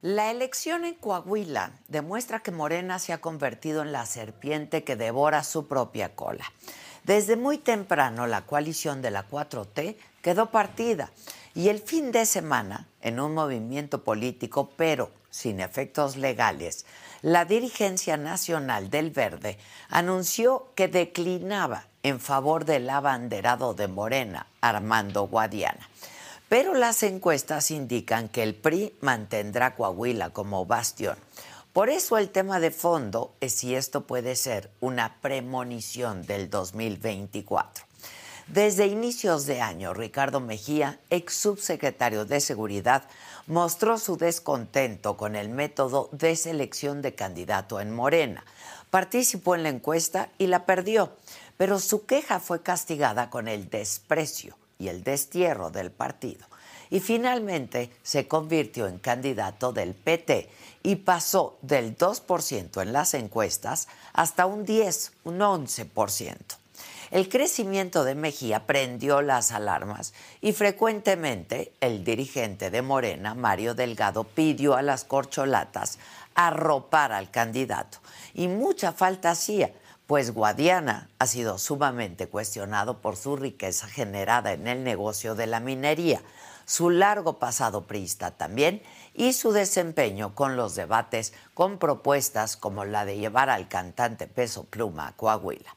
[0.00, 5.44] La elección en Coahuila demuestra que Morena se ha convertido en la serpiente que devora
[5.44, 6.50] su propia cola.
[7.02, 11.10] Desde muy temprano la coalición de la 4T quedó partida
[11.54, 16.86] y el fin de semana, en un movimiento político pero sin efectos legales,
[17.20, 19.58] la dirigencia nacional del Verde
[19.90, 25.86] anunció que declinaba en favor del abanderado de Morena, Armando Guadiana.
[26.54, 31.16] Pero las encuestas indican que el PRI mantendrá Coahuila como bastión.
[31.72, 37.84] Por eso el tema de fondo es si esto puede ser una premonición del 2024.
[38.46, 43.02] Desde inicios de año, Ricardo Mejía, ex subsecretario de Seguridad,
[43.48, 48.44] mostró su descontento con el método de selección de candidato en Morena.
[48.90, 51.16] Participó en la encuesta y la perdió,
[51.56, 56.46] pero su queja fue castigada con el desprecio y el destierro del partido.
[56.90, 60.48] Y finalmente se convirtió en candidato del PT
[60.82, 66.36] y pasó del 2% en las encuestas hasta un 10, un 11%.
[67.10, 74.24] El crecimiento de Mejía prendió las alarmas y frecuentemente el dirigente de Morena, Mario Delgado,
[74.24, 75.98] pidió a las corcholatas
[76.34, 77.98] arropar al candidato.
[78.34, 79.70] Y mucha falta hacía,
[80.06, 85.60] pues Guadiana ha sido sumamente cuestionado por su riqueza generada en el negocio de la
[85.60, 86.20] minería,
[86.66, 88.82] su largo pasado priista también
[89.14, 94.64] y su desempeño con los debates con propuestas como la de llevar al cantante Peso
[94.64, 95.74] Pluma a Coahuila.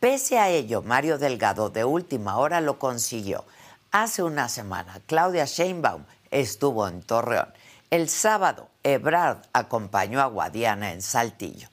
[0.00, 3.44] Pese a ello, Mario Delgado de última hora lo consiguió.
[3.92, 7.52] Hace una semana, Claudia Sheinbaum estuvo en Torreón.
[7.90, 11.68] El sábado, Ebrard acompañó a Guadiana en Saltillo.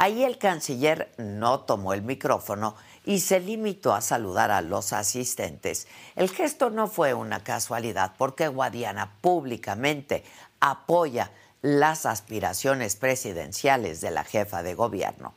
[0.00, 5.88] Ahí el canciller no tomó el micrófono y se limitó a saludar a los asistentes.
[6.14, 10.22] El gesto no fue una casualidad porque Guadiana públicamente
[10.60, 11.32] apoya
[11.62, 15.34] las aspiraciones presidenciales de la jefa de gobierno.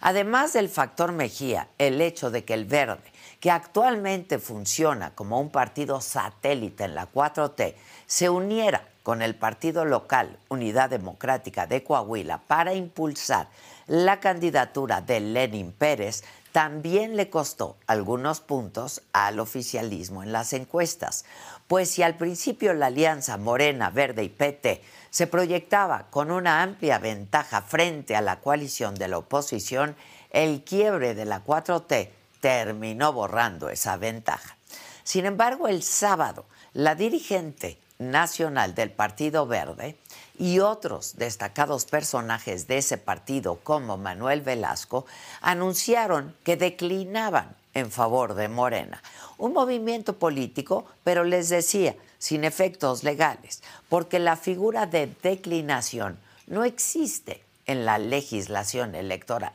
[0.00, 5.50] Además del factor Mejía, el hecho de que el Verde, que actualmente funciona como un
[5.50, 7.74] partido satélite en la 4T,
[8.06, 13.48] se uniera con el partido local Unidad Democrática de Coahuila para impulsar
[13.88, 16.22] la candidatura de Lenin Pérez,
[16.52, 21.24] también le costó algunos puntos al oficialismo en las encuestas.
[21.66, 26.98] Pues si al principio la alianza Morena, Verde y PT se proyectaba con una amplia
[26.98, 29.96] ventaja frente a la coalición de la oposición,
[30.30, 32.10] el quiebre de la 4T
[32.40, 34.56] terminó borrando esa ventaja.
[35.02, 39.96] Sin embargo, el sábado, la dirigente nacional del Partido Verde
[40.38, 45.04] y otros destacados personajes de ese partido, como Manuel Velasco,
[45.40, 49.02] anunciaron que declinaban en favor de Morena.
[49.36, 56.64] Un movimiento político, pero les decía, sin efectos legales, porque la figura de declinación no
[56.64, 59.52] existe en la legislación electoral.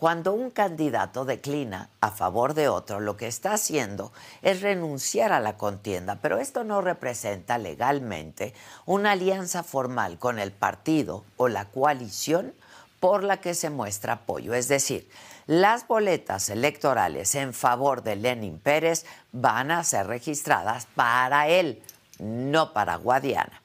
[0.00, 5.40] Cuando un candidato declina a favor de otro, lo que está haciendo es renunciar a
[5.40, 8.54] la contienda, pero esto no representa legalmente
[8.86, 12.54] una alianza formal con el partido o la coalición
[12.98, 14.54] por la que se muestra apoyo.
[14.54, 15.06] Es decir,
[15.46, 21.82] las boletas electorales en favor de Lenin Pérez van a ser registradas para él,
[22.18, 23.60] no para Guadiana.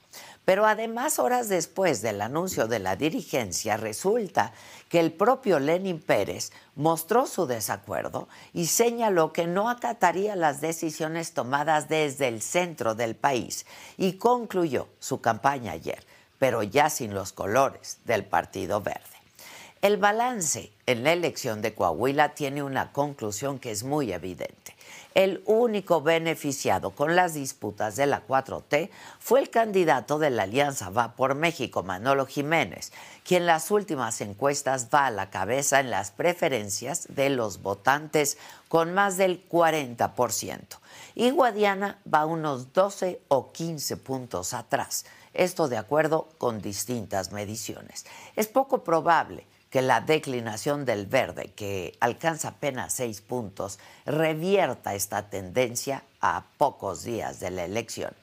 [0.45, 4.53] Pero además, horas después del anuncio de la dirigencia, resulta
[4.89, 11.33] que el propio Lenin Pérez mostró su desacuerdo y señaló que no acataría las decisiones
[11.33, 13.65] tomadas desde el centro del país
[13.97, 16.05] y concluyó su campaña ayer,
[16.37, 19.01] pero ya sin los colores del Partido Verde.
[19.81, 24.74] El balance en la elección de Coahuila tiene una conclusión que es muy evidente
[25.13, 28.89] el único beneficiado con las disputas de la 4T
[29.19, 32.91] fue el candidato de la Alianza Va por México, Manolo Jiménez,
[33.23, 38.37] quien en las últimas encuestas va a la cabeza en las preferencias de los votantes
[38.67, 40.59] con más del 40%.
[41.15, 48.05] Y Guadiana va unos 12 o 15 puntos atrás, esto de acuerdo con distintas mediciones.
[48.35, 49.45] Es poco probable
[49.75, 57.03] que la declinación del verde, que alcanza apenas seis puntos, revierta esta tendencia a pocos
[57.03, 58.13] días de la elección.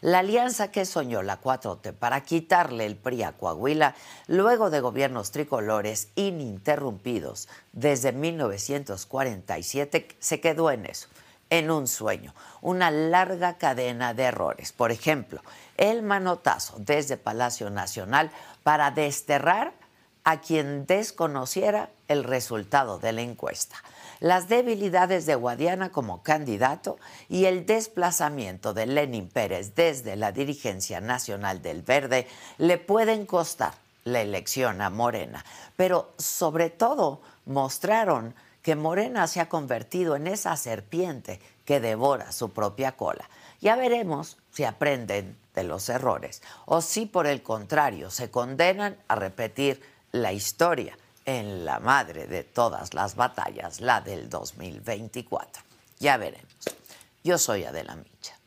[0.00, 3.94] La alianza que soñó la 4T para quitarle el PRI a Coahuila
[4.26, 11.06] luego de gobiernos tricolores ininterrumpidos desde 1947 se quedó en eso,
[11.50, 14.72] en un sueño, una larga cadena de errores.
[14.72, 15.40] Por ejemplo,
[15.76, 18.32] el manotazo desde Palacio Nacional
[18.64, 19.85] para desterrar
[20.26, 23.76] a quien desconociera el resultado de la encuesta,
[24.18, 31.00] las debilidades de Guadiana como candidato y el desplazamiento de Lenin Pérez desde la dirigencia
[31.00, 32.26] nacional del Verde
[32.58, 35.44] le pueden costar la elección a Morena,
[35.76, 42.50] pero sobre todo mostraron que Morena se ha convertido en esa serpiente que devora su
[42.50, 43.30] propia cola.
[43.60, 49.14] Ya veremos si aprenden de los errores o si por el contrario se condenan a
[49.14, 49.80] repetir
[50.22, 55.62] la historia en la madre de todas las batallas, la del 2024.
[55.98, 56.46] Ya veremos.
[57.24, 58.38] Yo soy Adela Micha.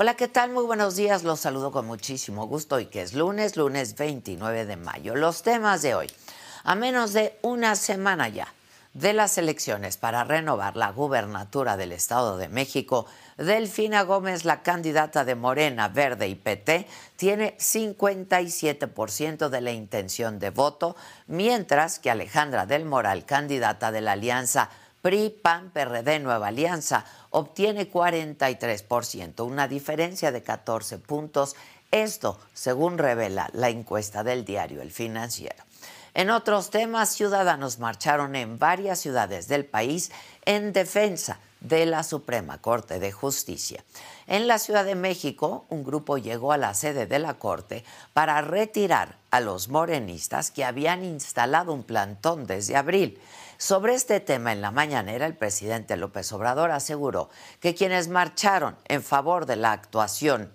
[0.00, 0.52] Hola, ¿qué tal?
[0.52, 1.24] Muy buenos días.
[1.24, 5.16] Los saludo con muchísimo gusto y que es lunes, lunes 29 de mayo.
[5.16, 6.06] Los temas de hoy.
[6.62, 8.52] A menos de una semana ya
[8.94, 13.06] de las elecciones para renovar la gubernatura del Estado de México,
[13.36, 16.86] Delfina Gómez, la candidata de Morena, Verde y PT,
[17.16, 20.96] tiene 57% de la intención de voto,
[21.26, 24.70] mientras que Alejandra del Moral, candidata de la Alianza
[25.02, 31.54] PRI, PAN, PRD, Nueva Alianza, obtiene 43%, una diferencia de 14 puntos.
[31.90, 35.67] Esto, según revela la encuesta del diario El Financiero.
[36.18, 40.10] En otros temas, ciudadanos marcharon en varias ciudades del país
[40.46, 43.84] en defensa de la Suprema Corte de Justicia.
[44.26, 47.84] En la Ciudad de México, un grupo llegó a la sede de la Corte
[48.14, 53.22] para retirar a los morenistas que habían instalado un plantón desde abril.
[53.56, 57.30] Sobre este tema, en la mañanera, el presidente López Obrador aseguró
[57.60, 60.52] que quienes marcharon en favor de la actuación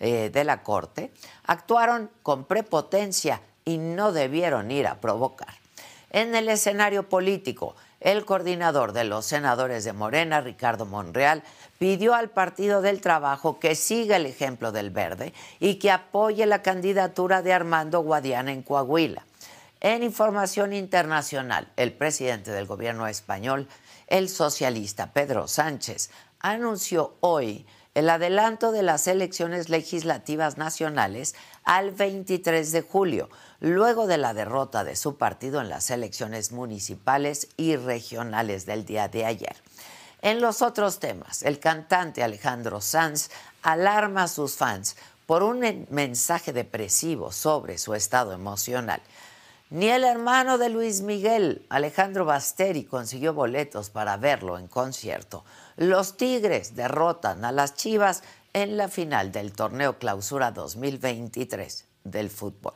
[0.00, 1.12] eh, de la Corte
[1.44, 5.52] actuaron con prepotencia y no debieron ir a provocar.
[6.10, 11.42] En el escenario político, el coordinador de los senadores de Morena, Ricardo Monreal,
[11.78, 16.62] pidió al Partido del Trabajo que siga el ejemplo del verde y que apoye la
[16.62, 19.24] candidatura de Armando Guadiana en Coahuila.
[19.80, 23.68] En información internacional, el presidente del gobierno español,
[24.06, 27.66] el socialista Pedro Sánchez, anunció hoy
[27.96, 31.34] el adelanto de las elecciones legislativas nacionales
[31.66, 33.28] al 23 de julio,
[33.60, 39.08] luego de la derrota de su partido en las elecciones municipales y regionales del día
[39.08, 39.56] de ayer.
[40.22, 43.30] En los otros temas, el cantante Alejandro Sanz
[43.62, 44.96] alarma a sus fans
[45.26, 49.02] por un mensaje depresivo sobre su estado emocional.
[49.68, 55.44] Ni el hermano de Luis Miguel, Alejandro Basteri, consiguió boletos para verlo en concierto.
[55.76, 58.22] Los Tigres derrotan a las Chivas
[58.56, 62.72] en la final del torneo Clausura 2023 del fútbol.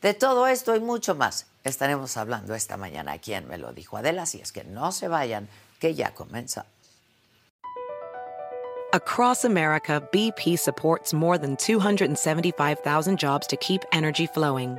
[0.00, 3.98] De todo esto y mucho más estaremos hablando esta mañana aquí en Me lo dijo
[3.98, 5.46] Adela, así es que no se vayan,
[5.80, 6.72] que ya comenzamos.
[8.94, 14.78] Across America, BP supports more than 275,000 jobs to keep energy flowing.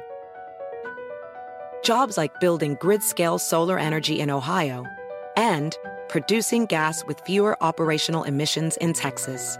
[1.83, 4.83] Jobs like building grid-scale solar energy in Ohio
[5.37, 5.77] and
[6.07, 9.59] producing gas with fewer operational emissions in Texas.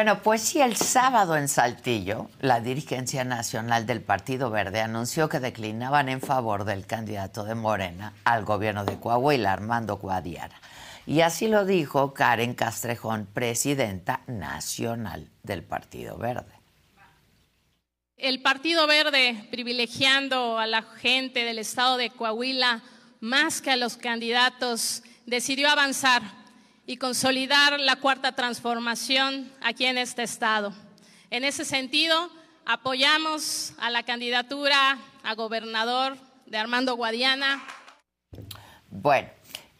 [0.00, 5.40] Bueno, pues sí, el sábado en Saltillo, la dirigencia nacional del Partido Verde anunció que
[5.40, 10.58] declinaban en favor del candidato de Morena al gobierno de Coahuila, Armando Guadiana.
[11.04, 16.54] Y así lo dijo Karen Castrejón, presidenta nacional del Partido Verde.
[18.16, 22.82] El Partido Verde, privilegiando a la gente del estado de Coahuila
[23.20, 26.39] más que a los candidatos, decidió avanzar
[26.90, 30.74] y consolidar la cuarta transformación aquí en este estado.
[31.30, 32.28] En ese sentido,
[32.66, 36.16] apoyamos a la candidatura a gobernador
[36.46, 37.62] de Armando Guadiana.
[38.90, 39.28] Bueno,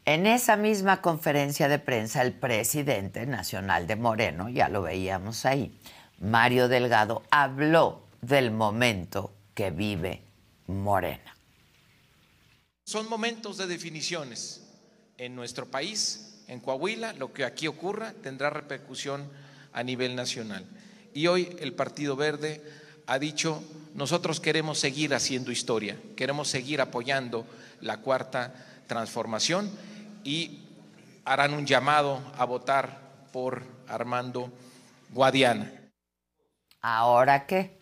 [0.05, 5.77] en esa misma conferencia de prensa, el presidente nacional de Moreno, ya lo veíamos ahí,
[6.21, 10.23] Mario Delgado, habló del momento que vive
[10.69, 11.35] Morena.
[12.85, 14.63] Son momentos de definiciones
[15.19, 19.31] en nuestro país, en Coahuila, lo que aquí ocurra tendrá repercusión
[19.73, 20.67] a nivel nacional.
[21.15, 22.61] Y hoy el Partido Verde
[23.07, 23.63] ha dicho,
[23.95, 27.47] nosotros queremos seguir haciendo historia, queremos seguir apoyando
[27.81, 28.53] la cuarta
[28.89, 29.71] transformación
[30.25, 30.59] y
[31.25, 32.99] harán un llamado a votar
[33.33, 34.53] por Armando
[35.11, 35.73] Guadiana.
[36.81, 37.79] ¿Ahora qué?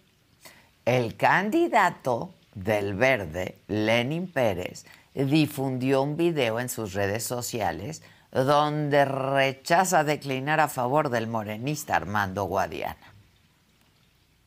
[0.85, 4.85] El candidato del Verde, Lenin Pérez,
[5.15, 12.45] difundió un video en sus redes sociales donde rechaza declinar a favor del morenista Armando
[12.45, 13.15] Guadiana.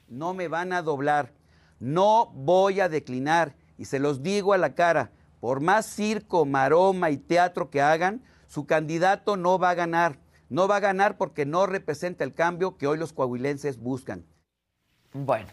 [0.08, 1.32] No me van a doblar,
[1.80, 7.10] no voy a declinar y se los digo a la cara, por más circo, maroma
[7.10, 10.20] y teatro que hagan, su candidato no va a ganar.
[10.50, 14.26] No va a ganar porque no representa el cambio que hoy los coahuilenses buscan.
[15.14, 15.48] Bueno,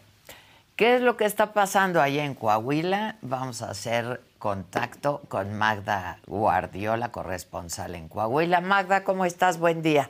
[0.79, 3.17] ¿Qué es lo que está pasando allá en Coahuila?
[3.21, 8.61] Vamos a hacer contacto con Magda Guardiola, corresponsal en Coahuila.
[8.61, 9.59] Magda, ¿cómo estás?
[9.59, 10.09] Buen día.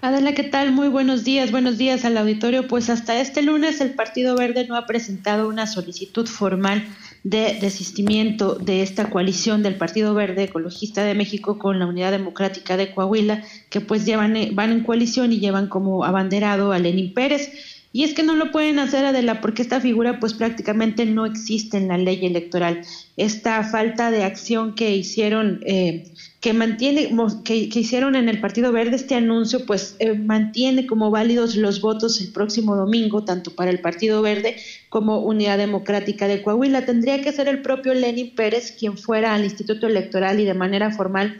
[0.00, 0.72] Adela, ¿qué tal?
[0.72, 2.66] Muy buenos días, buenos días al auditorio.
[2.66, 6.86] Pues hasta este lunes el Partido Verde no ha presentado una solicitud formal
[7.24, 12.76] de desistimiento de esta coalición del Partido Verde Ecologista de México con la Unidad Democrática
[12.76, 17.77] de Coahuila, que pues llevan, van en coalición y llevan como abanderado a Lenín Pérez.
[17.98, 21.78] Y es que no lo pueden hacer, Adela, porque esta figura pues prácticamente no existe
[21.78, 22.82] en la ley electoral.
[23.16, 26.04] Esta falta de acción que hicieron, eh,
[26.38, 27.10] que mantiene,
[27.44, 32.20] que, hicieron en el Partido Verde este anuncio, pues eh, mantiene como válidos los votos
[32.20, 34.54] el próximo domingo, tanto para el Partido Verde
[34.90, 36.86] como Unidad Democrática de Coahuila.
[36.86, 40.92] Tendría que ser el propio Lenin Pérez quien fuera al Instituto Electoral y de manera
[40.92, 41.36] formal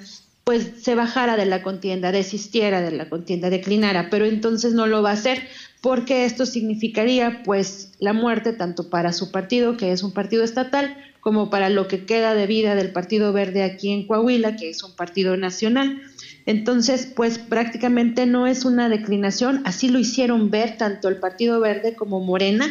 [0.48, 5.02] pues se bajara de la contienda, desistiera de la contienda, declinara, pero entonces no lo
[5.02, 5.46] va a hacer
[5.80, 10.96] porque esto significaría pues la muerte tanto para su partido, que es un partido estatal,
[11.20, 14.82] como para lo que queda de vida del Partido Verde aquí en Coahuila, que es
[14.82, 16.00] un partido nacional.
[16.46, 21.94] Entonces, pues prácticamente no es una declinación, así lo hicieron ver tanto el Partido Verde
[21.94, 22.66] como Morena,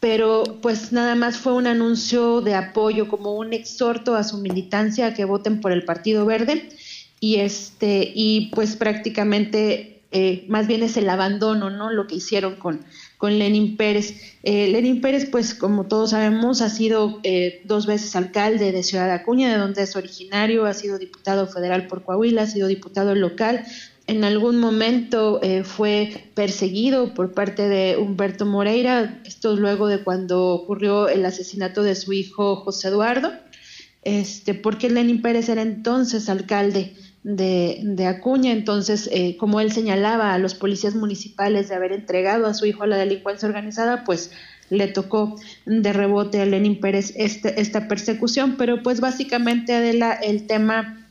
[0.00, 5.08] pero pues nada más fue un anuncio de apoyo, como un exhorto a su militancia
[5.08, 6.68] a que voten por el Partido Verde
[7.20, 11.90] y este y pues prácticamente eh, más bien es el abandono, ¿no?
[11.90, 12.80] Lo que hicieron con,
[13.18, 14.14] con Lenin Pérez.
[14.42, 19.10] Eh, Lenin Pérez, pues como todos sabemos, ha sido eh, dos veces alcalde de Ciudad
[19.10, 23.66] Acuña, de donde es originario, ha sido diputado federal por Coahuila, ha sido diputado local.
[24.06, 31.10] En algún momento fue perseguido por parte de Humberto Moreira, esto luego de cuando ocurrió
[31.10, 33.34] el asesinato de su hijo José Eduardo,
[34.00, 36.94] este, porque Lenin Pérez era entonces alcalde
[37.28, 38.52] de, Acuña.
[38.52, 42.84] Entonces, eh, como él señalaba a los policías municipales de haber entregado a su hijo
[42.84, 44.30] a la delincuencia organizada, pues
[44.70, 50.46] le tocó de rebote a Lenin Pérez este, esta persecución, pero pues básicamente Adela, el
[50.46, 51.06] tema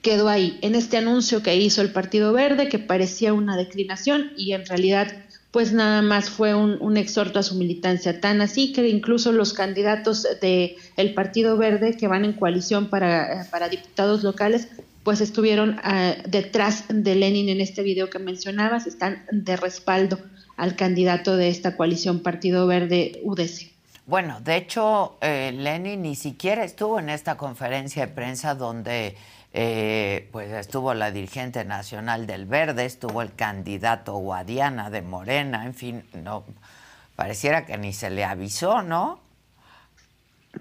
[0.00, 4.52] quedó ahí, en este anuncio que hizo el Partido Verde, que parecía una declinación y
[4.52, 5.12] en realidad
[5.52, 10.26] pues nada más fue un, exhorto a su militancia, tan así que incluso los candidatos
[10.40, 14.68] del el Partido Verde que van en coalición para, para diputados locales
[15.02, 20.18] pues estuvieron ah, detrás de Lenin en este video que mencionabas, están de respaldo
[20.56, 23.72] al candidato de esta coalición Partido Verde UDC.
[24.06, 29.16] Bueno, de hecho, eh, Lenin ni siquiera estuvo en esta conferencia de prensa donde
[29.52, 35.74] eh, pues estuvo la dirigente nacional del Verde, estuvo el candidato Guadiana de Morena, en
[35.74, 36.44] fin, no
[37.16, 39.20] pareciera que ni se le avisó, ¿no?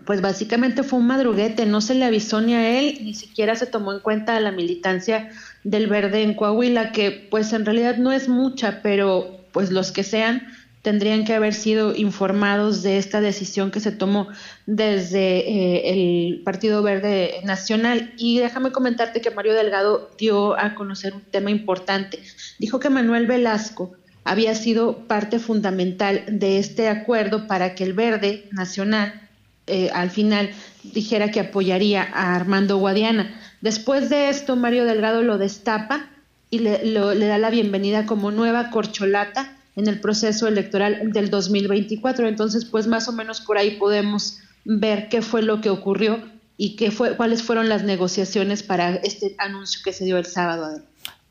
[0.06, 3.68] Pues básicamente fue un madruguete, no se le avisó ni a él, ni siquiera se
[3.68, 5.30] tomó en cuenta la militancia
[5.64, 10.04] del verde en Coahuila, que pues en realidad no es mucha, pero pues los que
[10.04, 10.48] sean,
[10.82, 14.28] tendrían que haber sido informados de esta decisión que se tomó
[14.66, 18.14] desde eh, el Partido Verde Nacional.
[18.18, 22.20] Y déjame comentarte que Mario Delgado dio a conocer un tema importante.
[22.58, 23.94] Dijo que Manuel Velasco
[24.24, 29.30] había sido parte fundamental de este acuerdo para que el Verde Nacional
[29.72, 30.52] eh, al final
[30.84, 33.40] dijera que apoyaría a Armando Guadiana.
[33.62, 36.10] Después de esto, Mario Delgado lo destapa
[36.50, 42.28] y le, le da la bienvenida como nueva corcholata en el proceso electoral del 2024.
[42.28, 46.22] Entonces, pues más o menos por ahí podemos ver qué fue lo que ocurrió
[46.58, 50.82] y qué fue, cuáles fueron las negociaciones para este anuncio que se dio el sábado.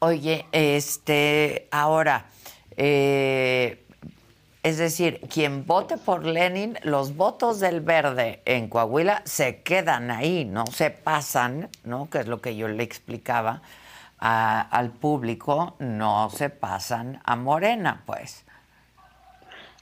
[0.00, 2.30] Oye, este, ahora,
[2.76, 3.84] eh,
[4.62, 10.44] es decir, quien vote por Lenin, los votos del verde en Coahuila se quedan ahí,
[10.44, 12.10] no se pasan, ¿no?
[12.10, 13.62] Que es lo que yo le explicaba
[14.20, 18.44] al público no se pasan a Morena, pues.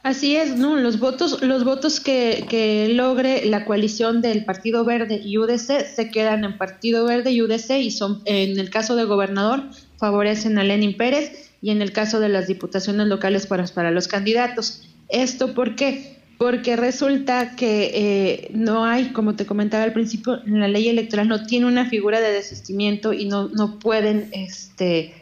[0.05, 0.77] Así es, ¿no?
[0.77, 6.11] Los votos, los votos que, que, logre la coalición del Partido Verde y UDC se
[6.13, 9.65] quedan en Partido Verde y UDC y son, en el caso de gobernador,
[9.97, 14.09] favorecen a Lenin Pérez y en el caso de las diputaciones locales para, para los
[14.09, 14.89] candidatos.
[15.09, 16.19] ¿Esto por qué?
[16.39, 21.27] porque resulta que eh, no hay, como te comentaba al principio, en la ley electoral
[21.27, 25.15] no tiene una figura de desistimiento y no, no pueden este,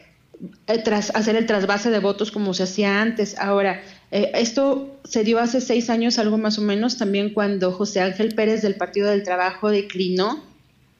[0.67, 3.35] eh, tras, hacer el trasvase de votos como se hacía antes.
[3.39, 8.01] Ahora, eh, esto se dio hace seis años, algo más o menos, también cuando José
[8.01, 10.43] Ángel Pérez del Partido del Trabajo declinó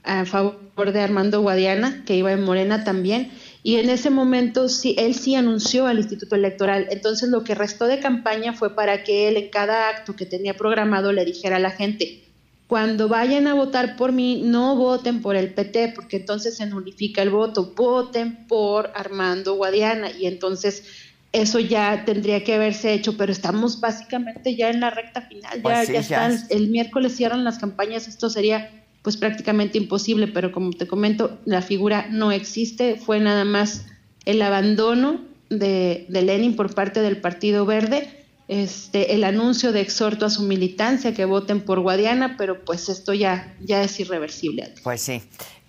[0.04, 3.30] a favor de Armando Guadiana, que iba en Morena también,
[3.68, 6.88] y en ese momento sí, él sí anunció al Instituto Electoral.
[6.90, 10.56] Entonces lo que restó de campaña fue para que él en cada acto que tenía
[10.56, 12.24] programado le dijera a la gente,
[12.68, 17.22] cuando vayan a votar por mí, no voten por el PT, porque entonces se nulifica
[17.22, 20.12] el voto, voten por Armando Guadiana.
[20.12, 20.86] Y entonces
[21.34, 25.62] eso ya tendría que haberse hecho, pero estamos básicamente ya en la recta final, ya,
[25.62, 30.72] pues ya están, el miércoles cierran las campañas, esto sería pues prácticamente imposible, pero como
[30.72, 33.86] te comento, la figura no existe, fue nada más
[34.26, 40.30] el abandono de, Lenin por parte del Partido Verde, este, el anuncio de exhorto a
[40.30, 44.74] su militancia que voten por Guadiana, pero pues esto ya, ya es irreversible.
[44.84, 45.22] Pues sí.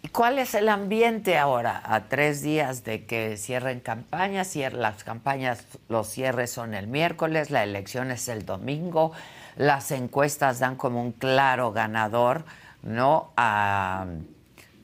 [0.02, 4.56] ¿Y cuál es el ambiente ahora, a tres días de que cierren campañas?
[4.72, 9.12] Las campañas, los cierres son el miércoles, la elección es el domingo,
[9.54, 12.44] las encuestas dan como un claro ganador
[12.82, 13.32] ¿no?
[13.36, 14.06] A,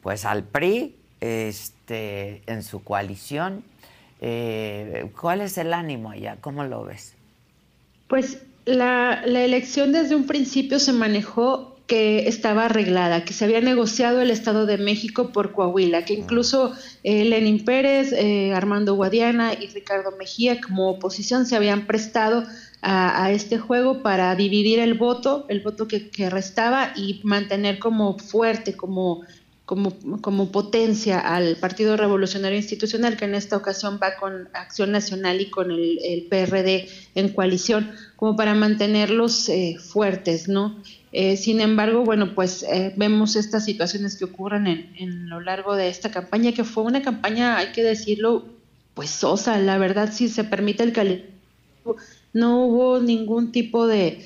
[0.02, 3.64] pues al PRI este, en su coalición.
[4.20, 6.38] Eh, ¿Cuál es el ánimo allá?
[6.40, 7.14] ¿Cómo lo ves?
[8.08, 13.60] Pues la, la elección desde un principio se manejó que estaba arreglada, que se había
[13.60, 19.52] negociado el Estado de México por Coahuila, que incluso eh, Lenin Pérez, eh, Armando Guadiana
[19.52, 22.44] y Ricardo Mejía como oposición se habían prestado
[22.84, 28.76] a, este juego para dividir el voto, el voto que, restaba y mantener como fuerte,
[28.76, 29.22] como,
[29.64, 35.40] como, como, potencia al Partido Revolucionario Institucional, que en esta ocasión va con Acción Nacional
[35.40, 40.76] y con el, PRD en coalición, como para mantenerlos eh, fuertes, ¿no?
[41.12, 45.88] Eh, sin embargo, bueno, pues eh, vemos estas situaciones que ocurren en, lo largo de
[45.88, 48.44] esta campaña, que fue una campaña, hay que decirlo,
[48.92, 51.34] pues sosa, la verdad, si se permite el calificar
[52.34, 54.20] no hubo ningún tipo de,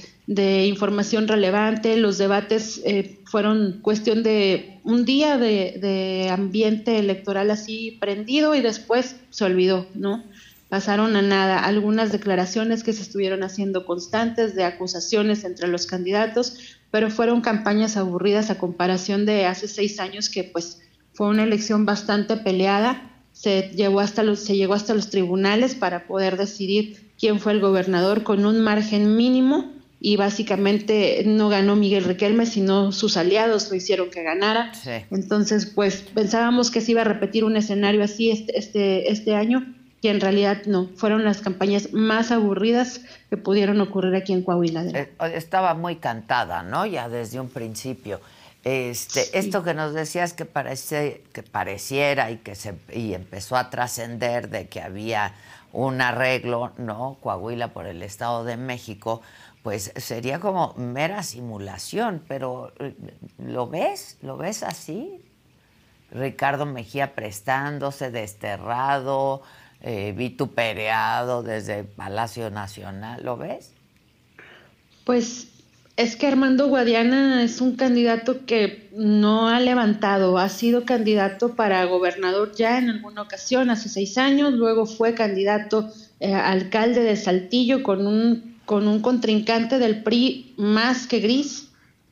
[0.66, 8.55] información relevante, los debates eh, fueron cuestión de un día de, ambiente electoral así prendido
[8.55, 10.25] y después se olvidó, ¿no?
[10.68, 11.61] Pasaron a nada.
[11.61, 17.97] Algunas declaraciones que se estuvieron haciendo constantes de acusaciones entre los candidatos, pero fueron campañas
[17.97, 20.83] aburridas a comparación de hace seis años que pues
[21.14, 26.07] fue una elección bastante peleada, se, llevó hasta los, se llegó hasta los tribunales para
[26.07, 32.04] poder decidir quién fue el gobernador con un margen mínimo y básicamente no ganó Miguel
[32.04, 34.72] Riquelme, sino sus aliados lo hicieron que ganara.
[35.11, 39.74] Entonces, pues pensábamos que se iba a repetir un escenario así este, este, este año
[40.00, 43.00] y en realidad no, fueron las campañas más aburridas
[43.31, 44.85] que pudieron ocurrir aquí en Coahuila.
[44.85, 46.87] Eh, estaba muy cantada, ¿no?
[46.87, 48.20] Ya desde un principio.
[48.62, 53.70] Este, Esto que nos decías que, parece, que pareciera y que se y empezó a
[53.70, 55.35] trascender de que había
[55.72, 57.18] un arreglo, ¿no?
[57.20, 59.22] Coahuila por el Estado de México,
[59.62, 62.94] pues sería como mera simulación, pero eh,
[63.38, 64.18] ¿lo ves?
[64.22, 65.24] ¿Lo ves así?
[66.11, 69.42] Ricardo Mejía prestándose, desterrado,
[69.81, 73.74] eh, vitupereado desde Palacio Nacional, ¿lo ves?
[75.04, 75.47] Pues
[75.98, 81.84] es que Armando Guadiana es un candidato que no ha levantado, ha sido candidato para
[81.87, 87.82] gobernador ya en alguna ocasión, hace seis años, luego fue candidato eh, alcalde de Saltillo
[87.82, 91.70] con un con un contrincante del PRI más que gris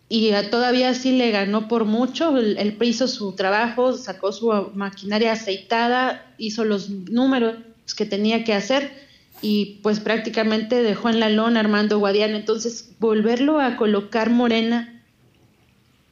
[0.08, 2.36] y todavía así le ganó por mucho.
[2.38, 7.56] El, PRI hizo su trabajo, sacó su maquinaria aceitada, hizo los números
[7.96, 9.05] que tenía que hacer
[9.42, 12.36] y pues prácticamente dejó en la lona Armando Guadiana.
[12.36, 15.02] Entonces, volverlo a colocar Morena,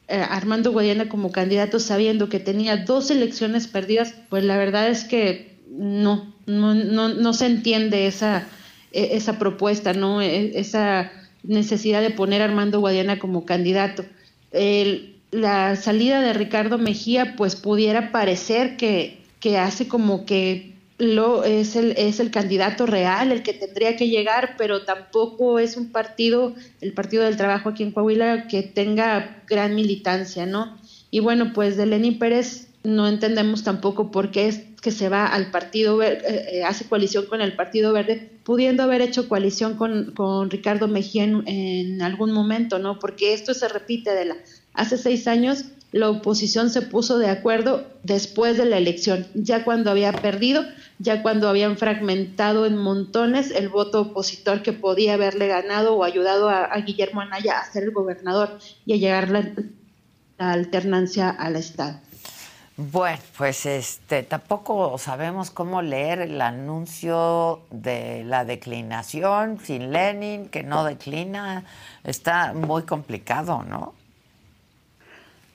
[0.09, 5.05] eh, Armando Guadiana como candidato sabiendo que tenía dos elecciones perdidas, pues la verdad es
[5.05, 8.47] que no, no, no, no se entiende esa
[8.95, 10.23] e, esa propuesta, ¿no?
[10.23, 11.11] E, esa
[11.43, 14.05] necesidad de poner a Armando Guadiana como candidato.
[15.33, 21.75] la salida de Ricardo Mejía, pues pudiera parecer que, que hace como que lo, es,
[21.77, 26.55] el, es el candidato real, el que tendría que llegar, pero tampoco es un partido,
[26.81, 30.79] el Partido del Trabajo aquí en Coahuila, que tenga gran militancia, ¿no?
[31.11, 35.27] Y bueno, pues de Lenín Pérez no entendemos tampoco por qué es que se va
[35.27, 39.77] al Partido Verde, eh, eh, hace coalición con el Partido Verde, pudiendo haber hecho coalición
[39.77, 42.99] con, con Ricardo Mejía en, algún momento, ¿no?
[42.99, 44.37] Porque esto se repite de la
[44.75, 49.93] hace seis años la oposición se puso de acuerdo después de la elección, ya cuando
[49.93, 50.65] había perdido,
[50.99, 56.49] ya cuando habían fragmentado en montones el voto opositor que podía haberle ganado o ayudado
[56.49, 59.53] a, Guillermo Anaya a ser el gobernador y a llegar la,
[60.39, 61.99] la alternancia al Estado.
[62.77, 70.65] Bueno, pues este tampoco sabemos cómo leer el anuncio de la declinación sin Lenin, que
[70.65, 71.65] no declina.
[72.03, 73.95] Está muy complicado, ¿no?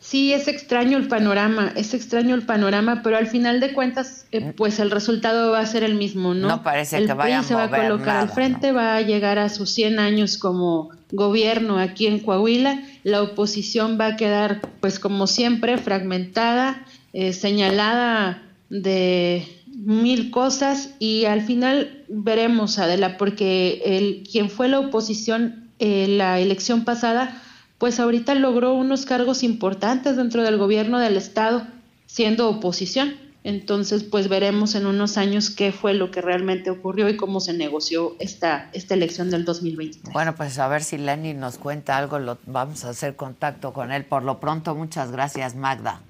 [0.10, 4.39] Sí, es extraño el panorama, es extraño el panorama, pero al final de cuentas, eh,
[4.39, 4.54] mm.
[4.54, 6.48] pues el resultado va a ser el mismo, ¿no?
[6.48, 9.50] No parece que vaya a se va a colocar al frente, va a llegar a
[9.50, 15.28] sus 100 años como gobierno aquí en Coahuila, la oposición va a quedar, pues como
[15.28, 18.41] siempre, fragmentada, eh, señalada
[18.72, 26.17] de mil cosas y al final veremos, Adela, porque el, quien fue la oposición en
[26.17, 27.43] la elección pasada,
[27.80, 31.65] pues ahorita logró unos cargos importantes dentro del gobierno del Estado
[32.06, 33.15] siendo oposición.
[33.46, 37.54] Entonces, pues veremos en unos años qué fue lo que realmente ocurrió y cómo se
[37.54, 40.12] negoció esta, esta elección del 2020.
[40.12, 43.94] Bueno, pues a ver si Lenny nos cuenta algo, lo, vamos a hacer contacto con
[43.94, 44.04] él.
[44.04, 46.02] Por lo pronto, muchas gracias, Magda.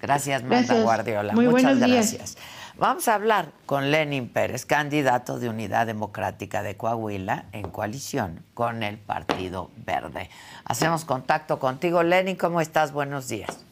[0.00, 1.34] Gracias, Magda Guardiola.
[1.34, 2.38] Muy Muchas gracias.
[2.78, 8.84] Vamos a hablar con Lenin Pérez, candidato de Unidad Democrática de Coahuila en coalición con
[8.84, 10.30] el Partido Verde.
[10.64, 12.04] Hacemos contacto contigo.
[12.04, 12.92] Lenin, ¿cómo estás?
[12.92, 13.64] Buenos días.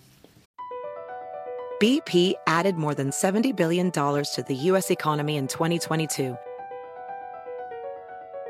[1.79, 4.91] BP added more than $70 billion to the U.S.
[4.91, 6.37] economy in 2022.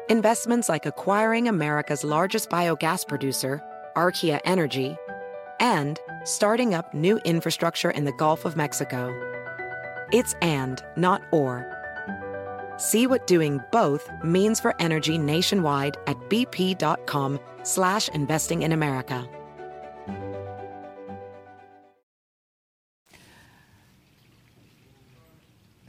[0.09, 3.63] Investments like acquiring America's largest biogas producer,
[3.95, 4.97] Archaea Energy,
[5.61, 9.36] and starting up new infrastructure in the Gulf of Mexico.
[10.13, 11.73] It's and, not or.
[12.77, 19.29] See what doing both means for energy nationwide at bp.com slash investing in America.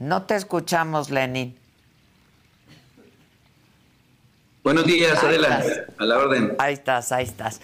[0.00, 1.56] No te escuchamos, Lenin.
[4.62, 6.54] Buenos días, adelante, a la orden.
[6.58, 7.60] Ahí estás, ahí estás.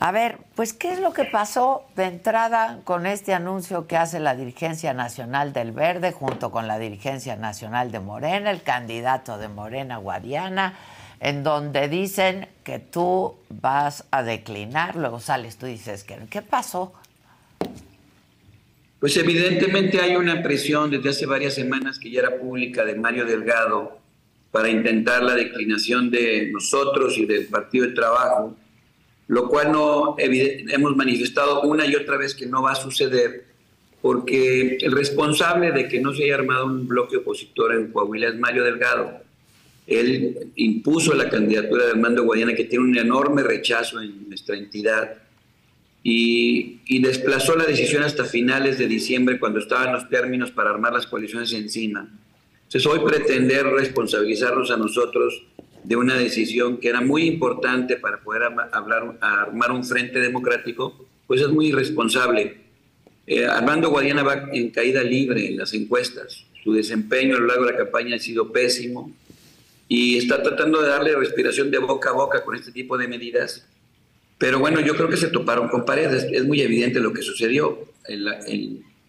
[0.00, 4.20] A ver, pues, ¿qué es lo que pasó de entrada con este anuncio que hace
[4.20, 9.48] la dirigencia nacional del Verde junto con la dirigencia nacional de Morena, el candidato de
[9.48, 10.78] Morena Guadiana,
[11.18, 16.42] en donde dicen que tú vas a declinar, luego sales tú y dices que ¿qué
[16.42, 16.92] pasó?
[19.00, 23.24] Pues evidentemente hay una presión desde hace varias semanas que ya era pública de Mario
[23.24, 23.98] Delgado
[24.52, 28.56] para intentar la declinación de nosotros y del Partido de Trabajo
[29.28, 33.44] lo cual no hemos manifestado una y otra vez que no va a suceder,
[34.00, 38.38] porque el responsable de que no se haya armado un bloque opositor en Coahuila es
[38.38, 39.20] Mario Delgado.
[39.86, 45.14] Él impuso la candidatura de Armando Guadiana, que tiene un enorme rechazo en nuestra entidad,
[46.02, 50.92] y, y desplazó la decisión hasta finales de diciembre, cuando estaban los términos para armar
[50.92, 52.08] las coaliciones encima.
[52.64, 55.42] Entonces, hoy pretender responsabilizarnos a nosotros
[55.88, 61.40] de una decisión que era muy importante para poder hablar, armar un frente democrático, pues
[61.40, 62.58] es muy irresponsable.
[63.26, 66.44] Eh, Armando Guadiana va en caída libre en las encuestas.
[66.62, 69.10] Su desempeño a lo largo de la campaña ha sido pésimo
[69.88, 73.64] y está tratando de darle respiración de boca a boca con este tipo de medidas.
[74.36, 76.26] Pero bueno, yo creo que se toparon con paredes.
[76.30, 77.78] Es muy evidente lo que sucedió.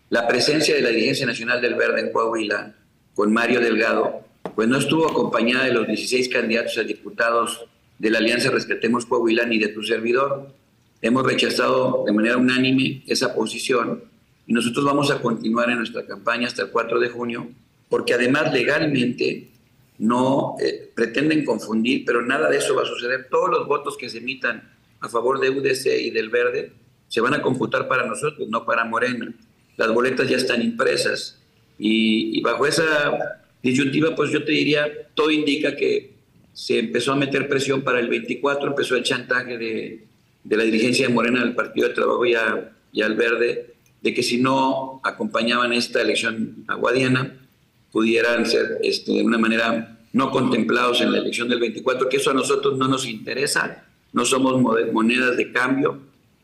[0.09, 2.73] la presencia de la Dirigencia Nacional del Verde en Coahuila
[3.15, 7.65] con Mario Delgado pues no estuvo acompañada de los 16 candidatos a diputados
[7.97, 10.53] de la Alianza Respetemos Coahuila ni de tu servidor.
[11.01, 14.03] Hemos rechazado de manera unánime esa posición
[14.47, 17.49] y nosotros vamos a continuar en nuestra campaña hasta el 4 de junio,
[17.87, 19.49] porque además legalmente
[19.99, 23.27] no eh, pretenden confundir, pero nada de eso va a suceder.
[23.29, 24.71] Todos los votos que se emitan
[25.01, 26.73] a favor de UDC y del Verde
[27.07, 29.33] se van a computar para nosotros, no para Morena.
[29.77, 31.37] Las boletas ya están impresas
[31.77, 36.13] y, y bajo esa disyuntiva, pues yo te diría, todo indica que
[36.53, 40.05] se empezó a meter presión para el 24, empezó el chantaje de,
[40.43, 42.33] de la dirigencia de Morena del Partido de Trabajo y,
[42.91, 47.37] y al Verde, de que si no acompañaban esta elección aguadiana,
[47.91, 52.31] pudieran ser este, de una manera no contemplados en la elección del 24, que eso
[52.31, 55.99] a nosotros no nos interesa, no somos monedas de cambio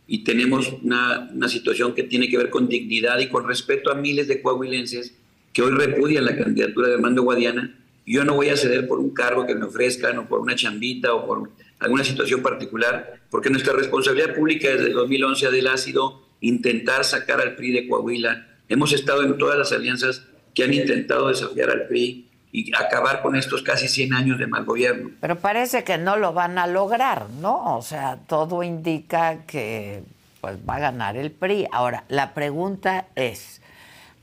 [0.08, 3.96] y tenemos una, una situación que tiene que ver con dignidad y con respeto a
[3.96, 5.16] miles de coahuilenses
[5.56, 7.74] que hoy repudian la candidatura de Armando Guadiana.
[8.06, 11.14] Yo no voy a ceder por un cargo que me ofrezcan o por una chambita
[11.14, 17.06] o por alguna situación particular, porque nuestra responsabilidad pública desde el 2011 ha sido intentar
[17.06, 18.46] sacar al PRI de Coahuila.
[18.68, 23.38] Hemos estado en todas las alianzas que han intentado desafiar al PRI y acabar con
[23.38, 25.12] estos casi 100 años de mal gobierno.
[25.22, 27.78] Pero parece que no lo van a lograr, ¿no?
[27.78, 30.04] O sea, todo indica que
[30.42, 31.66] pues va a ganar el PRI.
[31.72, 33.62] Ahora, la pregunta es,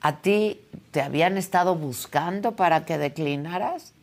[0.03, 0.59] ¿a ti
[0.91, 3.95] te habían estado buscando para que declinaras?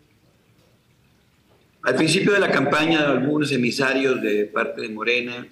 [1.83, 5.47] Al principio de la campaña, algunos emisarios de parte de Morena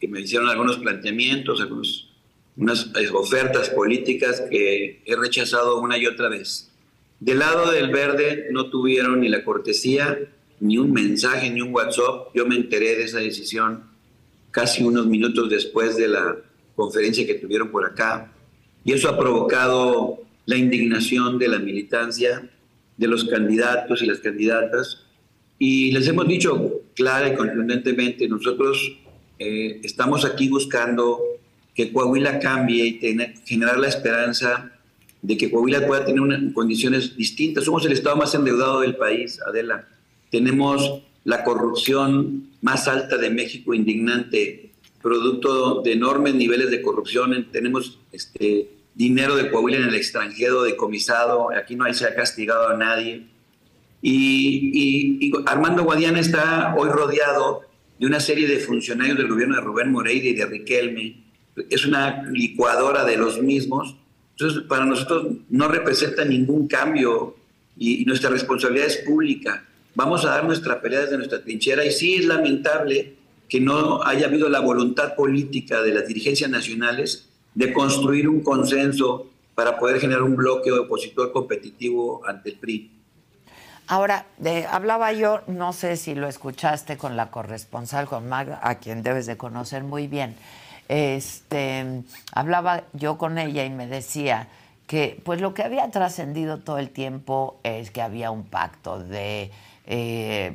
[0.00, 2.10] que me hicieron algunos planteamientos, algunos,
[2.56, 6.70] unas eh, ofertas políticas que he rechazado una y otra vez.
[7.18, 10.18] Del lado del verde no tuvieron ni la cortesía,
[10.60, 12.28] ni un mensaje, ni un WhatsApp.
[12.34, 13.84] Yo me enteré de esa decisión
[14.50, 16.36] casi unos minutos después de la
[16.74, 18.32] conferencia que tuvieron por acá.
[18.84, 22.48] Y eso ha provocado la indignación de la militancia,
[22.96, 25.04] de los candidatos y las candidatas,
[25.58, 28.96] y les hemos dicho clara y contundentemente, nosotros
[29.38, 31.20] eh, estamos aquí buscando
[31.74, 34.72] que Coahuila cambie y tener, generar la esperanza
[35.20, 37.64] de que Coahuila pueda tener unas condiciones distintas.
[37.64, 39.86] Somos el estado más endeudado del país, Adela.
[40.30, 44.69] Tenemos la corrupción más alta de México, indignante,
[45.02, 47.48] producto de enormes niveles de corrupción.
[47.50, 51.50] Tenemos este, dinero de Coahuila en el extranjero decomisado.
[51.56, 53.26] Aquí no se ha castigado a nadie.
[54.02, 57.62] Y, Armando Guadiana está hoy rodeado
[57.98, 61.16] de una serie de funcionarios del gobierno de Rubén Moreira y de Riquelme.
[61.68, 63.96] Es una licuadora de los mismos.
[64.32, 67.36] Entonces, para nosotros no representa ningún cambio
[67.76, 69.64] y, nuestra responsabilidad es pública.
[69.94, 73.16] Vamos a dar nuestra pelea desde nuestra trinchera y sí es lamentable
[73.50, 79.26] que no haya habido la voluntad política de las dirigencias nacionales de construir un consenso
[79.56, 82.90] para poder generar un bloque opositor competitivo ante el PRI.
[83.88, 84.26] Ahora,
[84.70, 89.26] hablaba yo, no sé si lo escuchaste con la corresponsal, con Magda, a quien debes
[89.26, 90.36] de conocer muy bien.
[90.88, 94.48] Este, hablaba yo con ella y me decía
[94.86, 99.50] que pues lo que había trascendido todo el tiempo es que había un pacto de
[99.86, 100.52] eh,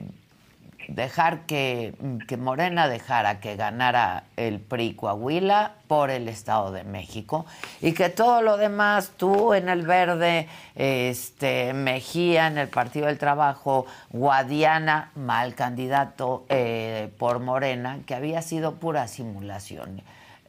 [0.88, 1.94] dejar que,
[2.28, 7.46] que, Morena dejara que ganara el PRI Coahuila por el Estado de México
[7.82, 13.18] y que todo lo demás, tú en el verde, este, Mejía en el Partido del
[13.18, 20.02] Trabajo, Guadiana, mal candidato eh, por Morena, que había sido pura simulación.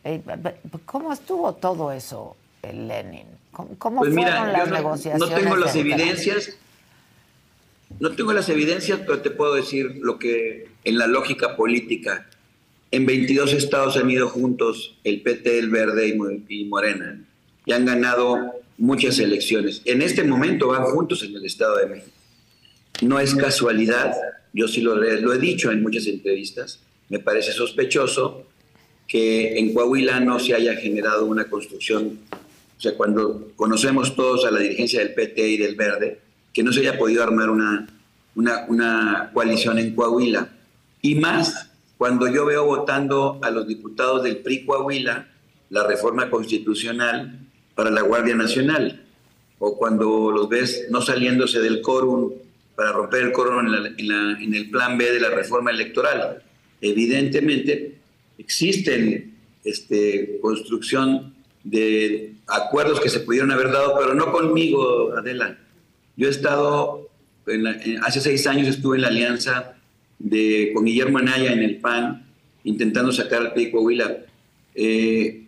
[0.04, 0.22] Eh,
[0.84, 3.26] ¿Cómo estuvo todo eso, Lenin?
[3.78, 5.30] ¿Cómo, pues fueron las no, negociaciones?
[5.30, 6.56] No tengo las evidencias
[8.00, 12.28] no tengo las evidencias, pero te puedo decir lo que en la lógica política,
[12.90, 16.16] en 22 estados han ido juntos el PT, el Verde
[16.48, 17.24] y Morena,
[17.64, 19.82] y han ganado muchas elecciones.
[19.84, 22.10] En este momento van juntos en el Estado de México.
[23.02, 24.14] No es casualidad,
[24.52, 28.46] yo sí lo, lo he dicho en muchas entrevistas, me parece sospechoso
[29.06, 32.18] que en Coahuila no se haya generado una construcción,
[32.76, 36.18] o sea, cuando conocemos todos a la dirigencia del PT y del Verde,
[36.56, 37.86] que no se haya podido armar una,
[38.34, 40.48] una, coalición en Coahuila.
[41.02, 45.28] Y más cuando yo veo votando a los diputados del PRI Coahuila
[45.68, 47.40] la reforma constitucional
[47.74, 49.04] para la Guardia Nacional,
[49.58, 52.32] o cuando los ves no saliéndose del quórum
[52.74, 56.42] para romper el quórum en, en, el plan B de la reforma electoral.
[56.80, 57.98] Evidentemente
[58.38, 65.58] existen este, construcción de acuerdos que se pudieron haber dado, pero no conmigo, Adela,
[66.16, 67.08] yo he estado,
[68.02, 69.74] hace seis años estuve en la alianza
[70.18, 72.26] de, con Guillermo Anaya en el PAN,
[72.64, 74.16] intentando sacar al PRI Coahuila.
[74.74, 75.42] Eh,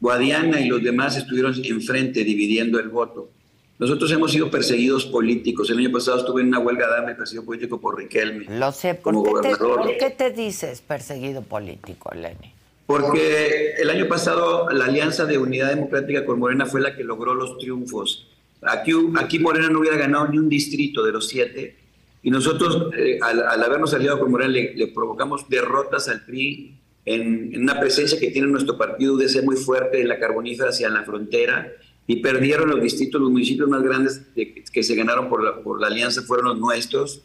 [0.00, 3.30] Guadiana y los demás estuvieron enfrente dividiendo el voto.
[3.78, 5.68] Nosotros hemos sido perseguidos políticos.
[5.70, 8.46] El año pasado estuve en una huelga de hambre perseguido político por Riquelme.
[8.48, 8.94] Lo sé.
[8.94, 12.52] ¿Por, qué te, ¿por qué te dices perseguido político, Lenny?
[12.86, 17.34] Porque el año pasado la Alianza de Unidad Democrática con Morena fue la que logró
[17.34, 18.28] los triunfos
[18.66, 21.76] Aquí, aquí Morena no hubiera ganado ni un distrito de los siete
[22.22, 27.78] Y nosotros, eh, al, habernos aliado con Morena, le, provocamos derrotas al PRI en, una
[27.78, 31.70] presencia que tiene nuestro partido de ser muy fuerte en la carbonífera hacia la frontera
[32.06, 35.86] y perdieron los distritos, los municipios más grandes que se ganaron por la, por la
[35.86, 37.22] alianza fueron los nuestros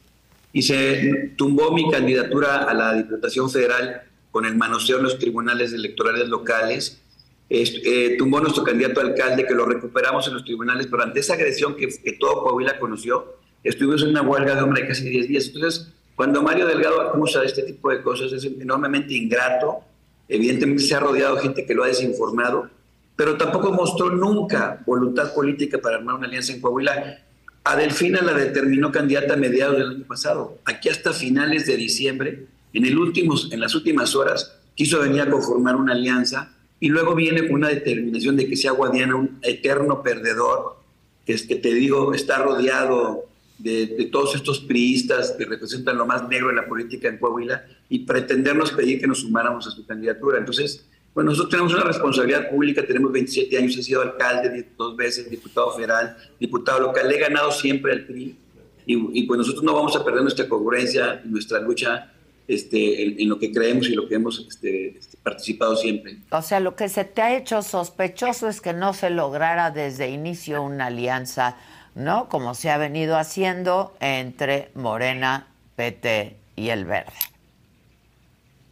[0.52, 5.74] y se tumbó mi candidatura a la Diputación Federal con el manoseo en los tribunales
[5.74, 7.02] electorales locales.
[7.50, 11.34] Eh, tumbó nuestro candidato a alcalde, que lo recuperamos en los tribunales, pero ante esa
[11.34, 15.28] agresión que, que todo Coahuila conoció, estuvimos en una huelga de hombre de casi 10
[15.28, 15.48] días.
[15.48, 19.80] Entonces, cuando Mario Delgado acusa de este tipo de cosas, es enormemente ingrato.
[20.28, 22.70] Evidentemente se ha rodeado de gente que lo ha desinformado,
[23.16, 27.20] pero tampoco mostró nunca voluntad política para armar una alianza en Coahuila.
[27.64, 30.60] A Delfina la determinó candidata a mediados del año pasado.
[30.66, 35.30] Aquí hasta finales de diciembre, en, el últimos, en las últimas horas, quiso venir a
[35.30, 40.02] conformar una alianza y luego viene con una determinación de que sea Guadiana un eterno
[40.02, 40.78] perdedor,
[41.26, 43.26] que es que te digo, está rodeado
[43.58, 48.00] de, todos estos priistas que representan lo más negro de la política en Coahuila y
[48.00, 50.38] pretendernos pedir que nos sumáramos a su candidatura.
[50.38, 55.30] Entonces, bueno, nosotros tenemos una responsabilidad pública, tenemos 27 años, he sido alcalde dos veces,
[55.30, 58.38] diputado federal, diputado local, he ganado siempre al PRI
[58.86, 62.12] y, pues nosotros no vamos a perder nuestra congruencia, nuestra lucha
[62.50, 66.18] este, en, lo que creemos y lo que hemos este, este, participado siempre.
[66.32, 70.10] O sea, lo que se te ha hecho sospechoso es que no se lograra desde
[70.10, 71.58] inicio una alianza,
[71.94, 72.28] ¿no?
[72.28, 77.14] Como se ha venido haciendo entre Morena, PT y el Verde.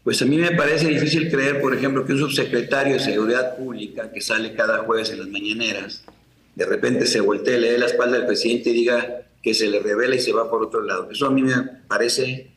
[0.03, 4.11] Pues a mí me parece difícil creer, por ejemplo, que un subsecretario de Seguridad Pública
[4.11, 6.03] que sale cada jueves en las mañaneras,
[6.55, 9.79] de repente se voltee, le dé la espalda al presidente y diga que se le
[9.79, 11.11] revela y se va por otro lado.
[11.11, 11.53] Eso a mí me
[11.87, 12.56] parece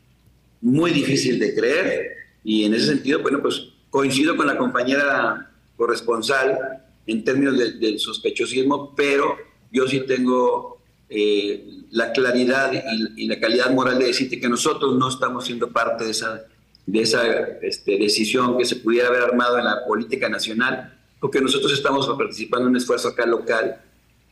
[0.61, 2.17] muy difícil de creer.
[2.45, 6.59] Y en ese sentido, bueno, pues coincido con la compañera corresponsal
[7.07, 9.37] en términos del sospechosismo, pero
[9.73, 14.97] yo sí tengo eh, la claridad y, y, la calidad moral de decirte que nosotros
[14.97, 16.45] no estamos siendo parte de esa
[16.87, 17.23] de esa
[17.63, 22.67] este, decisión que se pudiera haber armado en la política nacional, porque nosotros estamos participando
[22.67, 23.81] en un esfuerzo acá local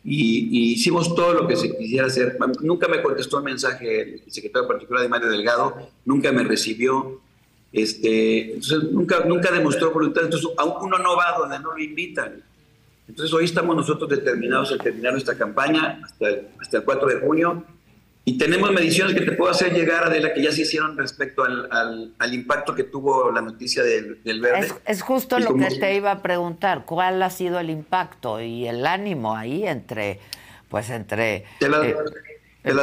[0.08, 2.38] y, hicimos todo lo que se quisiera hacer.
[2.60, 7.20] Nunca me contestó el mensaje el secretario particular de Mario Delgado, nunca me recibió,
[7.72, 10.48] este, entonces nunca, nunca demostró voluntad, entonces
[10.80, 12.42] uno no va donde no lo invitan.
[13.06, 16.26] Entonces hoy estamos nosotros determinados a terminar nuestra campaña hasta
[16.60, 17.64] hasta el 4 de junio
[18.28, 22.12] y tenemos mediciones que te puedo hacer llegar, Adela, que ya se hicieron respecto al,
[22.18, 24.70] al, impacto que tuvo la noticia del, del verde.
[24.84, 28.86] Es, justo lo que te iba a preguntar, ¿cuál ha sido el impacto y el
[28.86, 30.20] ánimo ahí entre,
[30.68, 31.46] pues entre...
[31.58, 31.94] Te, las eh,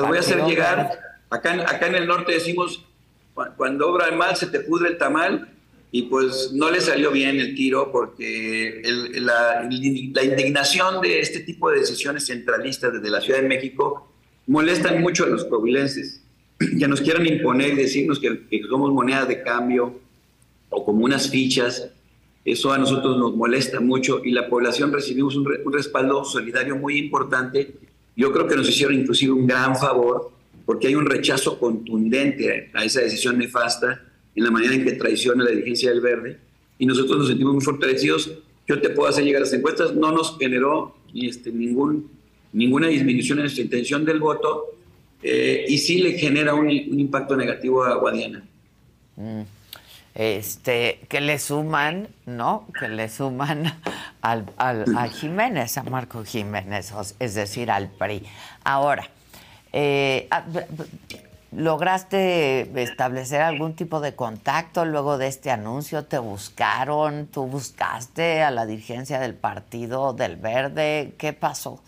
[0.01, 0.99] voy a hacer llegar.
[1.29, 2.83] Acá, acá en el norte decimos,
[3.55, 5.47] cuando obra el mal se te pudre el tamal,
[5.91, 8.81] y pues no le salió bien el tiro porque
[9.13, 14.11] la, la indignación de este tipo de decisiones centralistas desde la Ciudad de México
[14.47, 16.21] molestan mucho a los covilenses,
[16.79, 19.99] que nos quieran imponer y decirnos que, somos moneda de cambio
[20.69, 21.89] o como unas fichas.
[22.43, 27.73] Eso a nosotros nos molesta mucho y la población recibimos un, respaldo solidario muy importante.
[28.15, 30.31] Yo creo que nos hicieron inclusive un gran favor
[30.65, 34.03] porque hay un rechazo contundente a esa decisión nefasta
[34.35, 36.37] en la manera en que traiciona la dirigencia del Verde
[36.77, 38.31] y nosotros nos sentimos muy fortalecidos.
[38.67, 42.14] Yo te puedo hacer llegar las encuestas, no nos generó este, ningún
[42.55, 44.75] ninguna disminución en nuestra intención del voto
[45.21, 48.43] eh, y sí le genera un, impacto negativo a Guadiana.
[49.17, 49.41] Mm.
[50.13, 52.67] Este, que le suman, ¿no?
[52.79, 53.65] Que le suman
[54.21, 58.23] al, a Jiménez, a Marco Jiménez, es decir, al PRI.
[58.63, 59.09] Ahora,
[59.73, 60.45] eh, ah,
[61.51, 66.05] ¿lograste establecer algún tipo de contacto luego de este anuncio?
[66.05, 67.27] ¿Te buscaron?
[67.27, 71.15] ¿Tú buscaste a la dirigencia del Partido del Verde?
[71.17, 71.81] ¿Qué pasó?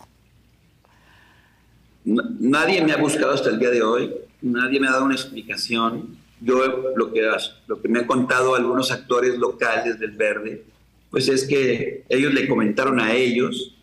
[2.07, 4.09] Nadie me ha buscado hasta el día de hoy,
[4.41, 6.15] nadie me ha dado una explicación.
[6.39, 7.21] Yo lo que,
[7.67, 10.63] lo que me han contado algunos actores locales del Verde,
[11.09, 13.73] pues es que ellos le comentaron a ellos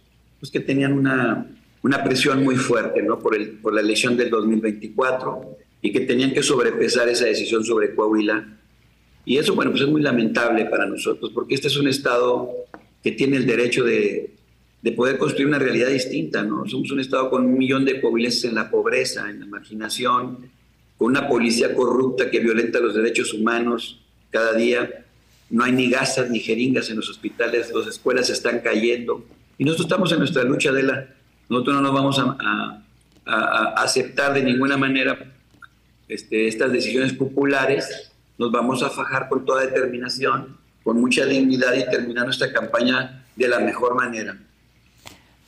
[0.41, 1.47] pues que tenían una,
[1.83, 3.19] una presión muy fuerte ¿no?
[3.19, 7.95] por, el, por la elección del 2024 y que tenían que sobrepesar esa decisión sobre
[7.95, 8.57] Coahuila.
[9.27, 12.51] Y eso, bueno, pues es muy lamentable para nosotros, porque este es un Estado
[13.03, 14.35] que tiene el derecho de,
[14.85, 16.69] de poder construir una realidad distinta, ¿no?
[16.69, 20.51] Somos un Estado con un millón de covilenses en la pobreza, en la marginación,
[20.99, 25.07] con una policía corrupta que violenta los derechos humanos cada día.
[25.49, 29.25] No hay ni gasas ni jeringas en los hospitales, las escuelas están cayendo.
[29.57, 31.09] Y nosotros estamos en nuestra lucha de la...
[31.49, 32.83] Nosotros no nos vamos a,
[33.77, 35.33] aceptar de ninguna manera
[36.09, 38.13] este, estas decisiones populares.
[38.37, 43.49] Nos vamos a fajar con toda determinación, con mucha dignidad y terminar nuestra campaña de
[43.49, 44.37] la mejor manera.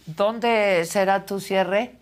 [0.07, 1.93] ¿Dónde será tu cierre?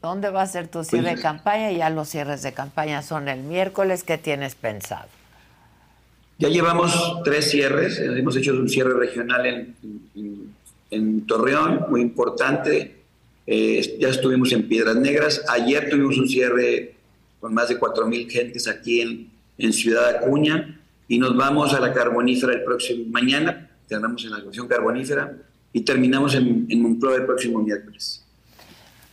[0.00, 1.70] ¿Dónde va a ser tu cierre de campaña?
[1.72, 4.02] Ya los cierres de campaña son el miércoles.
[4.02, 5.08] ¿Qué tienes pensado?
[6.38, 7.98] Ya llevamos tres cierres.
[7.98, 9.76] Hemos hecho un cierre regional en,
[10.90, 12.96] en, Torreón, muy importante.
[13.46, 15.44] Eh, ya estuvimos en Piedras Negras.
[15.48, 16.94] Ayer tuvimos un cierre
[17.40, 21.92] con más de 4.000 gentes aquí en, en Ciudad Acuña y nos vamos a la
[21.92, 23.70] carbonífera el próximo mañana.
[23.86, 25.34] Cerramos en la Comisión Carbonífera
[25.74, 28.24] y terminamos en, en Moncloa el próximo miércoles.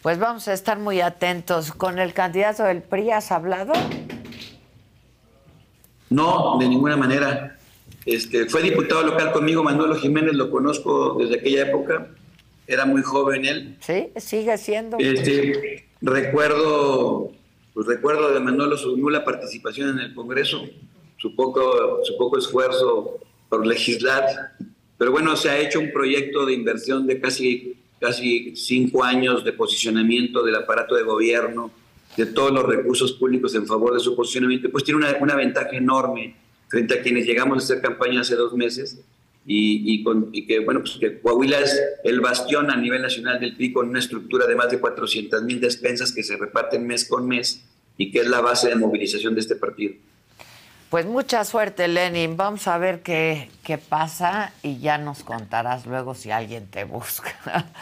[0.01, 1.73] Pues vamos a estar muy atentos.
[1.73, 3.73] ¿Con el candidato del PRI has hablado?
[6.09, 7.57] No, de ninguna manera.
[8.05, 12.07] Este, fue diputado local conmigo, Manuel Jiménez, lo conozco desde aquella época.
[12.67, 13.77] Era muy joven él.
[13.79, 14.97] Sí, sigue siendo.
[14.99, 17.31] Este, recuerdo,
[17.73, 20.61] pues recuerdo de Manolo su nula participación en el Congreso,
[21.17, 24.53] su poco, su poco esfuerzo por legislar.
[25.01, 29.51] Pero bueno, se ha hecho un proyecto de inversión de casi casi cinco años de
[29.51, 31.71] posicionamiento del aparato de gobierno,
[32.15, 35.71] de todos los recursos públicos en favor de su posicionamiento, pues tiene una, una ventaja
[35.71, 36.35] enorme
[36.67, 39.01] frente a quienes llegamos a hacer campaña hace dos meses
[39.43, 43.73] y, y, que, bueno, pues que Coahuila es el bastión a nivel nacional del PRI
[43.73, 47.65] con una estructura de más de 400 mil despensas que se reparten mes con mes
[47.97, 49.95] y que es la base de movilización de este partido.
[50.91, 52.35] Pues mucha suerte, Lenin.
[52.35, 57.31] Vamos a ver qué, qué pasa y ya nos contarás luego si alguien te busca,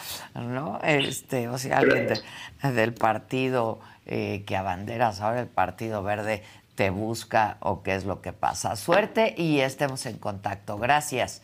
[0.36, 0.80] ¿no?
[0.84, 2.14] Este, o si alguien
[2.62, 6.43] del partido eh, que abanderas ahora, el Partido Verde,
[6.76, 8.76] te busca o qué es lo que pasa.
[8.76, 10.78] Suerte y estemos en contacto.
[10.78, 11.41] Gracias.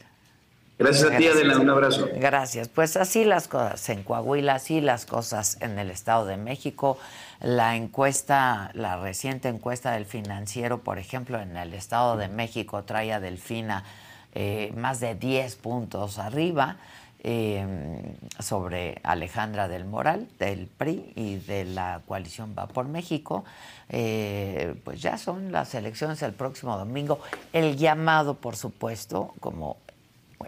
[0.78, 1.58] Gracias a ti, Adela.
[1.58, 2.08] Un abrazo.
[2.14, 2.68] Gracias.
[2.68, 7.00] Pues así las cosas en Coahuila, así las cosas en el Estado de México.
[7.42, 13.12] La encuesta, la reciente encuesta del financiero, por ejemplo, en el Estado de México trae
[13.12, 13.84] a Delfina
[14.34, 16.78] eh, más de 10 puntos arriba
[17.24, 23.44] em, sobre Alejandra del Moral, del PRI y de la coalición Va por México.
[23.90, 27.20] Eh, pues ya son las elecciones el próximo domingo.
[27.52, 29.78] El llamado, por supuesto, como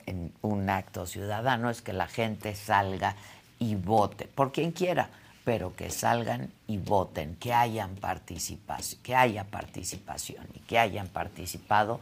[0.06, 3.16] en un acto ciudadano, es que la gente salga
[3.60, 5.10] y vote, por quien quiera
[5.48, 12.02] pero que salgan y voten, que hayan participación, que haya participación y que hayan participado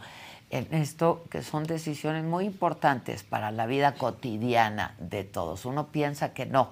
[0.50, 5.66] en esto que son decisiones muy importantes para la vida cotidiana de todos.
[5.66, 6.72] Uno piensa que no,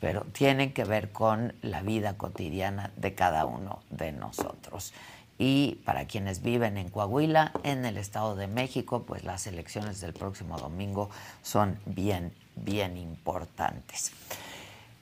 [0.00, 4.94] pero tienen que ver con la vida cotidiana de cada uno de nosotros.
[5.36, 10.14] Y para quienes viven en Coahuila, en el Estado de México, pues las elecciones del
[10.14, 11.10] próximo domingo
[11.42, 14.12] son bien, bien importantes.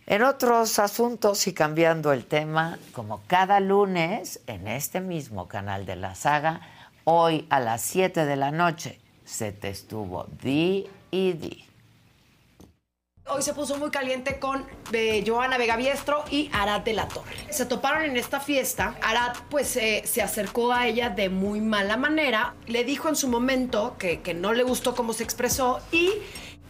[0.07, 5.97] En otros asuntos y cambiando el tema, como cada lunes en este mismo canal de
[5.97, 6.61] la saga,
[7.05, 11.65] hoy a las 7 de la noche se te estuvo di y di.
[13.27, 17.35] Hoy se puso muy caliente con eh, Joana Vega Biestro y Arad de la Torre.
[17.49, 18.97] Se toparon en esta fiesta.
[19.01, 22.53] Arad pues eh, se acercó a ella de muy mala manera.
[22.67, 26.13] Le dijo en su momento que, que no le gustó cómo se expresó y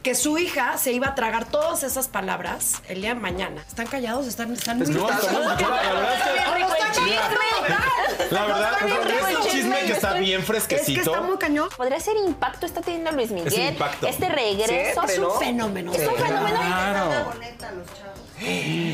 [0.04, 3.64] que su hija se iba a tragar todas esas palabras el día de mañana.
[3.66, 4.26] ¿Están callados?
[4.26, 4.86] ¿Están, están muy...
[4.88, 8.34] No, estamos, la verdad es que...
[8.34, 11.00] La verdad es un chisme que está bien fresquecito.
[11.00, 11.70] Es que está muy cañón.
[11.74, 13.52] Podría ser impacto está teniendo Luis Miguel.
[13.52, 14.06] Es impacto.
[14.06, 15.02] Este regreso.
[15.04, 15.92] Es un fenómeno.
[15.92, 16.60] Es un fenómeno.
[16.60, 17.32] Claro.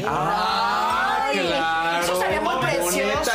[0.07, 2.05] Ah, claro.
[2.05, 3.31] Eso sería muy precioso.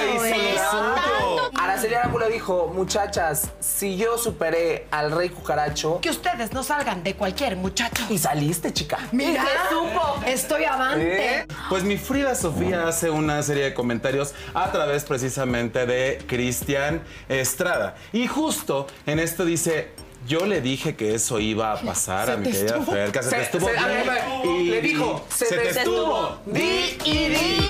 [2.30, 6.00] Dijo, muchachas, si yo superé al rey cucaracho...
[6.02, 8.04] Que ustedes no salgan de cualquier muchacho.
[8.10, 9.00] Y saliste, chica.
[9.12, 10.20] Mira, supo.
[10.26, 11.40] Estoy avante.
[11.40, 11.48] ¿Eh?
[11.70, 17.96] Pues mi Frida Sofía hace una serie de comentarios a través precisamente de Cristian Estrada.
[18.12, 19.90] Y justo en esto dice,
[20.28, 23.42] yo le dije que eso iba a pasar a mi querida Fer, que se, te
[23.44, 24.08] estuvo se- a ver,
[24.46, 24.88] y le di.
[24.90, 27.70] dijo, se se te te estuvo di y di.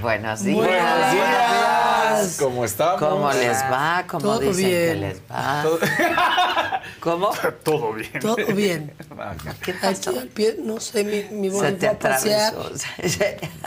[0.00, 0.56] Buenos días.
[0.56, 2.36] Buenos días.
[2.38, 3.00] ¿Cómo estamos?
[3.00, 4.04] ¿Cómo les va?
[4.08, 5.00] ¿Cómo Todo dicen que bien.
[5.00, 5.64] les va?
[7.00, 7.30] ¿Cómo?
[7.62, 8.20] Todo bien.
[8.20, 8.92] Todo bien.
[9.62, 12.54] ¿Qué Aquí al pie, no sé, mi, mi Se voz te a pasear.
[12.54, 12.86] atravesó.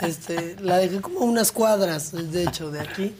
[0.02, 3.14] Este, la dejé como unas cuadras, de hecho, de aquí.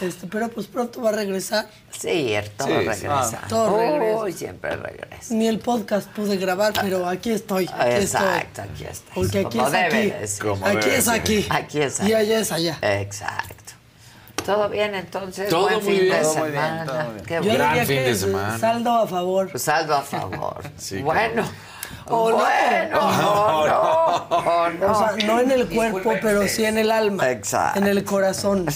[0.00, 1.66] Este, pero pues pronto va a regresar.
[1.90, 3.08] Sí, todo Sí, regresa.
[3.42, 4.18] ah, todo regresa.
[4.24, 5.34] Uy, siempre regresa.
[5.34, 7.66] Ni el podcast pude grabar, pero aquí estoy.
[7.72, 8.64] Aquí Exacto, estoy.
[8.74, 9.14] aquí está.
[9.14, 10.10] Porque aquí Como es debe aquí.
[10.10, 10.46] de ser.
[10.46, 11.46] Como aquí debe es aquí.
[11.48, 12.78] Aquí es Y allá es allá.
[12.82, 13.54] Exacto.
[14.44, 15.48] ¿Todo bien entonces?
[15.48, 16.12] Todo Buen muy fin bien.
[16.16, 16.84] de Todo muy bien, semana.
[16.84, 17.24] todo bien.
[17.26, 17.54] Qué Yo bueno.
[17.58, 18.58] Gran diría fin que de semana.
[18.58, 19.50] saldo a favor.
[19.50, 20.62] Pues saldo a favor.
[20.78, 21.42] Sí, bueno.
[22.08, 22.36] O no.
[22.36, 24.92] bueno, no, no, no.
[24.92, 27.30] O sea, no en el cuerpo, pero sí en el alma.
[27.30, 27.78] Exacto.
[27.80, 28.66] En el corazón.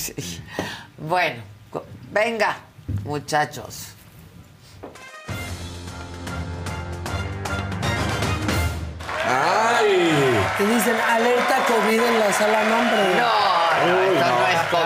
[1.01, 1.43] Bueno,
[2.13, 2.59] venga,
[3.05, 3.95] muchachos.
[9.27, 10.39] ¡Ay!
[10.59, 13.15] Te dicen alerta COVID en la sala nombre.
[13.17, 14.40] No, no, Uy, no.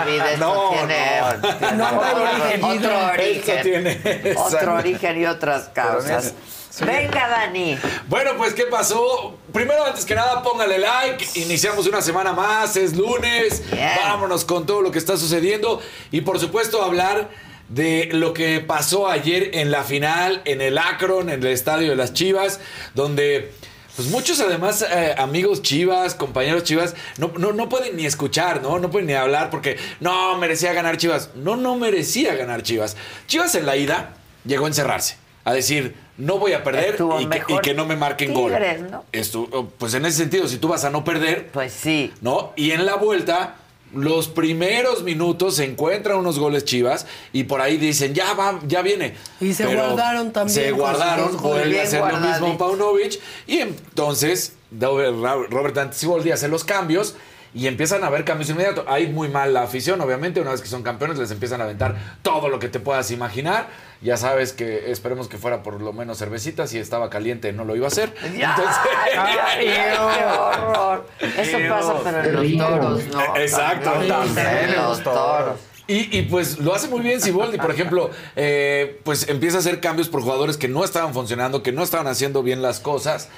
[0.05, 0.25] No.
[0.25, 1.57] esto tiene, no.
[1.57, 3.07] tiene No, otro, no, otro no.
[3.11, 3.61] origen.
[3.61, 6.33] Tiene- Otro origen y otras causas.
[6.81, 7.77] Venga, Dani.
[8.07, 9.37] Bueno, pues, ¿qué pasó?
[9.53, 11.25] Primero, antes que nada, póngale like.
[11.39, 13.63] Iniciamos una semana más, es lunes.
[13.71, 13.91] Bien.
[14.03, 15.81] Vámonos con todo lo que está sucediendo.
[16.11, 17.29] Y por supuesto, hablar
[17.69, 21.95] de lo que pasó ayer en la final, en el Akron, en el estadio de
[21.95, 22.59] las Chivas,
[22.93, 23.53] donde.
[23.95, 28.77] Pues muchos además eh, amigos chivas, compañeros chivas, no, no, no pueden ni escuchar, ¿no?
[28.79, 31.29] No pueden ni hablar porque no merecía ganar chivas.
[31.35, 32.97] No, no merecía ganar chivas.
[33.27, 34.13] Chivas en la ida
[34.45, 35.15] llegó a encerrarse,
[35.45, 38.51] a decir, no voy a perder y que, mejor y que no me marquen gol.
[38.91, 39.05] ¿no?
[39.13, 42.11] Estu- pues en ese sentido, si tú vas a no perder, Pues sí.
[42.21, 42.51] ¿no?
[42.57, 43.55] Y en la vuelta,
[43.95, 48.81] los primeros minutos se encuentran unos goles chivas y por ahí dicen, ya va, ya
[48.81, 49.15] viene.
[49.39, 52.57] Y se Pero guardaron también Se guardaron, vuelve a hacer lo mismo.
[52.57, 53.19] Paunovic.
[53.47, 57.15] Y entonces, Robert Antisiboldi hace los cambios.
[57.55, 58.83] Y empiezan a haber cambios inmediatos.
[58.85, 60.41] Hay muy mal la afición, obviamente.
[60.41, 63.67] Una vez que son campeones, les empiezan a aventar todo lo que te puedas imaginar.
[64.01, 66.67] Ya sabes que esperemos que fuera por lo menos cervecita.
[66.67, 68.13] Si estaba caliente, no lo iba a hacer.
[68.37, 68.57] Ya,
[69.57, 71.07] qué horror.
[71.21, 73.37] Eso pasa, pero en los toros, ¿no?
[73.37, 73.91] Exacto.
[74.05, 75.57] También en los toros.
[75.87, 79.79] Y, y, pues lo hace muy bien Siboldi, por ejemplo, eh, pues empieza a hacer
[79.79, 83.29] cambios por jugadores que no estaban funcionando, que no estaban haciendo bien las cosas.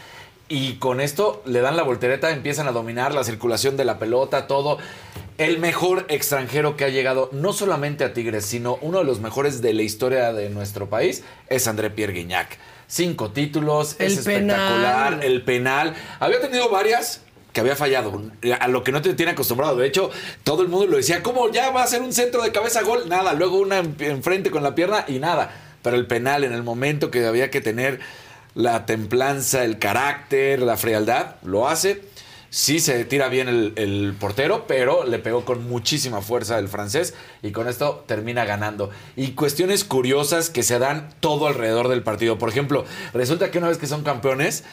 [0.49, 4.47] Y con esto le dan la voltereta, empiezan a dominar la circulación de la pelota,
[4.47, 4.77] todo.
[5.37, 9.61] El mejor extranjero que ha llegado no solamente a Tigres, sino uno de los mejores
[9.61, 12.57] de la historia de nuestro país es André Pierre Guignac.
[12.87, 15.23] Cinco títulos, El es espectacular, penal.
[15.23, 15.93] el penal.
[16.19, 17.21] Había tenido varias
[17.51, 18.21] que había fallado,
[18.59, 19.75] a lo que no te tiene acostumbrado.
[19.75, 20.09] De hecho,
[20.43, 23.09] todo el mundo lo decía, ¿cómo ya va a ser un centro de cabeza gol?
[23.09, 25.51] Nada, luego una en- enfrente con la pierna y nada.
[25.83, 27.99] Pero el penal en el momento que había que tener
[28.57, 32.01] la templanza, el carácter, la frialdad, lo hace.
[32.49, 37.51] Sí se tira bien el, portero, pero le pegó con muchísima fuerza el francés y
[37.51, 38.89] con esto termina ganando.
[39.15, 42.39] Y cuestiones curiosas que se dan todo alrededor del partido.
[42.39, 42.83] Por ejemplo,
[43.13, 44.63] resulta que una vez que son campeones,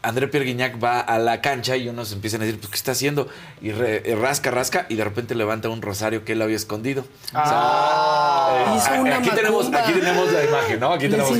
[0.00, 2.92] André Pierre Guignac va a la cancha y unos empiezan a decir, pues, ¿qué está
[2.92, 3.28] haciendo?
[3.60, 7.02] Y re- eh, rasca, rasca, y de repente levanta un rosario que él había escondido.
[7.02, 10.92] O sea, eh, Hizo una aquí, tenemos, aquí tenemos la imagen, ¿no?
[10.92, 11.32] Aquí tenemos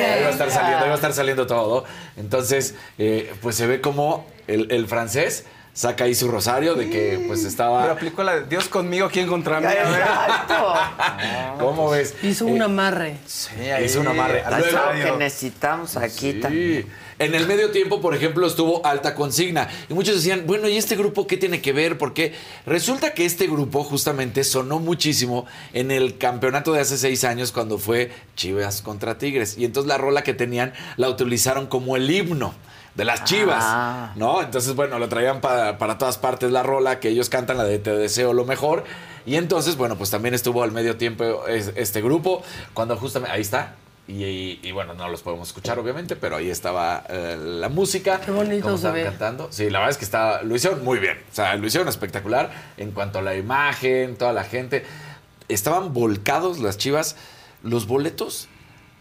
[0.00, 1.84] Ahí va a estar saliendo, ahí va a estar saliendo todo.
[2.16, 5.44] Entonces, eh, pues se ve como el, el francés
[5.78, 7.90] saca ahí su rosario de que pues Pero estaba...
[7.92, 9.66] aplicó la de Dios conmigo, ¿quién contra mí?
[9.66, 10.74] Exacto.
[11.60, 12.16] ¿Cómo ves?
[12.20, 13.16] Hizo Eh, un amarre.
[13.26, 13.50] Sí,
[13.84, 14.40] Hizo un amarre.
[14.40, 16.40] Es Luego- lo que necesitamos aquí Sí.
[16.40, 16.86] también.
[17.20, 19.68] En el medio tiempo, por ejemplo, estuvo alta consigna.
[19.88, 21.96] Y muchos decían, bueno, ¿y este grupo qué tiene que ver?
[21.98, 22.32] Porque
[22.66, 27.78] resulta que este grupo justamente sonó muchísimo en el campeonato de hace seis años cuando
[27.78, 29.56] fue Chivas contra Tigres.
[29.58, 32.52] Y entonces la rola que tenían la utilizaron como el himno
[32.98, 34.12] de las Chivas, Ah.
[34.16, 34.42] ¿no?
[34.42, 37.78] Entonces, bueno, lo traían para, para todas partes la rola, que ellos cantan la de
[37.78, 38.82] Te deseo lo mejor.
[39.24, 42.42] Y entonces, bueno, pues también estuvo al medio tiempo es- este grupo,
[42.74, 43.76] cuando justamente, ahí está.
[44.08, 48.20] Y, y- y bueno, no los podemos escuchar, obviamente, pero ahí estaba eh, la música.
[48.20, 49.46] Qué bonito estaban cantando.
[49.52, 51.18] Sí, la verdad es que está, lo hicieron muy bien.
[51.30, 54.84] O sea, lo hicieron espectacular en cuanto a la imagen, toda la gente.
[55.48, 57.14] Estaban volcados las chivas.
[57.62, 58.48] Los boletos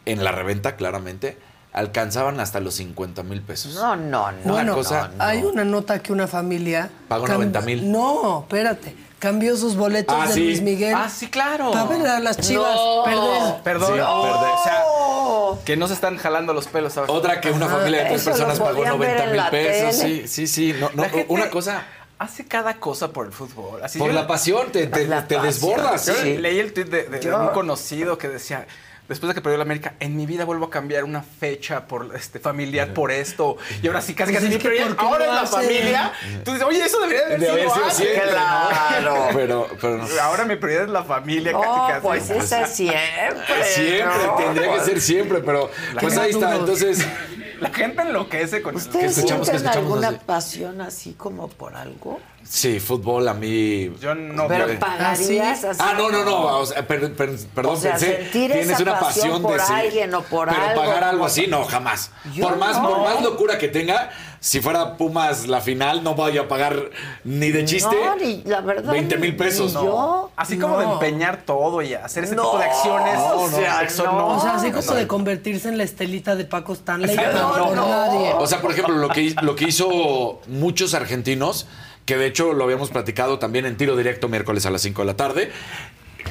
[0.05, 1.37] en la reventa, claramente,
[1.77, 3.75] alcanzaban hasta los 50 mil pesos.
[3.75, 4.37] No, no, no.
[4.43, 6.89] Una Bueno, cosa- hay una nota que una familia...
[7.07, 7.91] Pagó cam- 90,000.
[7.91, 8.95] No, espérate.
[9.19, 10.43] Cambió sus boletos Ah, de sí.
[10.43, 10.93] Luis Miguel.
[10.95, 11.71] Ah, sí, claro.
[11.71, 13.01] Para ver a las chivas No.
[13.03, 13.99] Perdón, Sí, perdón.
[13.99, 16.93] O sea, que no se están jalando los pelos.
[16.93, 17.09] ¿sabes?
[17.09, 19.99] Otra que una familia de tres personas pagó podían ver 90 en mil pesos.
[20.01, 20.27] tele.
[20.27, 20.75] Sí, sí, sí.
[20.79, 21.83] No, no, La gente una cosa.
[22.19, 23.83] Hace cada cosa por el fútbol.
[23.83, 26.05] Así Por yo- la pasión, te, te, La te pasión, desbordas.
[26.07, 26.37] Yo sí.
[26.37, 28.65] leí el tweet de, de- de Yo- un conocido que decía,
[29.07, 32.15] después de que perdió la América, en mi vida vuelvo a cambiar una fecha por
[32.15, 33.57] este familiar por esto.
[33.81, 34.87] Y ahora sí, casi Pues casi mi que prioridad.
[34.87, 36.11] ¿por qué Ahora es la familia.
[36.43, 38.25] Tú dices, oye, eso debería De haber sido sido antes.
[38.25, 38.31] ¿no?
[38.31, 39.27] Claro.
[39.33, 40.07] Pero, pero no.
[40.21, 42.01] Ahora mi prioridad es la familia, No, casi casi.
[42.07, 43.63] pues esa es siempre.
[43.63, 44.35] Siempre, ¿no?
[44.35, 46.55] tendría que ser siempre, pero pues ahí está.
[46.55, 47.05] Entonces,
[47.59, 48.75] La gente enloquece con.
[48.75, 49.49] ¿Ustedes escuchamos?
[49.49, 50.25] ¿Qué sienten escuchamos alguna así?
[50.27, 52.19] pasión así como por algo?
[52.43, 53.91] Sí, fútbol a mí.
[53.99, 55.79] Yo no Pero pagarías así.
[55.81, 56.59] Ah, no, no, no.
[56.59, 58.29] O sea, per- per- perdón, O sea, pensé.
[58.31, 59.73] Tienes esa una pasión pasión por de sí.
[59.73, 62.11] alguien o por Pero algo, pagar algo así, no, jamás.
[62.41, 62.89] Por más, no.
[62.89, 66.89] por más locura que tenga, si fuera Pumas la final, no voy a pagar
[67.23, 67.95] ni de chiste.
[68.05, 68.91] No, ni la verdad.
[68.93, 69.73] 20 mil pesos.
[69.73, 70.31] ni yo.
[70.35, 70.93] Así como de No.
[70.93, 73.17] empeñar todo y hacer ese No, tipo de acciones.
[73.19, 74.11] o sea, no.
[74.13, 74.27] no.
[74.37, 77.15] O sea, así como de convertirse en la estelita de Paco Stanley.
[77.33, 78.33] No, No, nadie.
[78.37, 81.67] O sea, por ejemplo, lo que, lo que hizo muchos argentinos,
[82.07, 85.05] que de hecho lo habíamos platicado también en tiro directo miércoles a las 5 de
[85.05, 85.51] la tarde.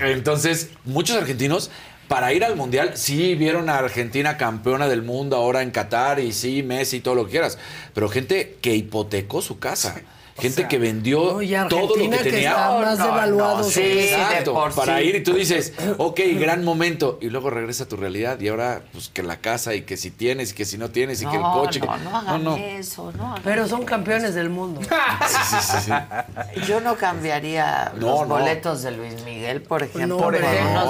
[0.01, 1.70] Entonces, muchos argentinos,
[2.09, 6.33] para ir al Mundial, sí vieron a Argentina campeona del mundo ahora en Qatar y
[6.33, 7.59] sí, Messi, todo lo que quieras.
[7.93, 10.01] Pero gente que hipotecó su casa.
[10.39, 12.51] Gente sea, que vendió no, y todo lo que que tenía.
[12.51, 13.64] está más No, no, devaluado.
[13.64, 15.05] sí, de Exacto, por para sí.
[15.05, 18.82] ir y tú dices, ok, gran momento, y luego regresa a tu realidad y ahora
[18.93, 21.37] pues que la casa y que si tienes y que si no tienes y que
[21.37, 21.80] el No, coche.
[21.80, 24.80] no, que- no hagan eso, no hagan Pero son campeones del mundo.
[24.82, 25.93] Sí, sí, sí, sí.
[26.68, 28.34] Yo no cambiaría No, los no.
[28.34, 30.34] boletos de Luis Miguel, por ejemplo, No, por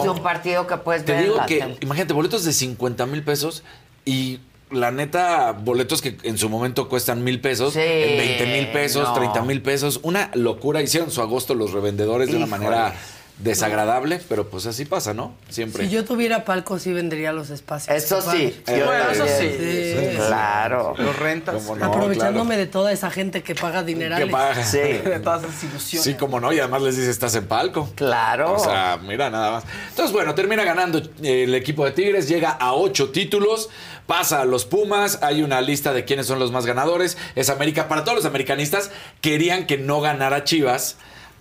[0.03, 1.77] de un partido que puedes Te ver en digo la que, tele.
[1.83, 3.63] imagínate, boletos de 50 mil pesos
[4.05, 4.41] y
[4.71, 9.09] la neta, boletos que en su momento cuestan mil pesos, Sí, en 20 mil pesos,
[9.09, 9.15] no.
[9.15, 10.01] 30 mil pesos.
[10.03, 10.83] Una locura.
[10.83, 12.95] Hicieron su agosto los revendedores de una manera
[13.39, 15.35] desagradable, pero pues así pasa, ¿no?
[15.51, 15.85] Siempre.
[15.85, 17.95] Si yo tuviera palco, sí vendería los espacios.
[17.95, 19.51] Eso sí, Eh, bueno, eso sí.
[19.59, 20.17] Sí.
[20.17, 20.95] Claro.
[20.97, 21.69] Los rentas.
[21.83, 24.27] Aprovechándome de toda esa gente que paga dinerales.
[24.27, 24.65] ¿Qué paga?
[24.65, 24.79] Sí.
[25.05, 26.05] De todas esas ilusiones.
[26.05, 27.91] Sí, como no, y además les dice, estás en palco.
[27.95, 28.55] Claro.
[28.55, 29.65] O sea, mira, nada más.
[29.91, 33.69] Entonces, bueno, termina ganando eh, el equipo de Tigres, llega a ocho títulos,
[34.07, 37.17] pasa a los Pumas, hay una lista de quiénes son los más ganadores.
[37.35, 37.89] Es América.
[37.89, 38.91] Para todos los americanistas,
[39.21, 40.97] querían que no ganara Chivas.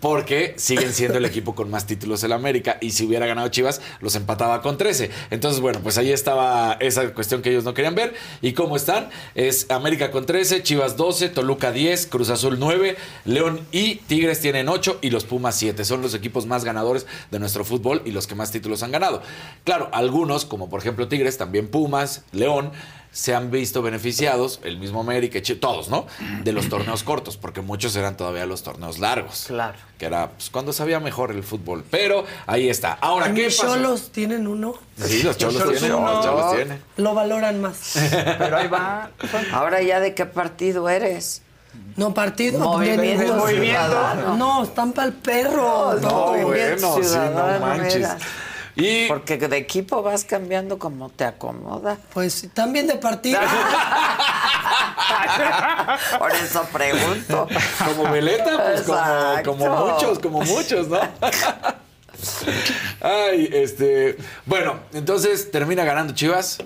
[0.05, 2.77] Porque siguen siendo el equipo con más títulos en América.
[2.79, 5.09] Y si hubiera ganado Chivas, los empataba con 13.
[5.31, 8.13] Entonces, bueno, pues ahí estaba esa cuestión que ellos no querían ver.
[8.39, 9.09] ¿Y cómo están?
[9.33, 12.95] Es América con 13, Chivas 12, Toluca 10, Cruz Azul 9,
[13.25, 15.83] León y Tigres tienen 8 y los Pumas 7.
[15.83, 19.23] Son los equipos más ganadores de nuestro fútbol y los que más títulos han ganado.
[19.63, 22.71] Claro, algunos, como por ejemplo Tigres, también Pumas, León,
[23.15, 26.05] se han visto beneficiados, el mismo América, todos, ¿no?
[26.43, 29.45] De los torneos cortos, porque muchos eran todavía los torneos largos.
[29.47, 29.77] Claro.
[29.97, 31.85] Que era pues, cuando sabía mejor el fútbol.
[31.89, 32.91] Pero ahí está.
[32.99, 33.75] Ahora, ¿qué Los pasó?
[33.75, 34.73] cholos tienen uno.
[35.01, 35.93] Sí, los cholos tienen.
[35.95, 36.11] uno.
[36.11, 36.81] Los cholos tienen.
[36.97, 37.93] Lo valoran más.
[38.37, 39.09] Pero ahí va.
[39.53, 41.41] Ahora ya de qué partido eres.
[41.95, 42.59] No, partido.
[42.59, 44.35] Movimiento Ciudadano.
[44.35, 45.93] No, están para el perro.
[45.93, 48.09] No, No, Movimiento bueno, sí, no manches.
[48.75, 51.97] Y Porque de equipo vas cambiando como te acomoda.
[52.13, 53.39] Pues también de partido.
[56.19, 57.47] Por eso pregunto.
[57.85, 58.81] como Veleta, pues
[59.45, 60.99] como, muchos, como muchos, ¿no?
[63.01, 64.17] Ay, este.
[64.45, 66.57] Bueno, entonces termina ganando Chivas.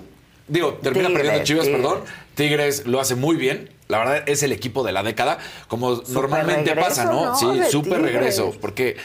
[0.48, 2.00] Digo, termina perdiendo Chivas, perdón.
[2.34, 3.70] Tigres lo hace muy bien.
[3.86, 5.38] La verdad es el equipo de la década,
[5.68, 7.26] como normalmente regreso, pasa, ¿no?
[7.26, 7.36] ¿no?
[7.36, 8.52] Sí, súper regreso.
[8.60, 8.96] Porque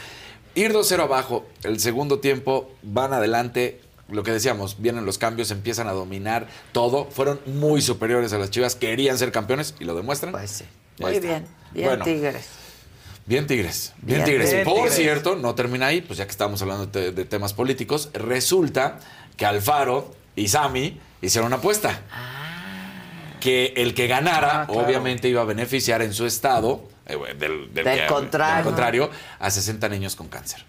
[0.56, 3.80] ir 2-0 abajo, el segundo tiempo, van adelante.
[4.08, 7.06] Lo que decíamos, vienen los cambios, empiezan a dominar todo.
[7.10, 10.32] Fueron muy superiores a las Chivas, querían ser campeones y lo demuestran.
[10.32, 10.64] Pues sí.
[10.98, 11.26] Muy está.
[11.26, 11.46] bien.
[11.72, 12.46] Bien, Bueno, Tigres.
[13.26, 14.50] Bien Tigres, bien, Bien Tigres.
[14.50, 14.64] Tigres.
[14.64, 14.94] Por Tigres.
[14.94, 19.00] cierto, no termina ahí, pues ya que estamos hablando de, de temas políticos, resulta
[19.36, 22.00] que Alfaro y Sami hicieron una apuesta.
[23.40, 24.86] Que el que ganara, Ah, claro.
[24.86, 28.56] obviamente, iba a beneficiar en su estado, del, del Del que- contrario.
[28.56, 30.64] del contrario, a 60 niños con cáncer.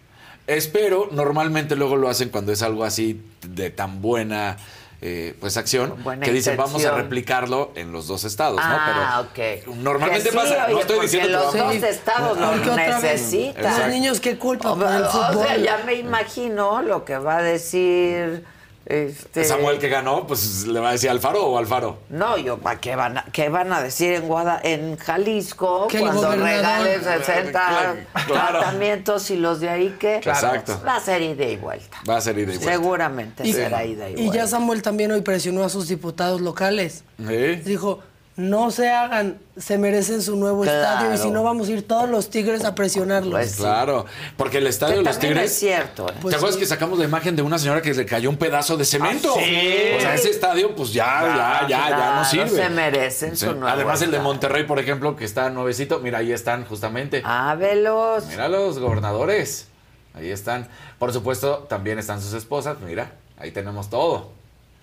[0.45, 4.55] Espero, normalmente luego lo hacen cuando es algo así de tan buena
[5.01, 9.29] eh, pues acción, Buena que dicen vamos a replicarlo en los dos estados, Ah, ¿no?
[9.35, 9.75] Pero ok.
[9.83, 12.75] normalmente sí, pasa, no oye, estoy porque diciendo que los vamos- dos estados lo otra
[12.75, 13.79] vez, necesitan.
[13.79, 18.43] Los niños, ¿qué culpa O, el sea, ya me imagino lo que va a decir
[18.89, 21.97] este Samuel que ganó, pues le va a decir Alfaro o Alfaro.
[22.09, 26.31] No, yo, ¿para qué van a, qué van a decir en Guada, en Jalisco cuando
[26.35, 27.95] regalen 60 Claro,
[28.27, 28.59] claro.
[28.59, 30.81] tratamientos y los de ahí que Exacto.
[30.87, 31.97] va a ser ida y vuelta?
[32.09, 32.71] Va a ser ida y vuelta.
[32.71, 34.35] Seguramente Y, será ida y, y vuelta.
[34.35, 37.03] ya Samuel también hoy presionó a sus diputados locales.
[37.17, 37.55] Sí.
[37.65, 37.99] Dijo,
[38.37, 40.77] no se hagan, se merecen su nuevo Claro.
[40.79, 43.31] estadio y si no vamos a ir todos los tigres a presionarlos.
[43.33, 43.57] Pues sí.
[43.63, 44.05] Claro,
[44.37, 45.51] porque el estadio Que de los Tigres.
[45.51, 46.07] es cierto.
[46.07, 46.13] ¿eh?
[46.21, 46.59] Pues ¿Te acuerdas sí.
[46.61, 49.33] que sacamos la imagen de una señora que le cayó un pedazo de cemento?
[49.35, 49.95] Ah, sí.
[49.97, 52.49] O sea, ese estadio, pues ya, ya, ya, ya claro, no sirve.
[52.49, 53.45] se merecen Sí.
[53.47, 54.19] su nuevo Además, el de.
[54.19, 57.23] Monterrey, por ejemplo, que está nuevecito, mira, ahí están justamente.
[57.25, 58.25] Ah, velos.
[58.27, 59.67] Mira los gobernadores.
[60.13, 60.67] Ahí están.
[60.99, 63.13] Por supuesto, también están sus esposas, mira.
[63.39, 64.36] ahí tenemos todo.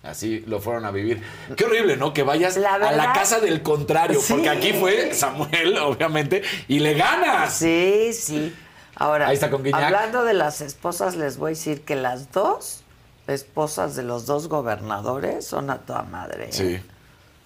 [0.04, 1.22] Así lo fueron a vivir.
[1.56, 2.12] Qué horrible, ¿no?
[2.12, 4.34] Que vayas La a la casa del contrario, Sí.
[4.34, 7.54] porque aquí fue Samuel, obviamente, y le ganas.
[7.54, 8.54] Sí, sí.
[8.96, 12.82] Ahora, Ahí está con hablando de las esposas, les voy a decir que las dos
[13.26, 16.44] esposas de los dos gobernadores son a toda madre.
[16.44, 16.52] ¿eh?
[16.52, 16.78] Sí,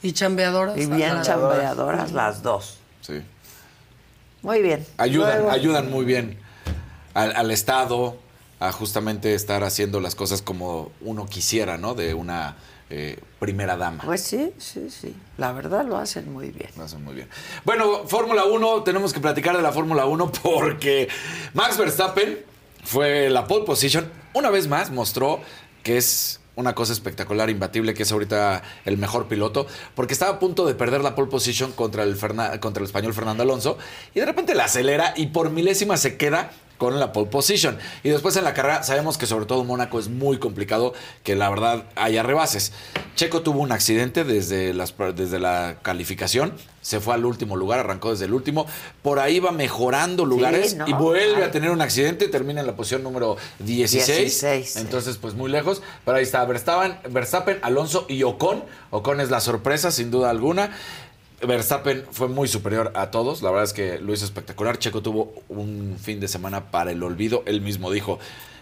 [0.02, 0.76] Y chambeadoras.
[0.76, 2.78] Y bien chambeadoras las dos.
[3.00, 3.22] sí.
[4.42, 4.86] Muy bien.
[4.98, 6.38] Ayudan, Luego- ayudan muy bien
[7.14, 8.16] al, al Estado
[8.60, 11.94] a justamente estar haciendo las cosas como uno quisiera, ¿no?
[11.94, 12.56] De una
[12.90, 14.02] eh, primera dama.
[14.04, 15.14] Pues sí, sí, sí.
[15.36, 16.70] La verdad lo hacen muy bien.
[16.76, 17.28] Lo hacen muy bien.
[17.64, 21.08] Bueno, Fórmula 1, tenemos que platicar de la Fórmula 1 porque
[21.54, 22.38] Max Verstappen
[22.84, 24.10] fue la pole position.
[24.34, 25.40] Una vez más mostró
[25.82, 30.38] que es una cosa espectacular, imbatible, que es ahorita el mejor piloto, porque estaba a
[30.40, 33.78] punto de perder la pole position contra el, Ferna- contra el español Fernando Alonso
[34.12, 37.76] y de repente la acelera y por milésima se queda con la pole position.
[38.02, 41.50] Y después en la carrera sabemos que sobre todo Mónaco es muy complicado que la
[41.50, 42.72] verdad haya rebases.
[43.16, 48.12] Checo tuvo un accidente desde, las, desde la calificación, se fue al último lugar, arrancó
[48.12, 48.66] desde el último,
[49.02, 51.42] por ahí va mejorando lugares no, y vuelve ay.
[51.42, 54.18] a tener un accidente, termina en la posición número 16.
[54.18, 54.78] 16, sí.
[54.78, 58.62] Entonces, pues muy lejos, pero ahí está Verstappen, Verstappen, Alonso y Ocon.
[58.90, 60.70] Ocon es la sorpresa, sin duda alguna.
[61.46, 64.78] Verstappen fue muy superior a todos, la verdad es que lo hizo espectacular.
[64.78, 68.18] Checo tuvo un fin de semana para el olvido, él mismo dijo,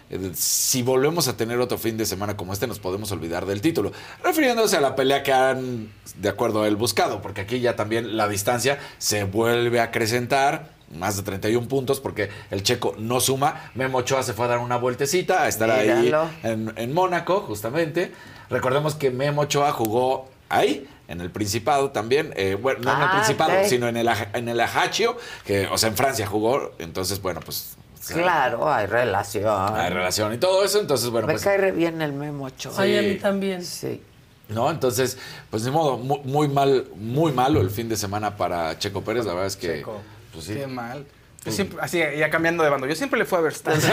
[0.09, 3.61] eh, si volvemos a tener otro fin de semana como este nos podemos olvidar del
[3.61, 3.91] título,
[4.23, 8.15] refiriéndose a la pelea que han, de acuerdo a él, buscado, porque aquí ya también
[8.15, 10.75] la distancia se vuelve a acrecentar.
[10.97, 13.71] Más de 31 puntos porque el checo no suma.
[13.75, 16.21] Memo Ochoa se fue a dar una vueltecita, a estar Míralo.
[16.21, 18.13] ahí en, en Mónaco, justamente.
[18.49, 22.33] Recordemos que Memo Ochoa jugó ahí, en el Principado también.
[22.35, 25.77] eh, bueno, no en el Ah, Principado, sino en el, en el Ajaccio, que, o
[25.77, 26.73] sea, en Francia jugó.
[26.79, 27.75] Entonces, bueno, pues.
[28.07, 29.75] Claro, hay relación.
[29.75, 30.79] Hay relación y todo eso.
[30.79, 31.43] Entonces, bueno, Me pues.
[31.43, 32.73] cae re bien el Memo Ochoa.
[32.77, 33.63] Ay, a mí también.
[33.65, 34.01] Sí.
[34.49, 34.71] ¿No?
[34.71, 35.17] Entonces,
[35.49, 39.25] pues ni modo, muy, muy mal, muy malo el fin de semana para Checo Pérez.
[39.25, 39.79] La verdad es que.
[39.79, 39.99] Checo.
[40.31, 40.53] Pues sí.
[40.53, 41.05] Qué mal.
[41.45, 43.79] Yo siempre, así, ya cambiando de bando, yo siempre le fui a Verstappen.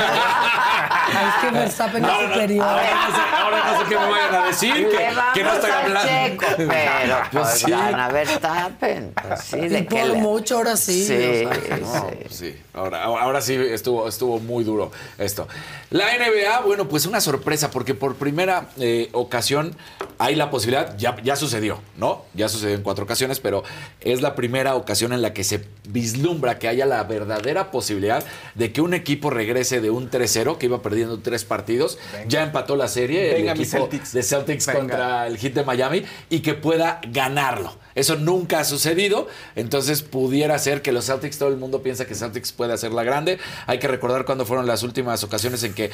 [1.05, 2.65] Es que Verstappen es superior.
[2.67, 5.45] Ahora no, sé, ahora no sé qué me vayan a decir, que, Le vamos que
[5.45, 6.09] no estoy a hablando.
[6.09, 7.71] Checo, pero Pues pues sí.
[7.71, 9.13] gana Verstappen.
[9.29, 11.05] Pues sí, Y de que por le- mucho, ahora sí.
[11.07, 12.35] Sí, o sea, No, sí.
[12.35, 12.57] sí.
[12.73, 15.47] Ahora, ahora sí estuvo, estuvo muy duro esto.
[15.91, 19.77] La NBA, bueno, pues una sorpresa, porque por primera eh, ocasión
[20.19, 22.25] hay la posibilidad, ya, ya sucedió, ¿no?
[22.35, 23.63] Ya sucedió en cuatro ocasiones, pero
[24.01, 27.05] es la primera ocasión en la que se vislumbra que haya la
[27.37, 28.25] verdadera posibilidad
[28.55, 32.77] de que un equipo regrese de un 3-0, que iba perdiendo tres partidos, ya empató
[32.77, 34.13] la serie, Venga, el equipo Celtics.
[34.13, 34.79] de Celtics Venga.
[34.81, 37.77] contra el hit de Miami, y que pueda ganarlo.
[37.95, 42.15] Eso nunca ha sucedido, entonces pudiera ser que los Celtics, todo el mundo piensa que
[42.15, 43.39] Celtics puede hacerla grande.
[43.67, 45.85] Hay que recordar cuándo fueron las últimas ocasiones en que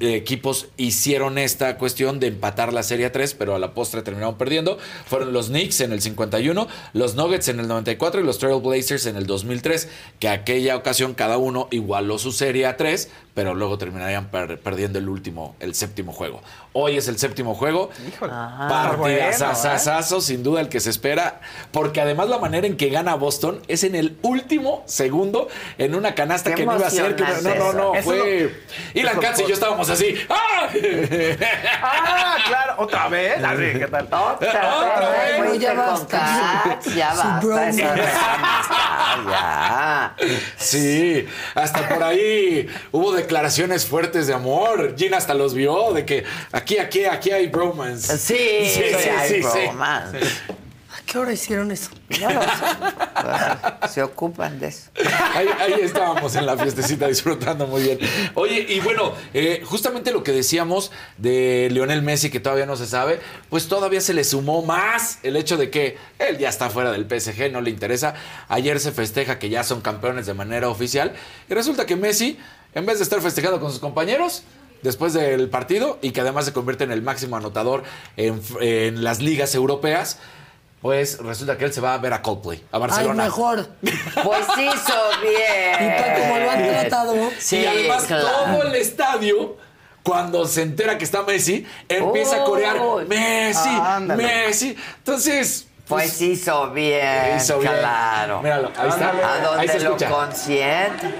[0.00, 4.38] eh, equipos hicieron esta cuestión de empatar la Serie 3, pero a la postre terminaron
[4.38, 4.78] perdiendo.
[5.06, 9.16] Fueron los Knicks en el 51, los Nuggets en el 94 y los Trailblazers en
[9.16, 9.88] el 2003,
[10.20, 14.98] que aquella ocasión cada uno igualó su Serie a 3, pero luego terminarían per- perdiendo
[14.98, 16.42] el último, el séptimo juego.
[16.74, 17.90] Hoy es el séptimo juego.
[18.22, 18.66] Ah,
[18.98, 23.60] Partidazazazazo, sin duda el que se espera, porque además la manera en que gana Boston
[23.68, 27.16] es en el último segundo en una canasta Qué que no iba a ser.
[27.16, 28.54] que no, no, no, no, Eso fue.
[28.94, 30.14] Y la Katz y yo estábamos así.
[30.28, 30.68] ¡Ah!
[31.82, 33.42] ah, claro, otra vez.
[33.44, 34.04] Así, ¿qué tal?
[34.04, 35.40] Otra, Otra vez.
[35.40, 35.48] vez.
[35.48, 36.62] fuiste Ya basta.
[36.64, 37.42] Katz, ya basta.
[40.56, 44.94] Sí, hasta por ahí hubo declaraciones fuertes de amor.
[44.96, 48.18] Gina hasta los vio de que aquí, aquí, aquí hay bromance.
[48.18, 49.58] Sí, sí, sí, hay sí, sí.
[49.66, 50.18] bromance.
[50.18, 51.90] ¿A qué hora hicieron eso?
[52.20, 52.48] No lo sé.
[53.22, 54.90] Bueno, Se ocupan de eso.
[55.34, 57.98] Ahí, ahí estábamos en la fiestecita disfrutando muy bien.
[58.34, 62.86] Oye, y bueno, eh, justamente lo que decíamos de Lionel Messi, que todavía no se
[62.86, 66.92] sabe, pues todavía se le sumó más el hecho de que él ya está fuera
[66.92, 68.14] del PSG, no le interesa.
[68.48, 71.12] Ayer se festeja que ya son campeones de manera oficial.
[71.48, 72.38] Y resulta que Messi,
[72.74, 74.42] en vez de estar festejando con sus compañeros,
[74.82, 77.84] después del partido y que además se convierte en el máximo anotador
[78.16, 80.18] en, en las ligas europeas,
[80.80, 83.24] pues resulta que él se va a ver a Coldplay, a Ay, Barcelona.
[83.24, 83.68] mejor.
[83.82, 85.74] Pues hizo bien.
[85.80, 87.14] Y para como lo han tratado.
[87.38, 88.26] Sí, y además claro.
[88.26, 89.56] todo el estadio,
[90.02, 92.76] cuando se entera que está Messi, empieza a corear.
[93.06, 94.24] Messi, Ándale.
[94.24, 94.76] Messi.
[94.98, 97.72] Entonces, Pues hizo bien, Hizo bien.
[97.72, 98.42] claro.
[98.42, 99.10] Míralo, ahí está.
[99.10, 100.08] A Ahí se lo escucha.
[100.10, 101.14] consiente.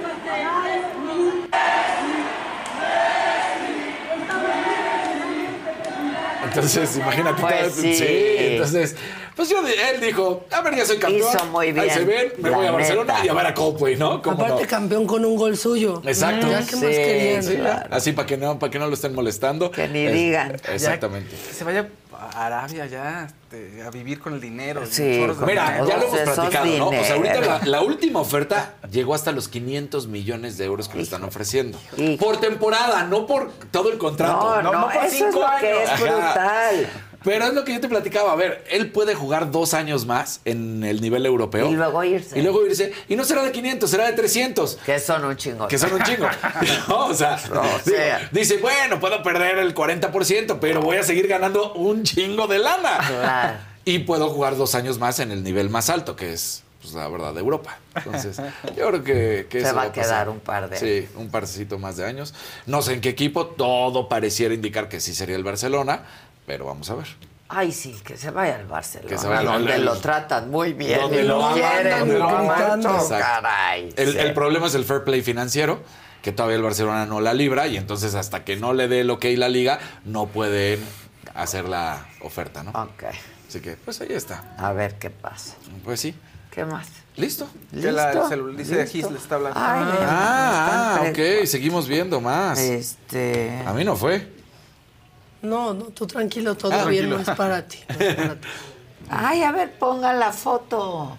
[6.45, 7.41] Entonces, imagínate.
[7.41, 8.05] Pues todo- sí.
[8.39, 8.97] entonces,
[9.37, 11.29] pues yo, él dijo, a ver, ya soy campeón.
[11.35, 13.25] Hizo muy Ahí bien, se ven, me la voy a Barcelona neta.
[13.25, 14.21] y a ver a Coldplay, ¿no?
[14.21, 14.69] ¿Cómo Aparte no?
[14.69, 16.03] campeón con un gol suyo.
[16.05, 16.51] Exacto.
[16.51, 17.43] Ya qué más querían.
[17.43, 17.59] Sí,
[17.91, 19.71] Así para que no, para que no lo estén molestando.
[19.71, 20.53] Que ni Es- digan.
[20.73, 21.31] Exactamente.
[21.31, 21.89] Que se vaya
[22.31, 24.83] a Arabia ya este, a vivir con el dinero.
[24.89, 25.03] Sí,
[25.47, 25.87] Mira, dinero.
[25.89, 26.89] ya lo hemos platicado, ¿no?
[26.89, 30.97] O sea, ahorita la, la última oferta llegó hasta los 500 millones de euros que
[30.99, 31.79] le están ofreciendo.
[32.19, 34.63] Por temporada, no por todo el contrato.
[34.63, 36.87] No, no, por eso es cinco lo que es Ajá.
[37.25, 38.33] Pero es lo que yo te platicaba.
[38.33, 41.71] A ver, él puede jugar dos años más en el nivel europeo.
[41.71, 42.39] Y luego irse.
[42.39, 42.93] Y luego irse.
[43.09, 44.79] Y no será de 500, será de 300.
[44.85, 45.69] Que son un chingón.
[45.69, 46.27] Que son un chingo.
[46.89, 48.29] No, o sea, No, o digo, sea.
[48.33, 52.99] dice, bueno, puedo perder el 40%, pero voy a seguir ganando un chingo de lana.
[53.07, 53.59] Claro.
[53.85, 57.09] Y puedo jugar dos años más en el nivel más alto, que es, pues, la
[57.09, 57.79] verdad, de Europa.
[57.97, 58.37] Entonces,
[58.77, 61.79] yo creo que, que Se eso va a quedar un par de Sí, un parcito
[61.79, 62.33] más de años.
[62.67, 66.03] No sé en qué equipo, todo pareciera indicar que sí sería el Barcelona,
[66.53, 67.07] pero vamos a ver.
[67.49, 70.51] Ay, sí, que se vaya al Barcelona, Que se vaya al- donde al- lo tratan
[70.51, 72.83] muy bien donde y lo quieren donde lo aman.
[73.09, 73.95] caray.
[73.97, 74.19] El, Sí.
[74.19, 75.81] el problema es el fair play financiero,
[76.21, 79.09] que todavía el Barcelona no la libra, y entonces hasta que no le dé el
[79.09, 80.85] ok la liga, no pueden
[81.35, 82.71] hacer la oferta, ¿no?
[82.73, 83.05] Ok.
[83.49, 84.55] Así que, pues ahí está.
[84.59, 85.55] A ver qué pasa.
[85.87, 86.15] Pues sí.
[86.51, 86.87] ¿Qué más?
[87.17, 87.49] ¿Listo?
[87.71, 88.25] Que la- ¿Listo?
[88.25, 88.87] el celular dice.
[88.87, 89.59] Gis le está hablando.
[89.59, 92.59] Ay, Ah, ah, ok, seguimos viendo más.
[92.59, 93.63] Este.
[93.67, 94.42] A mí no fue.
[95.43, 97.17] No, no, tú tranquilo, todo Ah, bien, tranquilo.
[97.17, 97.79] no es para ti.
[97.89, 98.49] no es para ti.
[99.11, 101.17] Ay, a ver, pongan la foto.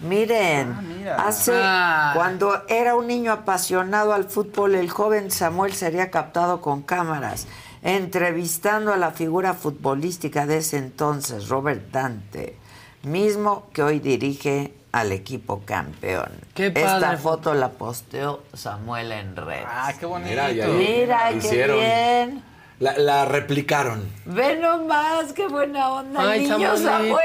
[0.00, 2.12] Miren, hace Ah.
[2.14, 7.46] cuando era un niño apasionado al fútbol, el joven Samuel sería captado con cámaras,
[7.82, 12.56] entrevistando a la figura futbolística de ese entonces, Robert Dante,
[13.02, 16.30] mismo que hoy dirige al equipo campeón.
[16.54, 17.16] Qué Esta padre.
[17.18, 19.66] foto la posteó Samuel en redes.
[19.66, 20.30] Ah, qué bonito.
[20.30, 21.76] Mira, ya Mira, qué hicieron.
[21.78, 22.44] bien.
[22.80, 24.08] La, la replicaron.
[24.24, 26.76] Ve nomás, qué buena onda, Ay, está niño.
[26.76, 27.18] Samuel.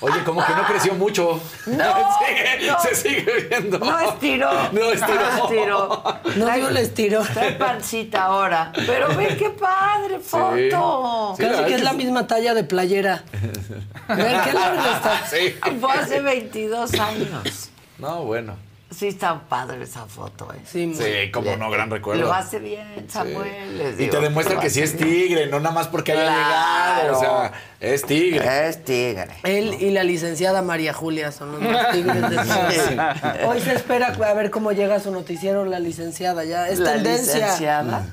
[0.00, 1.38] Oye, como que no creció mucho.
[1.66, 1.84] No,
[2.26, 2.80] Sí, no.
[2.80, 3.78] Se sigue viendo.
[3.78, 4.50] No estiró.
[4.72, 5.14] No estiró.
[5.20, 6.02] No estiró.
[6.36, 7.22] No digo le estiró.
[7.34, 8.72] Trae pancita ahora.
[8.86, 11.34] Pero ve qué padre foto.
[11.36, 13.22] Sí, Casi que es la misma talla de playera.
[14.08, 15.26] Ver qué larga está.
[15.26, 15.54] Sí.
[15.78, 17.70] Fue hace 22 años.
[17.98, 18.56] No, bueno.
[18.88, 20.60] Sí está padre esa foto, ¿eh?
[20.64, 22.22] Sí, muy- Sí, como no, gran recuerdo.
[22.22, 23.96] Lo hace bien, Samuel.
[23.98, 25.08] Y te demuestra que sí es bien.
[25.08, 27.02] tigre, no nada más porque haya Claro.
[27.02, 27.16] llegado.
[27.16, 28.68] O sea, es tigre.
[28.68, 29.26] Es tigre.
[29.42, 33.44] Él y la licenciada María Julia son los más tigres de todos.
[33.48, 36.44] Hoy se espera a ver cómo llega su noticiero la licenciada.
[36.44, 37.34] Ya es La tendencia.
[37.34, 38.06] licenciada.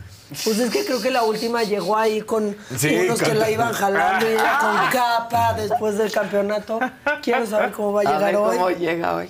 [0.44, 3.72] Pues es que creo que la última llegó ahí con Sí, unos que la iban
[3.74, 6.80] jalando y ella con capa después del campeonato.
[7.22, 8.56] Quiero saber cómo va a A llegar ver hoy.
[8.58, 9.30] cómo llega hoy.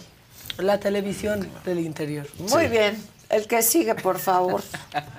[0.58, 2.28] La televisión del interior.
[2.38, 3.02] Muy bien.
[3.30, 4.62] El que sigue, por favor.
[4.92, 5.10] Venga,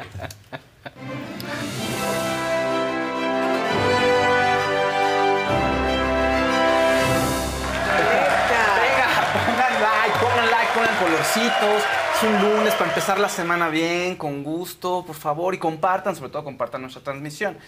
[9.46, 11.82] pongan like, pongan like, pongan colorcitos.
[12.16, 16.30] Es un lunes para empezar la semana bien, con gusto, por favor, y compartan, sobre
[16.30, 17.58] todo compartan nuestra transmisión.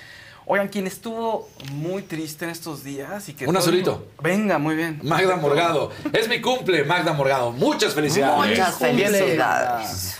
[0.48, 3.48] Oigan, quien estuvo muy triste en estos días y que...
[3.48, 4.06] Un azulito.
[4.22, 5.00] Venga, muy bien.
[5.02, 5.90] Magda Morgado.
[6.12, 7.50] Es mi cumple, Magda Morgado.
[7.50, 8.50] Muchas felicidades.
[8.50, 10.18] Muchas felicidades.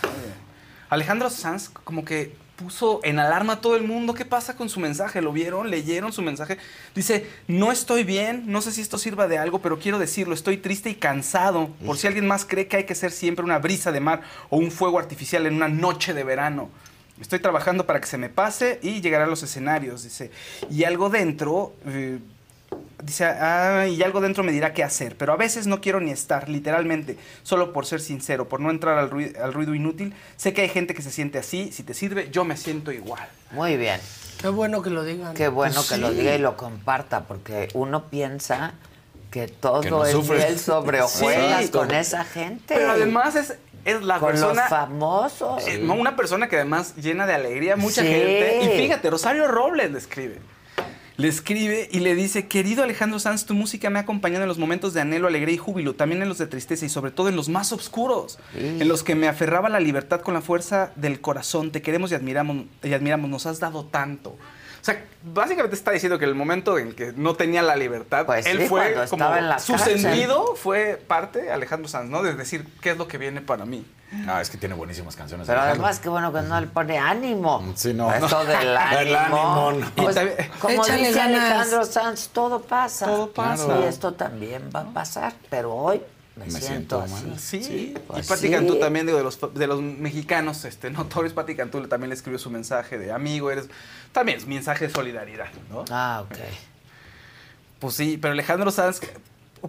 [0.89, 4.13] Alejandro Sanz como que puso en alarma a todo el mundo.
[4.13, 5.21] ¿Qué pasa con su mensaje?
[5.21, 5.69] ¿Lo vieron?
[5.69, 6.57] ¿Leyeron su mensaje?
[6.93, 10.57] Dice, no estoy bien, no sé si esto sirva de algo, pero quiero decirlo, estoy
[10.57, 11.69] triste y cansado.
[11.85, 14.57] Por si alguien más cree que hay que ser siempre una brisa de mar o
[14.57, 16.69] un fuego artificial en una noche de verano.
[17.21, 20.31] Estoy trabajando para que se me pase y llegaré a los escenarios, dice.
[20.69, 21.73] Y algo dentro...
[21.85, 22.19] eh,
[23.01, 26.11] Dice, ah, y algo dentro me dirá qué hacer, pero a veces no quiero ni
[26.11, 30.13] estar, literalmente, solo por ser sincero, por no entrar al ruido, al ruido inútil.
[30.35, 33.25] Sé que hay gente que se siente así, si te sirve, yo me siento igual.
[33.51, 34.01] Muy bien.
[34.41, 35.33] Qué bueno que lo digan.
[35.35, 38.73] Qué bueno Pues que lo diga y lo comparta, porque uno piensa
[39.31, 40.37] que todo Que no es sufre.
[40.39, 41.71] miel sobre hojuelas Sí.
[41.71, 42.75] con esa gente.
[42.75, 43.53] Pero además es,
[43.87, 44.61] es la con persona...
[44.61, 45.67] los famosos.
[45.67, 48.07] eh, no, una persona que además llena de alegría mucha Sí.
[48.07, 48.59] gente.
[48.63, 50.39] Y fíjate, Rosario Robles le escribe.
[51.15, 54.59] Le escribe y le dice, querido Alejandro Sanz, tu música me ha acompañado en los
[54.59, 57.35] momentos de anhelo, alegría y júbilo, también en los de tristeza y sobre todo en
[57.35, 61.71] los más oscuros, en los que me aferraba la libertad con la fuerza del corazón.
[61.71, 64.37] Te queremos y admiramos, y admiramos, nos has dado tanto.
[64.87, 68.45] O sea, básicamente está diciendo que el momento en que no tenía la libertad, Pues
[68.45, 69.99] él sí, fue como estaba en la su cárcel.
[69.99, 72.23] sentido fue parte Alejandro Sanz, ¿no?
[72.23, 73.85] De decir qué es lo que viene para mí.
[74.29, 75.45] Ah, es que tiene buenísimas canciones.
[75.45, 75.83] Pero Alejandro.
[75.83, 77.73] además, qué bueno que no le pone ánimo.
[77.75, 78.13] Sí, no.
[78.13, 78.99] Esto del ánimo.
[79.01, 79.91] El ánimo, no.
[79.97, 81.41] Pues, también- como Échale dice ganas.
[81.43, 83.05] Alejandro Sanz, todo pasa.
[83.07, 83.79] Todo pasa.
[83.81, 85.33] Y esto también va a pasar.
[85.49, 86.01] Pero hoy
[86.37, 87.63] Me, siento, así.
[87.63, 88.51] Sí, Pues y Pati sí.
[88.51, 92.37] Cantú también, digo, de los, de los mexicanos este, notorios, Pati Cantú también le escribió
[92.39, 93.67] su mensaje de amigo, eres...
[94.11, 95.83] También es mensaje de solidaridad, ¿no?
[95.89, 96.37] Ah, ok.
[97.79, 98.99] Pues sí, pero Alejandro Sanz,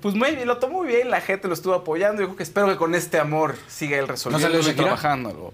[0.01, 2.43] pues muy bien, lo tomó muy bien, la gente lo estuvo apoyando, yo creo que
[2.43, 5.53] espero que con este amor siga él resolviendo salió y trabajando.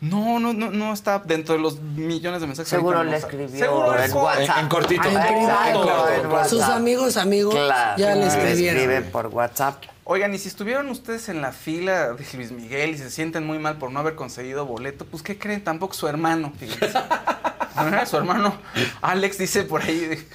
[0.00, 2.70] No, no, no, no está dentro de los millones de mensajes.
[2.70, 4.56] Seguro le no escribió Seguro en WhatsApp.
[4.56, 5.08] En- en cortito.
[5.08, 8.80] En Sus amigos, amigos, Claro, ya le le escribieron.
[8.80, 9.82] escriben por WhatsApp.
[10.12, 13.60] Oigan, y si estuvieron ustedes en la fila de Luis Miguel y se sienten muy
[13.60, 15.62] mal por no haber conseguido boleto, pues ¿qué creen?
[15.62, 16.52] Tampoco su hermano.
[16.58, 16.98] fíjense.
[16.98, 18.58] Ajá, su hermano
[19.02, 20.26] Alex dice por ahí,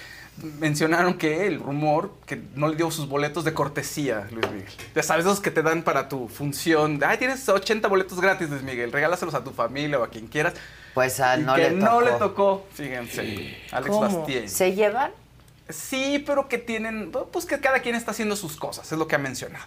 [0.61, 4.71] mencionaron que el rumor que no le dio sus boletos de cortesía, Luis Miguel.
[4.95, 7.01] Ya sabes, esos que te dan para tu función.
[7.05, 8.93] Ay, tienes 80 boletos gratis, Luis Miguel.
[8.93, 10.53] Regálaselos a tu familia o a quien quieras.
[10.93, 12.01] Pues a Y no que le no tocó.
[12.01, 13.57] le tocó, fíjense.
[13.73, 14.19] Alex ¿Cómo?
[14.19, 14.47] Bastien.
[14.47, 15.11] ¿Se llevan?
[15.69, 19.15] Sí, pero que tienen, pues que cada quien está haciendo sus cosas, es lo que
[19.15, 19.65] ha mencionado.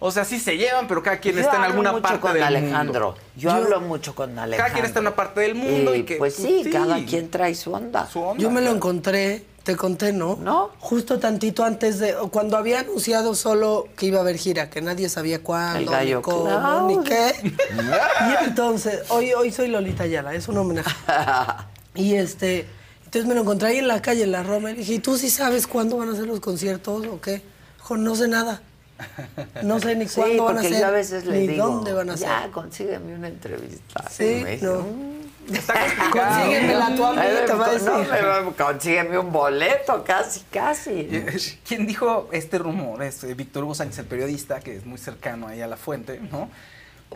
[0.00, 2.34] O sea, sí se llevan, pero cada quien Yo está en alguna mucho parte con
[2.34, 3.06] del Alejandro.
[3.06, 3.20] mundo.
[3.36, 4.56] Yo, hablo mucho con Alejandro.
[4.58, 7.54] Cada quien está en una parte del mundo y, que pues sí, cada quien trae
[7.54, 8.06] su onda.
[8.06, 8.40] su onda.
[8.40, 10.36] Yo me lo encontré, te conté, ¿no?
[10.36, 10.70] ¿No?
[10.78, 15.08] Justo tantito antes de, cuando había anunciado solo que iba a haber gira, que nadie
[15.08, 17.32] sabía cuándo, El gallo ni cómo, ni qué.
[17.42, 20.90] y entonces, hoy, hoy soy Lolita Ayala, es un homenaje.
[21.94, 22.64] Y este,
[23.08, 25.16] entonces me lo encontré ahí en la calle, en la Roma, y dije, ¿y tú
[25.16, 27.40] sí sabes cuándo van a ser los conciertos o qué?
[27.78, 28.60] Dijo, no sé nada.
[29.62, 31.92] No sé ni Sí, cuándo van a ser, yo a veces le ni digo, dónde
[31.94, 32.28] van a ser.
[32.28, 34.04] ya, consígueme una entrevista.
[34.10, 34.80] Sí, Y me dice, no.
[34.82, 35.18] "Mm".
[35.54, 36.34] Está complicado.
[36.40, 38.08] Consíguemela tú a mí, Ay, te va a no, decir.
[38.10, 41.08] pero consígueme un boleto, casi, casi.
[41.66, 43.02] ¿Quién dijo este rumor?
[43.02, 46.20] Es eh, Víctor Hugo Sánchez, el periodista, que es muy cercano ahí a la fuente,
[46.30, 46.50] ¿no?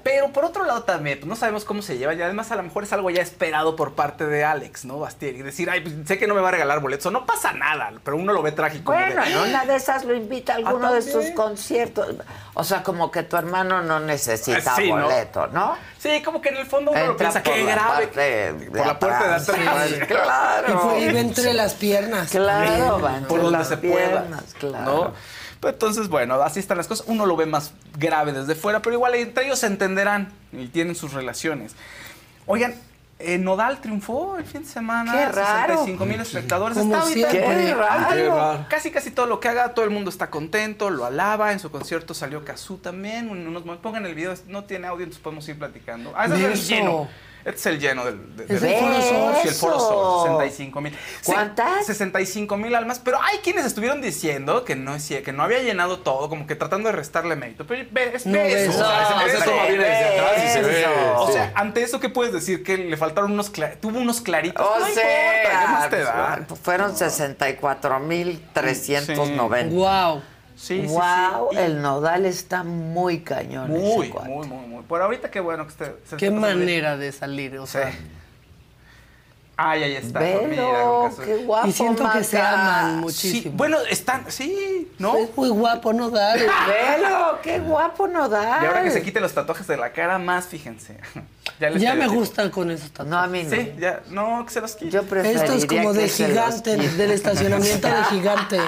[0.02, 2.62] Pero por otro lado también, pues no sabemos cómo se lleva y además a lo
[2.62, 4.98] mejor es algo ya esperado por parte de Alex, ¿no?
[4.98, 7.24] Bastier, y decir, ay, pues sé que no me va a regalar boletos, o no
[7.26, 8.90] pasa nada, pero uno lo ve trágico.
[8.92, 12.16] Bueno, de, en una de esas lo invita a alguno Ah, de sus conciertos.
[12.54, 15.76] O sea, como que tu hermano no necesita Ah, boleto, ¿no?
[15.98, 18.06] Sí, como que en el fondo uno lo Entra piensa, por qué la grave.
[18.06, 19.88] de por la puerta de atrás.
[19.90, 20.68] Sí, claro.
[20.68, 22.30] Y fue- iba entre las piernas.
[22.30, 24.08] Claro, va entre por donde las se pueda.
[24.22, 24.84] piernas, claro.
[24.84, 25.12] ¿no?
[25.62, 27.06] Pero entonces, bueno, así están las cosas.
[27.06, 30.96] Uno lo ve más grave desde fuera, pero igual entre ellos se entenderán y tienen
[30.96, 31.76] sus relaciones.
[32.46, 32.74] Oigan,
[33.20, 35.12] eh, Nodal triunfó el fin de semana.
[35.12, 35.74] Qué raro.
[35.74, 36.76] 65 mil espectadores.
[36.76, 37.64] Está ahorita- siempre.
[37.64, 38.58] Qué raro.
[38.58, 38.64] Qué.
[38.68, 41.52] Casi, casi todo lo que haga, todo el mundo está contento, lo alaba.
[41.52, 43.30] En su concierto salió Kazú también.
[43.30, 46.12] unos pongan el video, no tiene audio, entonces podemos ir platicando.
[46.16, 47.08] Ah, ese es lleno.
[47.44, 49.34] Este es el lleno del, de- del el Foro Sol.
[49.42, 50.96] Sí, el Foro Sol, 65 mil.
[51.24, 51.86] ¿Cuántas?
[51.86, 56.28] 65 mil almas, pero hay quienes estuvieron diciendo que no, que no había llenado todo,
[56.28, 57.66] como que tratando de restarle mérito.
[57.66, 58.84] Pero ve, es No, eso, beso.
[58.84, 60.86] o sea, ese- ese ese toma viene desde atrás y se ve.
[61.16, 61.32] O sí.
[61.32, 62.62] sea, ante eso, ¿qué puedes decir?
[62.62, 64.64] Que le faltaron unos, tuvo unos claritos.
[64.66, 66.40] O no sea, importa, ¿qué más te da?
[66.46, 69.74] pues, fueron 64,390.
[69.74, 70.18] Wow.
[70.18, 70.26] Sí, sí,
[70.62, 70.86] sí.
[70.86, 73.70] wow, Y el nodal está muy cañón.
[73.70, 74.82] Muy, ese muy, muy, muy.
[74.84, 75.96] Por ahorita qué bueno que esté.
[76.04, 76.40] se Qué bien.
[76.40, 77.92] manera de salir, o sea.
[79.56, 80.18] Ay, ahí está.
[80.18, 81.68] Velo, mira, qué guapo.
[81.68, 83.56] Y siento que se aman Sí, muchísimo.
[83.56, 85.16] bueno, están, sí, ¿no?
[85.18, 86.38] Es muy guapo, ¿no, Dar?
[86.66, 88.62] Velo, qué guapo nodal.
[88.62, 90.96] Y ahora que se quite los tatuajes de la cara, más fíjense.
[91.58, 93.10] Ya, les Ya me gustan con esos tatuajes.
[93.10, 93.50] No, a mí no.
[93.50, 94.90] Sí, ya, no, que se los quite.
[94.90, 98.60] Yo preferiría Esto es como de gigante, del estacionamiento de gigante.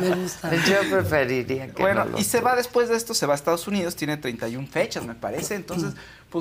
[0.00, 0.50] Me gusta.
[0.66, 3.36] Yo preferiría que Bueno, no los y se va después de esto, se va a
[3.36, 5.54] Estados Unidos, tiene 31 fechas, me parece.
[5.54, 5.94] Entonces,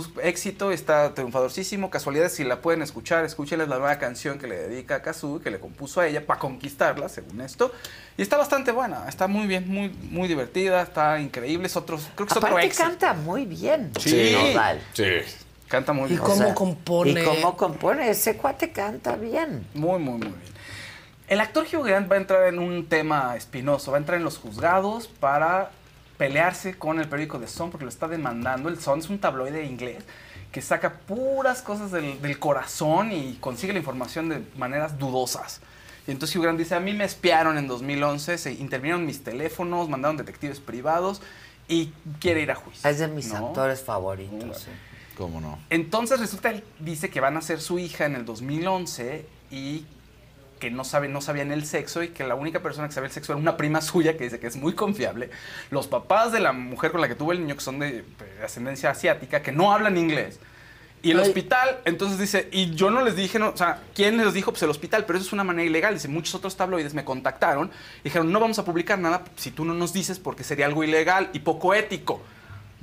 [0.04, 1.90] pues éxito, está triunfadorísimo.
[1.90, 5.52] Casualidades, si la pueden escuchar, escúchenles la nueva canción que le dedica a Kazu, que
[5.52, 7.72] le compuso a ella para conquistarla, según esto.
[8.18, 11.68] Y está bastante buena, está muy bien, muy, muy divertida, está increíble.
[11.68, 12.84] Es otro, creo que es otro Aparte éxito.
[12.84, 13.92] canta muy bien.
[14.00, 14.34] Sí.
[14.34, 14.82] Nodal.
[14.94, 15.06] Sí.
[15.68, 16.20] Canta muy ¿Y bien.
[16.20, 17.22] cómo compone?
[17.22, 18.10] Y cómo compone.
[18.10, 19.66] Ese cuate canta bien.
[19.74, 20.56] Muy, muy, muy bien.
[21.28, 24.24] El actor Hugh Grant va a entrar en un tema espinoso, va a entrar en
[24.24, 25.72] los juzgados para
[26.18, 28.70] pelearse con el periódico The Sun porque lo está demandando.
[28.70, 30.04] El Sun es un tabloide inglés
[30.52, 35.60] que saca puras cosas del, del corazón y consigue la información de maneras dudosas.
[36.08, 39.90] Y entonces Hugh Grant dice, a mí me espiaron en 2011, se intervinieron mis teléfonos,
[39.90, 41.22] mandaron detectives privados
[41.68, 42.90] y quiere ir a juicio.
[42.90, 43.48] Es de mis ¿no?
[43.48, 44.62] actores favoritos.
[44.62, 44.72] sí.
[45.18, 45.58] ¿Cómo no?
[45.70, 49.86] Entonces resulta, él dice que van a ser su hija en el 2011 y
[50.60, 53.14] que no, sabe, no sabían el sexo y que la única persona que sabía el
[53.14, 55.30] sexo era una prima suya que dice que es muy confiable.
[55.70, 58.44] Los papás de la mujer con la que tuvo el niño, que son de, de
[58.44, 60.40] ascendencia asiática, que no hablan inglés.
[61.06, 61.28] Y el Ay.
[61.28, 64.52] hospital, entonces dice, y yo no les dije, no, o sea, ¿quién les dijo?
[64.52, 65.94] Pues el hospital, pero eso es una manera ilegal.
[65.94, 69.66] Dice, muchos otros tabloides me contactaron y dijeron, no vamos a publicar nada si tú
[69.66, 72.24] no nos dices porque sería algo ilegal y poco ético.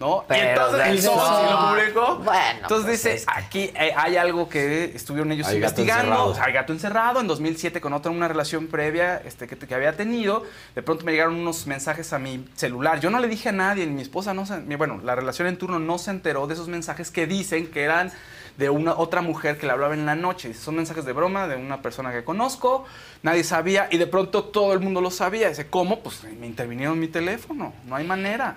[0.03, 0.23] ¿No?
[0.23, 2.17] y Pero entonces del el sí lo publicó.
[2.17, 5.81] Bueno, entonces pues dice, es que- aquí eh, hay algo que estuvieron ellos Hay gato
[5.81, 6.03] investigando.
[6.13, 6.31] encerrado.
[6.31, 9.75] O sea, hay gato encerrado en 2007 con otra una relación previa este, que, que
[9.75, 10.43] había tenido.
[10.75, 13.01] De pronto me llegaron unos mensajes a mi celular.
[13.01, 15.79] Yo no le dije a nadie, mi esposa no se, bueno, la relación en turno
[15.79, 18.13] no se enteró de esos mensajes que dicen que eran
[18.57, 20.53] de una otra mujer que le hablaba en la noche.
[20.53, 22.85] Son mensajes de broma de una persona que conozco,
[23.23, 25.49] nadie sabía y de pronto todo el mundo lo sabía.
[25.49, 26.01] Dice, ¿cómo?
[26.01, 28.57] Pues me intervinieron mi teléfono, no hay manera.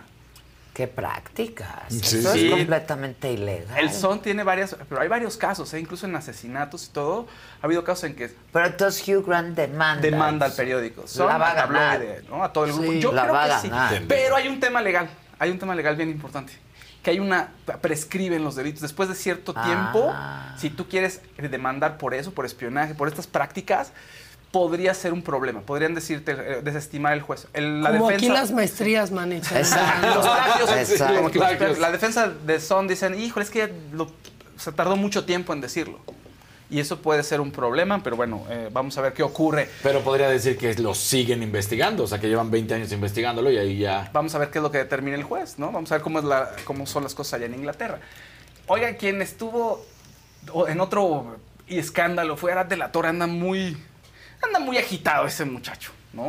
[0.75, 1.83] Qué prácticas.
[1.87, 2.47] Sí, Eso sí.
[2.47, 3.79] es completamente ilegal.
[3.79, 5.79] El son tiene varias, pero hay varios casos, ¿eh?
[5.79, 7.27] incluso en asesinatos y todo.
[7.61, 10.01] Ha habido casos en que Pero entonces Hugh Grant demanda.
[10.01, 11.07] demanda al periódico.
[11.07, 11.91] Son La va a al ganar.
[11.99, 12.43] tabloide, ¿no?
[12.43, 12.91] A todo el grupo.
[12.91, 13.69] Sí, Yo la creo va a que sí.
[13.69, 14.01] ganar.
[14.09, 15.09] Pero hay un tema legal.
[15.39, 16.51] Hay un tema legal bien importante.
[17.01, 17.51] Que hay una.
[17.79, 18.81] prescriben los delitos.
[18.81, 19.63] Después de cierto Ah.
[19.63, 20.13] tiempo,
[20.59, 23.93] si tú quieres demandar por eso, por espionaje, por estas prácticas,
[24.51, 25.61] podría ser un problema.
[25.61, 27.47] Podrían decirte, eh, desestimar el juez.
[27.53, 29.59] El- la Como defensa, aquí las maestrías, manita.
[29.59, 31.15] los plagios, Exacto.
[31.17, 34.09] como que los- la defensa de Son dicen, híjole, es que lo-
[34.57, 35.99] se tardó mucho tiempo en decirlo.
[36.67, 39.69] Y eso puede ser un problema, pero bueno, eh, vamos a ver qué ocurre.
[39.83, 43.57] Pero podría decir que lo siguen investigando, o sea, que llevan 20 años investigándolo y
[43.57, 44.09] ahí ya...
[44.13, 45.71] Vamos a ver qué es lo que determina el juez, ¿no?
[45.71, 47.99] Vamos a ver cómo, es la, cómo son las cosas allá en Inglaterra.
[48.67, 49.85] Oiga, quien estuvo
[50.67, 51.35] en otro
[51.67, 53.77] escándalo fue Arad de la Torre, anda muy,
[54.45, 56.27] anda muy agitado ese muchacho, ¿no?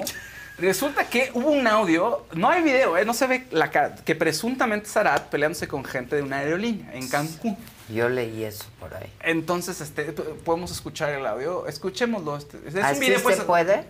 [0.59, 3.05] Resulta que hubo un audio, no hay video, ¿eh?
[3.05, 6.95] no se ve la cara, que presuntamente es Arad peleándose con gente de una aerolínea
[6.95, 7.59] en Cancún.
[7.91, 9.13] Yo leí eso por ahí.
[9.21, 12.39] Entonces, este, podemos escuchar el audio, escuchémoslo.
[12.39, 13.85] este, es un ¿Así video, pues, se puede?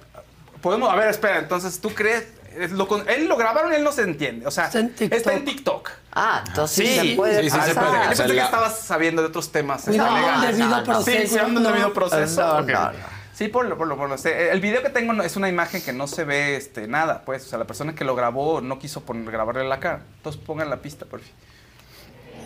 [0.61, 2.25] Podemos, a ver, espera, entonces, ¿tú crees?
[2.71, 4.47] Lo él lo grabaron, él no se entiende.
[4.47, 5.91] O sea, está en TikTok.
[6.13, 7.93] Ah, entonces sí se puede sí, sí, se puede.
[7.93, 9.87] Yo pensé que estabas sabiendo de otros temas.
[9.87, 10.85] Este, No, no, no.
[10.85, 11.71] proceso, Sí, cuidando el no.
[11.71, 12.41] debido proceso.
[12.41, 12.69] No, ok.
[12.71, 13.16] no, no.
[13.37, 14.15] Sí, ponlo, ponlo, ponlo.
[14.15, 17.45] Este, El video que tengo es una imagen que no se ve este, nada, pues.
[17.45, 20.01] O sea, la persona que lo grabó no quiso poner, grabarle la cara.
[20.17, 21.35] Entonces pongan la pista, por fin.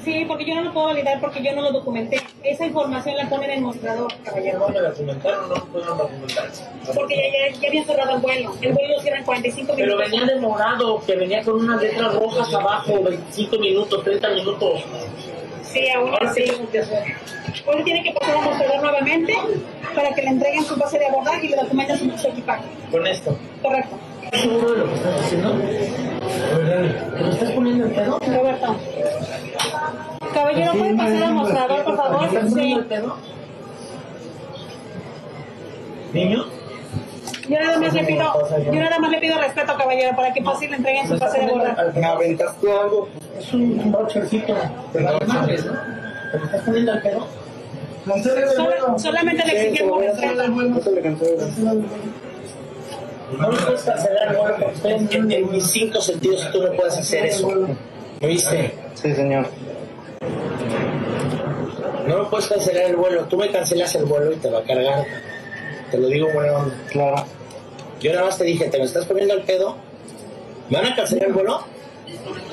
[0.05, 2.20] Sí, porque yo no lo puedo validar porque yo no lo documenté.
[2.43, 4.59] Esa información la pone en el mostrador, caballero.
[4.59, 6.64] ¿No me documentaron no pudieron documentarse?
[6.93, 8.57] Porque ya, ya, ya había cerrado el vuelo.
[8.61, 10.11] El vuelo en 45 Pero minutos.
[10.11, 14.84] venía demorado, que venía con unas letras rojas abajo, 25 minutos, 30 minutos.
[15.72, 16.44] Sí, aún así.
[17.66, 19.34] Hoy tiene que pasar al mostrador nuevamente
[19.94, 22.64] para que le entreguen su base de abordaje y le documenten su, su equipaje.
[22.90, 23.36] Con esto.
[23.62, 23.96] Correcto.
[24.24, 25.54] ¿Estás seguro de lo que estás haciendo?
[26.56, 27.10] ¿Verdad?
[27.16, 28.18] ¿Te lo estás poniendo en pedo?
[28.18, 28.76] Roberto.
[30.34, 32.24] Caballero, ¿puede pasar al mostrador, por favor?
[32.24, 32.50] ¿Estás Sí.
[32.50, 33.16] poniendo en pedo?
[36.12, 36.44] ¿Niño?
[37.48, 38.32] Yo nada más le pido,
[38.72, 41.38] yo nada más le pido respeto, caballero, para que pase y le entreguen su base
[41.40, 41.98] de abordaje.
[42.00, 43.08] Me aventaste algo.
[43.41, 44.55] Es un vouchercito.
[44.93, 45.72] Te vale madres, ¿no?
[46.32, 47.26] ¿Te lo estás poniendo al pedo?
[48.55, 50.43] Solo- solamente le exigimos respeto.
[53.38, 56.72] No me puedes cancelar el vuelo porque estoy en, en mis cinco sentidos tú no
[56.72, 57.49] puedes hacer eso.
[58.20, 58.74] ¿Me viste?
[58.95, 59.47] Sí, señor.
[62.07, 63.22] No me puedes cancelar el vuelo.
[63.24, 65.05] Tú me cancelas el vuelo y te va a cargar.
[65.91, 66.74] Te lo digo buena onda.
[66.91, 67.24] Claro.
[68.01, 69.76] Yo nada más te dije, ¿te me estás poniendo al pedo?
[70.68, 71.61] ¿Me van a cancelar el vuelo?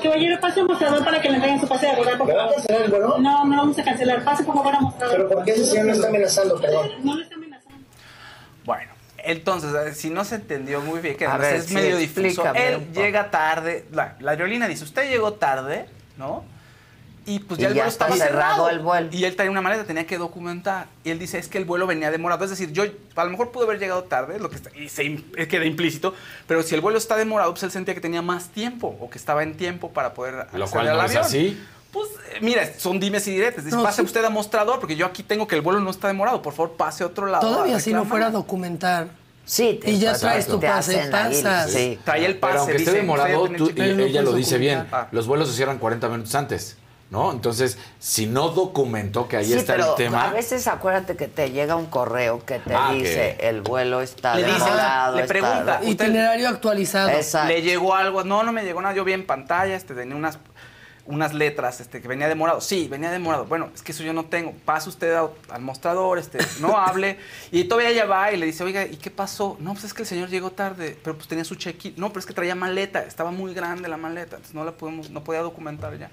[0.02, 2.82] Caballero, pase al mostrador para que le entreguen su base de ¿Me va a cancelar
[2.82, 3.18] el vuelo?
[3.18, 4.24] No, no vamos a cancelar.
[4.24, 5.16] Pase por favor al mostrador.
[5.16, 6.90] Pero ¿por qué ese señor me está amenazando, perdón?
[7.02, 7.76] No le está amenazando.
[8.64, 11.96] Bueno, entonces, eh, si no se entendió muy bien, que A ver, es sí, medio
[11.96, 12.44] difuso.
[12.54, 15.86] Él un llega tarde, la, la aerolínea dice, usted llegó tarde,
[16.16, 16.44] ¿no?
[17.28, 18.70] Y pues Y ya el ya vuelo está estaba cerrado cerrado.
[18.70, 19.08] el vuelo.
[19.12, 20.86] Y él traía una maleta, tenía que documentar.
[21.04, 22.42] Y él dice, es que el vuelo venía demorado.
[22.44, 22.84] Es decir, yo
[23.16, 25.16] a lo mejor pude haber llegado tarde, lo que está- y se
[25.48, 26.14] queda implícito,
[26.46, 29.18] pero si el vuelo está demorado, pues él sentía que tenía más tiempo o que
[29.18, 31.24] estaba en tiempo para poder Lo acceder cual al no es avión.
[31.24, 31.62] así.
[31.92, 33.64] Pues eh, mira, son dimes y diretes.
[33.64, 34.06] Dice, No, pase sí.
[34.06, 36.42] usted a mostrador, porque yo aquí tengo que el vuelo no está demorado.
[36.42, 37.46] Por favor, pase a otro lado.
[37.46, 39.08] Todavía si no fuera a documentar.
[39.44, 41.72] Sí, Y ya traes tu pase, pasas.
[41.72, 42.52] Sí, trae el pase.
[42.52, 46.08] Pero aunque esté demorado, tú- y ella lo dice bien, los vuelos se cierran 40
[46.10, 46.76] minutos antes,
[47.10, 47.32] ¿no?
[47.32, 50.28] Entonces, si no documentó que ahí Sí, está pero el tema...
[50.28, 54.34] a veces acuérdate que te llega un correo que te Ah, dice el vuelo está
[54.34, 55.16] Le dice, demorado.
[55.16, 57.08] le está- pregunta, Itinerario actualizado.
[57.08, 57.48] Exacto.
[57.48, 60.38] le llegó algo, no, no me llegó nada, yo vi en pantalla, este, tenía unas,
[61.06, 64.26] unas letras, este, que venía demorado, sí, venía demorado, bueno, es que eso yo no
[64.26, 67.18] tengo, pasa usted a- al mostrador, este, no hable,
[67.50, 69.56] y todavía ella va y le dice, oiga, ¿y qué pasó?
[69.60, 72.20] No, pues es que el señor llegó tarde, pero pues tenía su check-in, no, pero
[72.20, 75.40] es que traía maleta, estaba muy grande la maleta, entonces no la podemos, no podía
[75.40, 76.10] documentar ya.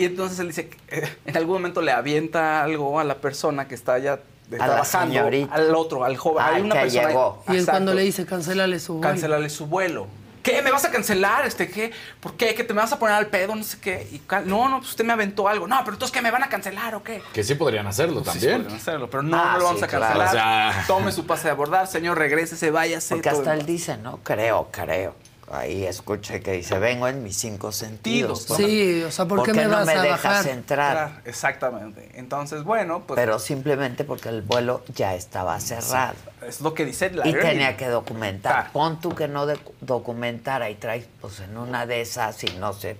[0.00, 3.68] Y entonces él dice, que, eh, en algún momento le avienta algo a la persona
[3.68, 5.20] que está allá A trabajando,
[5.50, 7.44] al otro, al joven, hay una que persona, llegó.
[7.48, 9.08] Y él cuando le dice, cancélale su vuelo.
[9.08, 10.06] cancelarle su vuelo.
[10.42, 10.62] ¿Qué?
[10.62, 11.44] ¿Me vas a cancelar?
[11.44, 11.92] Este, ¿qué?
[12.18, 12.54] ¿Por qué?
[12.54, 13.54] ¿Que te me vas a poner al pedo?
[13.54, 14.08] No sé qué.
[14.10, 15.66] Y cal- no, no, pues usted me aventó algo.
[15.68, 16.22] No, pero entonces, ¿qué?
[16.22, 17.20] ¿Me van a cancelar o qué?
[17.34, 18.62] Que sí podrían hacerlo Pues Sí, también.
[18.62, 20.04] podrían hacerlo, pero no, Ah, no lo vamos sí, a claro.
[20.18, 20.28] cancelar.
[20.28, 23.16] O sea- Tome su pase de abordar, señor, regrésese, váyase.
[23.16, 24.20] Porque todo hasta él dice, ¿no?
[24.22, 25.14] Creo, creo.
[25.50, 28.48] Ahí escuché que dice, vengo en mis cinco sentidos.
[28.48, 28.56] ¿no?
[28.56, 30.48] Sí, o sea, ¿por qué me no vas me a dejas bajar?
[30.48, 30.92] entrar?
[31.08, 32.10] Claro, exactamente.
[32.14, 36.14] Entonces, bueno, pues Pero simplemente porque el vuelo ya estaba cerrado.
[36.46, 37.50] es lo que dice la Y aerolínea.
[37.52, 38.70] tenía que documentar.
[38.72, 39.46] Pon tú que no
[39.80, 42.96] documentara y traes, pues en una de esas, y no se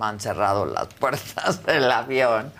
[0.00, 2.52] han cerrado las puertas del avión.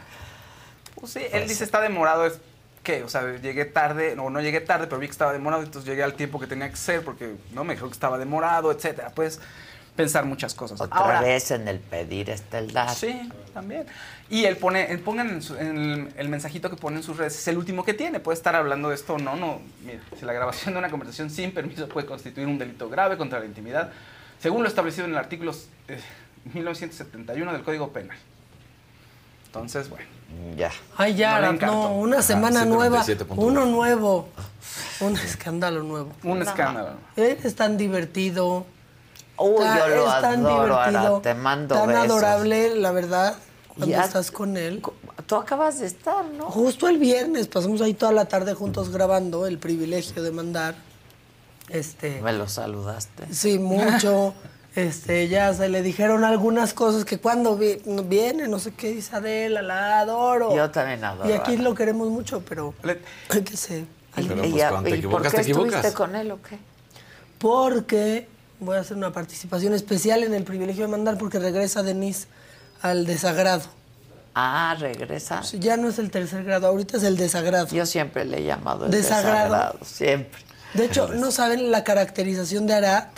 [0.94, 2.38] Pues sí, él dice está demorado, es
[2.82, 5.88] que, o sea, llegué tarde, no, no llegué tarde, pero vi que estaba demorado, entonces
[5.88, 9.10] llegué al tiempo que tenía que ser porque no me dijo que estaba demorado, etcétera.
[9.10, 9.38] Puedes
[9.96, 10.80] pensar muchas cosas.
[10.80, 12.88] Otra Ahora, vez en el pedir está el dar.
[12.94, 13.84] Sí, también.
[14.30, 17.18] Y él pone, él pongan en, su- en el, el mensajito que pone en sus
[17.18, 18.18] redes, es el último que tiene.
[18.20, 19.60] Puede estar hablando de esto o no, no.
[19.84, 23.40] Mira, si la grabación de una conversación sin permiso puede constituir un delito grave contra
[23.40, 23.92] la intimidad,
[24.38, 25.52] según lo establecido en el artículo
[25.88, 26.00] eh,
[26.54, 28.16] 1971 del Código Penal.
[29.46, 30.06] Entonces, bueno.
[30.56, 30.70] Ya.
[30.96, 33.34] Ay, ya, No una semana Ah, nueva, 7.1.
[33.36, 34.28] uno nuevo,
[35.00, 36.12] un escándalo nuevo.
[36.24, 36.90] Un escándalo.
[37.16, 38.66] Eres tan divertido.
[39.38, 42.04] Uy, yo lo es tan adoro, te mando Tan besos.
[42.04, 43.36] adorable, la verdad,
[43.68, 44.82] cuando Ya- estás con él.
[45.26, 46.50] Tú acabas de estar, ¿no?
[46.50, 50.74] Justo el viernes, pasamos ahí toda la tarde juntos grabando, el privilegio de mandar.
[51.68, 53.32] Este, Me lo saludaste.
[53.32, 54.34] sí, mucho.
[54.76, 59.16] Este, ya se le dijeron algunas cosas que cuando vi- viene, no sé qué, dice
[59.16, 60.54] Adela, la adoro.
[60.54, 63.54] Yo también adoro Y aquí lo queremos mucho, pero hay que.
[64.16, 66.42] ¿Y, Pero, y pues, a- cuando te y por qué te estuviste con él o
[66.42, 66.58] qué?
[67.38, 68.28] Porque
[68.58, 72.26] voy a hacer una participación especial en el privilegio de mandar porque regresa Denise
[72.82, 73.62] al desagrado.
[74.34, 75.42] Ah, regresa.
[75.58, 77.66] Ya no es el tercer grado, ahorita es el desagrado.
[77.68, 79.44] Yo siempre le he llamado el Desagrado.
[79.44, 79.78] desagrado.
[79.84, 80.40] Siempre.
[80.74, 83.08] De hecho, no saben la caracterización de Arat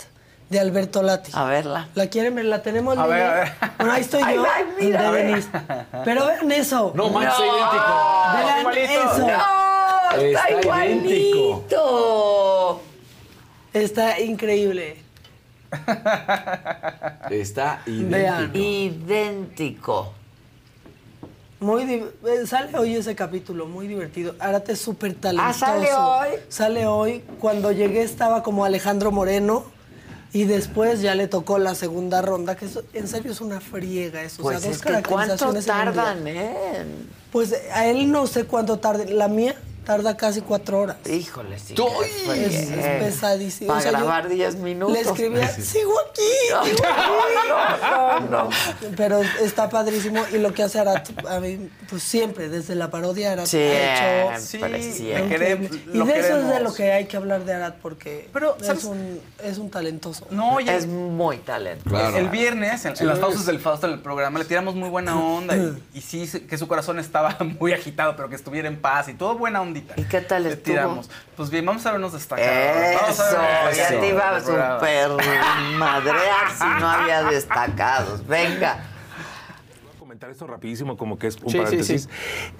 [0.53, 1.31] de Alberto Lati.
[1.33, 1.87] A verla.
[1.95, 2.45] ¿La quieren ver?
[2.45, 2.95] ¿La tenemos?
[2.97, 3.29] A ver, Lili?
[3.29, 3.51] a ver.
[3.77, 4.45] Bueno, ahí estoy yo.
[4.45, 5.25] ay, mira, de a ver.
[5.27, 5.49] Denise.
[6.05, 6.91] Pero vean eso.
[6.95, 7.93] No, Max, está idéntico.
[8.35, 8.93] Vean igualito.
[8.93, 9.27] eso.
[9.27, 9.33] ¡No!
[10.21, 12.81] ¡Está, Está igualito!
[13.73, 14.97] Está increíble.
[17.31, 18.51] Está Vean.
[18.55, 19.09] idéntico.
[19.09, 20.13] Idéntico.
[21.59, 22.05] Muy eh,
[22.45, 24.35] sale hoy ese capítulo, muy divertido.
[24.39, 25.49] Arat es súper talentoso.
[25.49, 26.27] Ah, ¿sale hoy?
[26.49, 27.23] Sale hoy.
[27.39, 29.63] Cuando llegué estaba como Alejandro Moreno
[30.33, 34.23] y después ya le tocó la segunda ronda, que eso, en serio es una friega
[34.23, 34.41] eso.
[34.41, 36.85] Pues o sea, dos es que ¿cuánto tardan, eh?
[37.31, 39.13] Pues a él no sé cuánto tarde.
[39.13, 39.55] La mía
[39.85, 40.97] tarda casi cuatro horas.
[41.07, 41.75] Híjole, sí.
[42.35, 42.67] Es,
[42.99, 43.67] pesadísimo.
[43.67, 44.93] Para O sea, grabar 10 minutos.
[44.93, 46.83] Le escribía, sigo aquí, sigo
[47.49, 48.39] No, no, no.
[48.49, 48.87] aquí".
[48.95, 53.33] Pero está padrísimo y lo que hace Arat, a mí, pues siempre, desde la parodia
[53.33, 54.45] Arat Siempre, ha hecho...
[54.45, 55.69] siempre.
[55.93, 58.57] lo y de eso es de lo que hay que hablar de Arat porque Pero,
[58.59, 60.27] es, un, es un talentoso.
[60.31, 61.89] No, oye, Es muy talentoso.
[61.89, 62.17] Claro.
[62.17, 65.19] El viernes, en, en las pausas del Fausto en el programa, le tiramos muy buena
[65.19, 69.09] onda y, y sí, que su corazón estaba muy agitado, pero que estuviera en paz
[69.09, 69.93] y todo buena ondita.
[69.97, 70.63] ¿Y qué tal Le estuvo?
[70.73, 71.09] tiramos.
[71.35, 73.01] Pues bien, vamos a vernos destacados.
[73.01, 74.79] Vamos a Eso, ya te iba a destacados
[75.19, 78.25] super madrear si no había destacados.
[78.27, 78.77] Venga.
[79.99, 82.09] comentar esto rapidísimo, como que es un Sí, sí, paréntesis.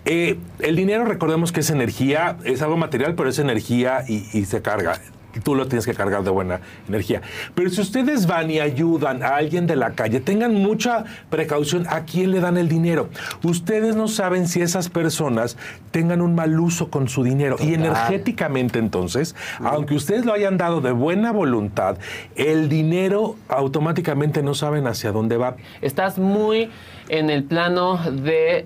[0.05, 4.45] Eh, el dinero, recordemos que es energía, es algo material, pero es energía y, y
[4.45, 4.99] se carga.
[5.41, 7.21] Tú lo tienes que cargar de buena energía.
[7.55, 12.01] Pero si ustedes van y ayudan a alguien de la calle, tengan mucha precaución a
[12.01, 13.09] quién le dan el dinero.
[13.43, 15.57] Ustedes no saben si esas personas
[15.91, 17.55] tengan un mal uso con su dinero.
[17.59, 21.97] Y energéticamente entonces, aunque ustedes lo hayan dado de buena voluntad,
[22.35, 25.55] el dinero automáticamente no saben hacia dónde va.
[25.81, 26.69] Estás muy
[27.09, 28.65] en el plano de,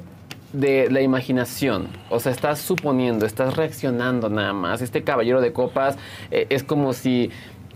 [0.54, 1.88] de la imaginación.
[2.10, 4.82] O sea, estás suponiendo, estás reaccionando nada más.
[4.82, 5.98] Este caballero de copas
[6.32, 7.32] eh, es como si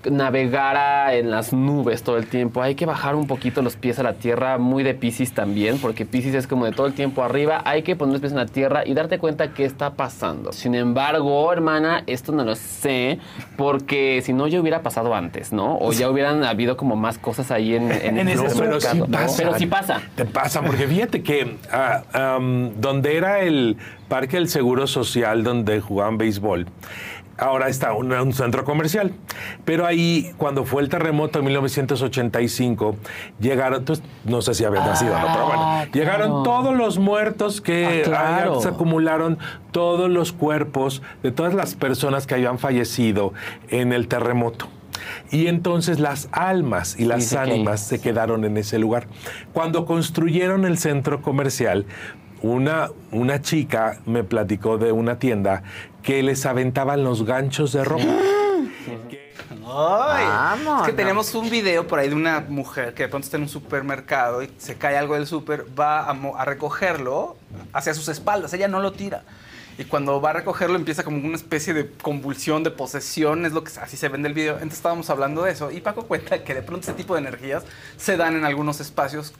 [0.10, 2.62] navegara en las nubes todo el tiempo.
[2.62, 6.06] Hay que bajar un poquito los pies a la tierra, muy de Pisces también, porque
[6.06, 7.62] Pisces es como de todo el tiempo arriba.
[7.66, 10.52] Hay que poner los pies en la tierra y darte cuenta qué está pasando.
[10.52, 13.20] Sin embargo, hermana, esto no lo sé,
[13.58, 15.78] porque si no ya hubiera pasado antes, ¿no?
[15.78, 19.08] O ya hubieran habido como más cosas ahí en, en, En ese pero sí ¿no?
[19.08, 19.36] pasa.
[19.38, 20.02] Pero sí pasa.
[20.16, 22.40] Te pasa, porque fíjate que ah,
[22.78, 26.68] donde era el Parque del Seguro Social, donde jugaban béisbol,
[27.42, 29.12] ahora está un, un centro comercial.
[29.66, 32.96] Pero ahí, cuando fue el terremoto en 1985,
[33.40, 35.28] llegaron, entonces, no sé si habías nacido, ¿no?
[35.34, 38.62] Pero bueno, Ah, llegaron todos los muertos que Ah, claro.
[38.62, 39.38] se acumularon
[39.72, 43.34] todos los cuerpos de todas las personas que habían fallecido
[43.70, 44.68] en el terremoto.
[45.32, 49.08] Y entonces las almas y las sí, que- ánimas se quedaron en ese lugar.
[49.54, 51.86] Cuando construyeron el centro comercial,
[52.44, 55.62] una, una chica me platicó de una tienda
[56.04, 58.06] que les aventaban los ganchos de ropa.
[59.74, 60.82] Ay, Vámonos.
[60.82, 63.44] es que tenemos un video por ahí de una mujer que de pronto está en
[63.44, 67.38] un supermercado y se cae algo del súper, va a, recogerlo
[67.72, 69.24] hacia sus espaldas, ella no lo tira.
[69.78, 73.64] y cuando va a recogerlo empieza como una especie de convulsión, de posesión, es lo
[73.64, 74.56] que así se ve en el video.
[74.56, 77.64] Entonces estábamos hablando de eso y Paco cuenta que de pronto ese tipo de energías
[77.98, 79.34] se dan en algunos espacios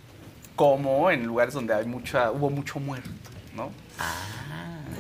[0.56, 3.10] como en lugares donde hay mucha, hubo mucho muerto,
[3.56, 3.72] ¿no?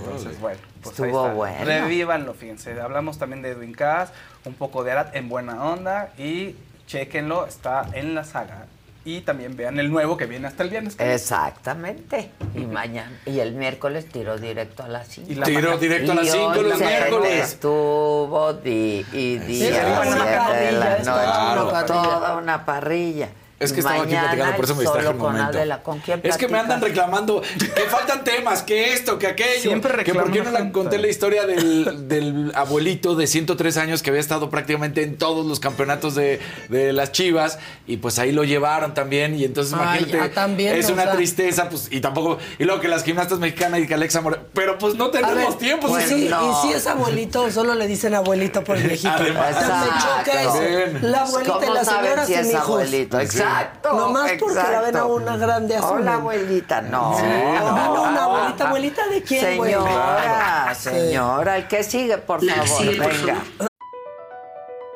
[0.03, 1.65] Entonces, bueno, pues Estuvo bueno.
[1.65, 2.79] Revívanlo, fíjense.
[2.79, 4.09] Hablamos también de Edwin Cass,
[4.45, 6.55] un poco de Arat en buena onda y
[6.87, 8.65] chequenlo, está en la saga.
[9.03, 10.95] Y también vean el nuevo que viene hasta el viernes.
[10.99, 12.29] Exactamente.
[12.53, 15.31] Y mañana, y el miércoles tiró directo a las 5.
[15.31, 17.43] Y la Tiró mañana- directo a las cinco los miércoles.
[17.45, 20.09] Estuvo di y de la noche.
[20.11, 21.85] una parrilla.
[21.85, 23.29] Toda una parrilla.
[23.61, 25.47] Es que estaba aquí platicando, por eso me distraje un momento.
[25.49, 25.83] Adela.
[25.83, 29.61] ¿Con quién Es que me andan reclamando que faltan temas, que esto, que aquello.
[29.61, 33.77] Siempre Que por qué no reclaman le conté la historia del, del abuelito de 103
[33.77, 36.39] años que había estado prácticamente en todos los campeonatos de,
[36.69, 40.75] de las Chivas y pues ahí lo llevaron también y entonces Ay, imagínate, ya también,
[40.75, 41.11] es una sea.
[41.13, 44.77] tristeza pues y tampoco y luego que las gimnastas mexicanas y que Alexa More, pero
[44.77, 45.87] pues no tenemos ver, tiempo.
[45.87, 46.49] y, pues, si, no.
[46.51, 49.09] y si es abuelito, solo le dicen abuelito por el viejito.
[49.15, 49.55] Además.
[49.55, 50.59] O sea, me choca eso.
[50.59, 51.11] Bien.
[51.11, 52.63] La abuelita y ¿Cómo la señora si sin es hijos.
[52.63, 53.19] abuelito?
[53.19, 53.50] Exacto.
[53.83, 56.01] Nomás porque la ven a una grande azul.
[56.01, 56.81] Hola, abuelita.
[56.81, 57.11] No.
[57.11, 58.23] No, ah, no, una ah.
[58.23, 59.41] abuelita, abuelita de quién.
[59.41, 61.57] Señora, señora.
[61.57, 62.67] ¿El que sigue, por favor?
[62.67, 63.43] sigue, Venga.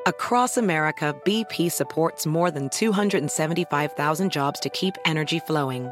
[0.07, 5.91] Across America, BP supports more than 275,000 jobs to keep energy flowing.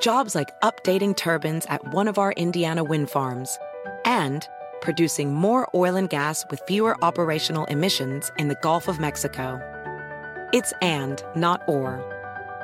[0.00, 3.58] Jobs like updating turbines at one of our Indiana wind farms
[4.04, 4.46] and
[4.80, 9.60] producing more oil and gas with fewer operational emissions in the Gulf of Mexico.
[10.52, 12.02] It's and, not or.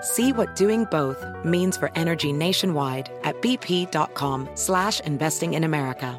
[0.01, 6.19] See what doing both means for energy nationwide at bp.com slash investing in America.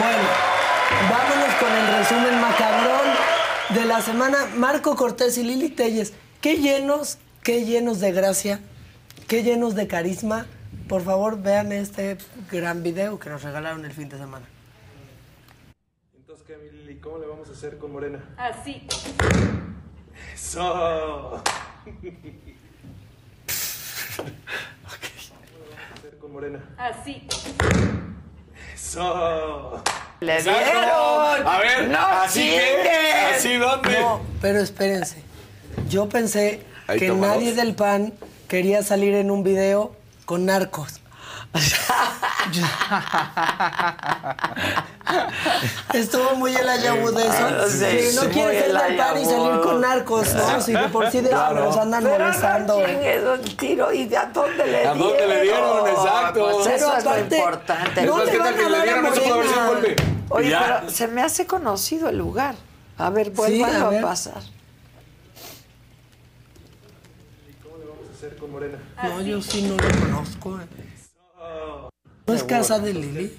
[0.00, 0.28] Bueno,
[1.08, 3.06] vámonos con el resumen macabrón
[3.70, 4.46] de la semana.
[4.56, 8.60] Marco Cortés y Lili Telles, qué llenos, qué llenos de gracia,
[9.26, 10.46] qué llenos de carisma.
[10.88, 12.18] Por favor, vean este
[12.50, 14.46] gran video que nos regalaron el fin de semana.
[16.16, 16.96] Entonces, ¿qué, mi Lili?
[17.00, 18.22] ¿Cómo le vamos a hacer con Morena?
[18.36, 18.86] Así.
[20.34, 21.42] Eso.
[25.94, 26.62] hacer con Morena?
[26.76, 27.26] Así.
[28.74, 29.82] Eso.
[30.20, 31.46] ¡Le dieron!
[31.46, 34.00] A ver, ¡No así que, así dónde.
[34.00, 35.22] No, pero espérense.
[35.88, 38.12] Yo pensé Ahí que nadie del PAN
[38.54, 39.90] quería salir en un video
[40.26, 41.00] con narcos.
[45.92, 47.68] Estuvo muy el ayabú de eso.
[47.68, 50.60] Sí, Sí, no sí, quiere muy ser el del PAN y salir con narcos, ¿no?
[50.60, 51.64] Si de por sí de Claro.
[51.64, 52.78] nos andan Pero molestando.
[52.78, 52.84] No
[53.32, 53.92] un tiro.
[53.92, 54.98] ¿Y de a dónde le ¿A dieron?
[55.00, 55.88] dónde le dieron?
[55.88, 56.44] Exacto.
[56.52, 58.02] Pues Pero eso es lo importante.
[58.02, 59.70] no le ¿qué van a dar a Morena.
[60.30, 60.78] Oye, Ya.
[60.80, 62.54] pero se me hace conocido el lugar.
[62.98, 64.42] A ver, Sí, vuélvanlo a a, pasar.
[67.62, 68.78] ¿Cómo le vamos a hacer con Morena?
[69.02, 70.58] No, yo sí no lo conozco.
[70.60, 71.88] eh.
[72.26, 73.38] ¿No es casa de Lili?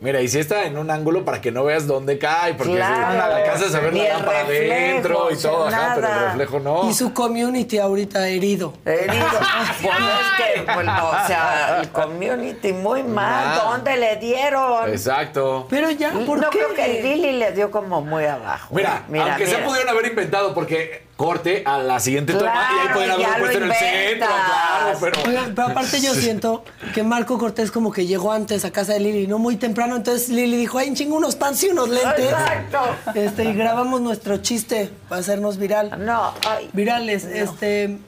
[0.00, 3.12] Mira, y si está en un ángulo para que no veas dónde cae, porque Claro.
[3.34, 6.88] si alcanzas a ver Ni la lámpara adentro y todo, ajá, pero el reflejo no.
[6.88, 8.72] Y su community ahorita herido.
[8.86, 9.26] Herido.
[9.82, 13.44] Pues es que, pues, no, o sea, el community muy mal.
[13.46, 13.64] Nada.
[13.72, 14.88] ¿Dónde le dieron?
[14.88, 15.66] Exacto.
[15.68, 16.58] Pero ya, ¿por no qué?
[16.60, 18.74] creo que Lili le dio como muy abajo.
[18.74, 19.66] Mira, aunque se mira.
[19.66, 23.58] pudieron haber inventado, porque corte a la siguiente toma y ahí pueden haberlo lo puesto
[23.58, 25.22] en el centro, claro, pero.
[25.28, 26.64] Oigan, pero aparte yo siento
[26.94, 30.30] que Marco Cortés como que llegó antes a casa de Lili, no muy temprano, entonces
[30.30, 32.30] Lili dijo, ay, chingo unos pants y unos lentes.
[32.30, 32.78] Exacto.
[33.14, 36.02] Este, y grabamos nuestro chiste para hacernos viral.
[36.06, 36.70] No, ay.
[36.72, 37.98] Virales, este...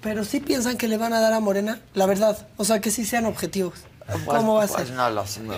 [0.00, 2.46] Pero sí piensan que le van a dar a Morena, la verdad.
[2.56, 3.74] O sea, que sí sean objetivos.
[4.26, 4.96] ¿Cómo va a Pues ser?
[4.96, 5.40] no lo sé.
[5.40, 5.54] No,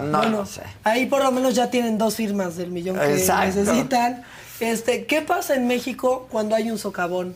[0.00, 0.62] Bueno, lo sé.
[0.82, 3.60] Ahí por lo menos ya tienen dos firmas del millón que Exacto.
[3.60, 4.24] necesitan.
[4.60, 7.34] Este, ¿qué pasa en México cuando hay un socavón,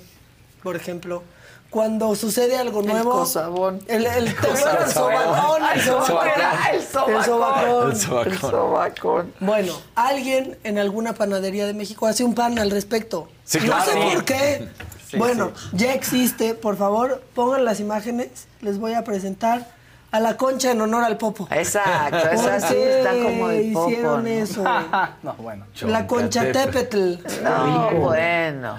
[0.63, 1.23] por ejemplo?
[1.69, 3.13] Cuando sucede algo nuevo.
[3.13, 3.81] cosabón.
[3.87, 4.83] El, el, Cosabón.
[4.83, 6.07] el sobacón, el El sobacón.
[6.07, 6.73] sobacón.
[6.73, 7.91] El sobacón.
[7.93, 8.33] El sobacón.
[8.33, 9.35] El sobacón.
[9.39, 13.29] Bueno, alguien en alguna panadería de México hace un pan al respecto.
[13.45, 13.85] Sí, no claro.
[13.85, 14.69] sé por qué.
[15.09, 16.55] Sí, bueno, ya existe.
[16.55, 18.31] Por favor, pongan las imágenes.
[18.63, 19.69] Les voy a presentar
[20.13, 21.47] a la concha en honor al popo.
[21.51, 24.29] Exacto, ¿Por esa sí qué está como popo, hicieron ¿no?
[24.31, 24.65] eso?
[25.23, 25.67] No, bueno.
[25.83, 27.15] La concha tepetl.
[27.43, 28.77] No, bueno.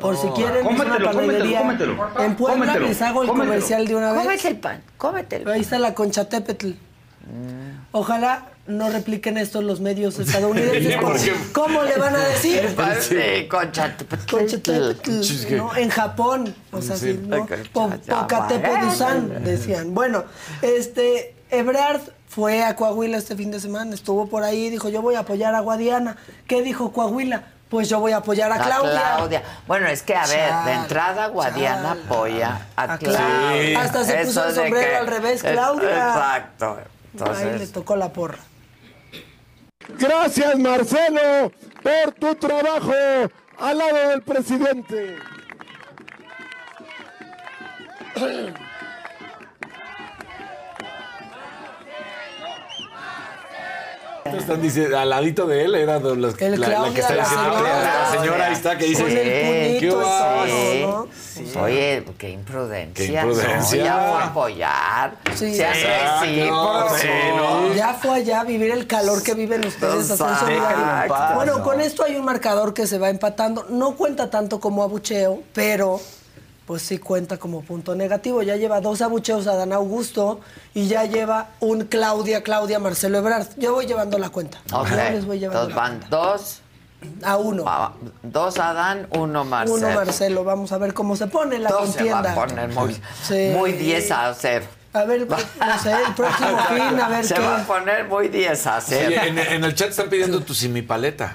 [0.00, 1.58] Por si quieren, es una Cómetelo, panadería.
[1.60, 2.24] cómetelo, cómetelo.
[2.24, 3.50] En Puebla Cómetelo, les hago el cómetelo.
[3.52, 4.22] comercial de una vez.
[4.22, 5.52] Cómete el pan, cómetelo.
[5.52, 6.70] Ahí está la concha tepetl.
[7.92, 10.96] Ojalá no repliquen esto los medios estadounidenses.
[11.52, 12.74] ¿Cómo le van a decir?
[13.00, 13.94] Sí, concha.
[15.56, 15.74] ¿no?
[15.76, 17.20] En Japón, o sea, Sí.
[17.26, 17.46] ¿no?
[17.46, 18.84] Concha Po- Pocatepo tepetl.
[18.86, 19.94] Dusan, decían.
[19.94, 20.24] Bueno,
[20.62, 25.16] este, Ebrard fue a Coahuila este fin de semana, estuvo por ahí, dijo yo voy
[25.16, 26.16] a apoyar a Guadiana.
[26.46, 27.44] ¿Qué dijo Coahuila?
[27.68, 29.42] Pues yo voy a apoyar a Claudia.
[29.66, 33.80] Bueno, es que, a ver, de entrada Guadiana apoya a, A Claudia.
[33.80, 35.88] Hasta se puso el sombrero al revés, Claudia.
[36.08, 36.78] Exacto.
[37.34, 38.38] Ahí le tocó la porra.
[39.98, 41.52] Gracias, Marcelo,
[41.82, 42.92] por tu trabajo
[43.58, 45.16] al lado del presidente.
[54.24, 56.36] Están diciendo, al ladito de él era los- la, la
[56.92, 57.52] que está la diciendo.
[57.54, 57.82] señora.
[57.82, 59.72] La señora ahí está que dice.
[59.74, 60.02] El ¿qué va?
[60.02, 60.80] todo, sí.
[61.54, 61.62] ¿no?
[61.62, 62.94] Oye, qué imprudencia.
[63.06, 63.78] Qué imprudencia.
[63.78, 65.16] No, ya fue a apoyar.
[65.34, 65.54] Sí.
[65.54, 65.86] Se hace
[66.22, 67.74] sí, ¿no?
[67.74, 70.16] Ya fue allá a vivir el calor que viven ustedes.
[71.34, 71.62] Bueno, No.
[71.64, 73.66] con esto hay un marcador que se va empatando.
[73.70, 76.00] No cuenta tanto como abucheo, pero
[76.66, 78.42] pues sí cuenta como punto negativo.
[78.42, 80.40] Ya lleva dos abucheos a Dan Augusto
[80.74, 83.46] y ya lleva un Claudia, Claudia, Marcelo Ebrard.
[83.56, 84.58] Yo voy llevando la cuenta.
[84.72, 84.88] Ok.
[84.90, 86.58] Yo les voy llevando Entonces la van dos.
[87.24, 87.64] A uno.
[88.22, 89.76] dos Adán, uno Marcelo.
[89.88, 90.44] Uno Marcelo.
[90.44, 92.32] Vamos a ver cómo se pone la Dos se va contienda.
[92.32, 93.50] a poner muy, Sí.
[93.56, 94.64] muy 10 a 0.
[94.94, 95.36] A ver, no
[95.82, 97.40] sé, el próximo fin, a ver Se qué.
[97.40, 99.06] va a poner muy 10 a 0.
[99.08, 101.32] Oye, en, en el chat están pidiendo tu simipaleta.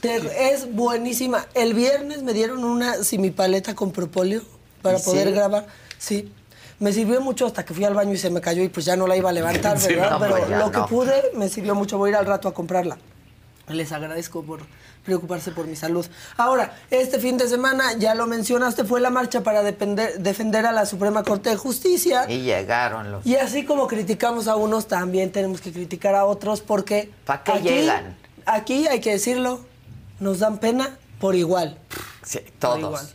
[0.00, 1.46] Te- es buenísima.
[1.54, 4.42] El viernes me dieron una simipaleta con propóleo
[4.82, 5.34] para ¿Y poder sí?
[5.34, 5.66] grabar.
[5.98, 6.32] Sí.
[6.78, 8.96] Me sirvió mucho hasta que fui al baño y se me cayó y pues ya
[8.96, 10.12] no la iba a levantar, Sí, ¿verdad?
[10.12, 11.98] no, Pero lo que pude me sirvió mucho.
[11.98, 12.96] Voy a ir al rato a comprarla.
[13.68, 14.60] Les agradezco por
[15.04, 16.04] preocuparse por mi salud.
[16.36, 20.72] Ahora, este fin de semana, ya lo mencionaste, fue la marcha para depender- defender a
[20.72, 22.24] la Suprema Corte de Justicia.
[22.28, 23.24] Y llegaron los.
[23.26, 27.10] Y así como criticamos a unos, también tenemos que criticar a otros porque...
[27.26, 28.16] ¿Pa' qué aquí- llegan?
[28.46, 29.60] Aquí, hay que decirlo,
[30.20, 31.78] nos dan pena por igual.
[32.22, 32.78] Sí, Por todos.
[32.78, 33.08] igual.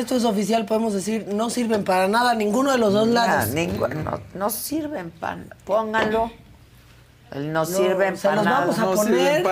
[0.00, 3.48] Esto es oficial, podemos decir, no sirven para nada ninguno de los dos lados.
[3.48, 6.30] No, ninguno- no, no sirven para Pónganlo.
[7.32, 8.60] El no, No, sirven se para los nada.
[8.66, 9.44] vamos a poner.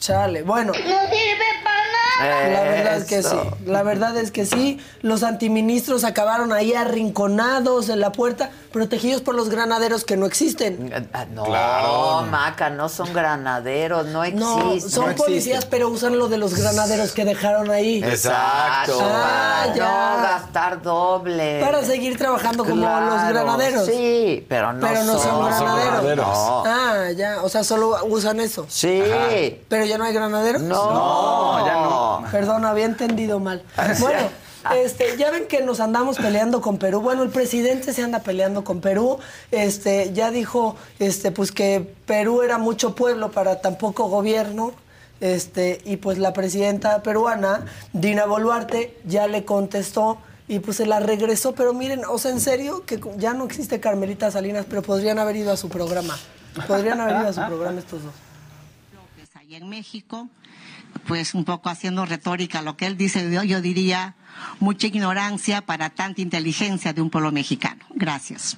[0.00, 0.72] Chale, bueno.
[0.72, 2.48] No sirve para nada.
[2.48, 4.80] La verdad es que sí, la verdad es que sí.
[5.00, 10.92] Los antiministros acabaron ahí arrinconados en la puerta, protegidos por los granaderos que no existen.
[11.12, 12.22] Ah, No, Claro.
[12.30, 14.90] Maca, no son granaderos, no No, existen.
[14.90, 18.02] son policías, pero usan lo de los granaderos que dejaron ahí.
[18.02, 18.98] Exacto.
[19.02, 19.84] Ah, para ya.
[20.16, 21.60] no gastar doble.
[21.60, 23.86] Para seguir trabajando como Claro, los granaderos.
[23.86, 26.26] Sí, pero no Pero no son, son, granaderos.
[26.26, 26.62] No.
[26.66, 27.42] Ah, ya.
[27.42, 28.66] O sea, solo usan eso.
[28.68, 29.02] Sí.
[29.68, 30.62] Pero ya no hay granaderos.
[30.62, 32.24] No, ya no.
[32.30, 33.62] Perdón, había entendido mal.
[34.00, 34.20] Bueno,
[34.76, 37.00] este, ya ven que nos andamos peleando con Perú.
[37.00, 39.18] Bueno, el presidente se anda peleando con Perú.
[39.50, 44.72] Este, ya dijo, este, pues que Perú era mucho pueblo para tan poco gobierno.
[45.20, 50.18] Este, y pues la presidenta peruana, Dina Boluarte, ya le contestó
[50.48, 51.54] y pues se la regresó.
[51.54, 55.36] Pero miren, o sea, en serio, que ya no existe Carmelita Salinas, pero podrían haber
[55.36, 56.18] ido a su programa.
[56.66, 58.14] Podrían haber ido a su programa estos dos.
[59.34, 60.28] allá en México,
[61.06, 64.16] pues un poco haciendo retórica lo que él dice, yo diría
[64.60, 67.84] mucha ignorancia para tanta inteligencia de un pueblo mexicano.
[67.94, 68.56] Gracias.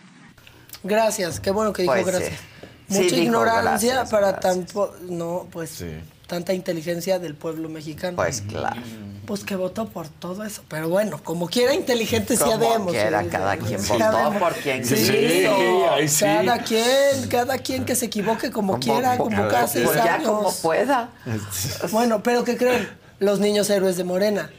[0.83, 2.33] Gracias, qué bueno que dijo Pues, gracias.
[2.33, 2.67] sí.
[2.89, 5.83] Mucha Sí, dijo ignorancia gracias, para tan po- no, pues
[6.27, 8.17] tanta inteligencia del pueblo mexicano.
[8.17, 8.81] Pues claro.
[9.27, 12.93] Pues que votó por todo eso, pero bueno, como quiera inteligente sí Como habemos.
[12.93, 15.91] quiera, cada quien sí, votó por quien Sí, quiso.
[15.93, 16.25] ahí sí.
[16.27, 20.29] Cada quien, cada quien que se equivoque como, quiera, como cada Pues ya años.
[20.29, 21.09] como pueda.
[21.91, 22.87] Bueno, pero ¿qué creen?
[23.19, 24.51] Los niños héroes de Morena.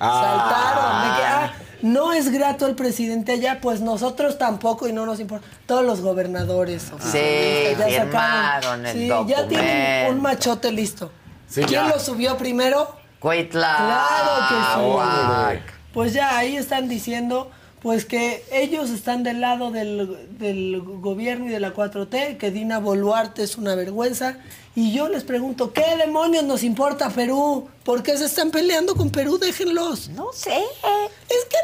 [0.00, 0.22] Ah.
[0.22, 1.02] Saltaron.
[1.02, 1.52] de que, ah,
[1.82, 5.46] no es grato el presidente allá, pues nosotros tampoco y no nos importa.
[5.66, 6.90] Todos los gobernadores.
[6.92, 11.10] oficialistas, ya firmaron el sí, ya tienen un machote listo.
[11.48, 11.88] Sí, ¿Quién ya.
[11.88, 12.94] lo subió primero?
[13.18, 13.76] Cuitla.
[13.76, 14.92] Claro que sí.
[14.92, 15.60] Guac.
[15.92, 17.50] Pues ya ahí están diciendo
[17.82, 22.78] pues que ellos están del lado del, del gobierno y de la 4T, que Dina
[22.78, 24.36] Boluarte es una vergüenza.
[24.76, 27.68] Y yo les pregunto, ¿qué demonios nos importa Perú?
[27.84, 29.36] ¿Por qué se están peleando con Perú?
[29.36, 30.10] Déjenlos.
[30.10, 30.56] No sé.
[31.28, 31.56] Es que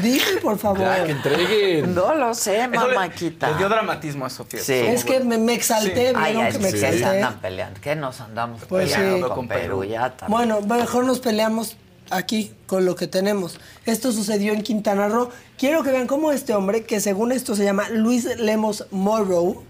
[0.00, 0.02] dime.
[0.02, 0.80] dime, por favor.
[0.80, 1.94] Ya, que entreguen.
[1.94, 3.50] No lo sé, Eso le- mamáquita.
[3.50, 4.60] Le dio dramatismo a Sofía.
[4.62, 4.72] Sí.
[4.72, 7.22] Es que me, me exalté, Ay, vieron ay, que me sí, se exalté.
[7.22, 7.80] andan peleando.
[7.82, 9.34] ¿Qué nos andamos Pues peleando sí.
[9.34, 9.84] con Perú?
[9.84, 10.30] Ya también.
[10.30, 11.76] Bueno, mejor nos peleamos
[12.10, 13.60] aquí con lo que tenemos.
[13.84, 15.28] Esto sucedió en Quintana Roo.
[15.58, 19.62] Quiero que vean cómo este hombre, que según esto se llama Luis Lemos Morrow,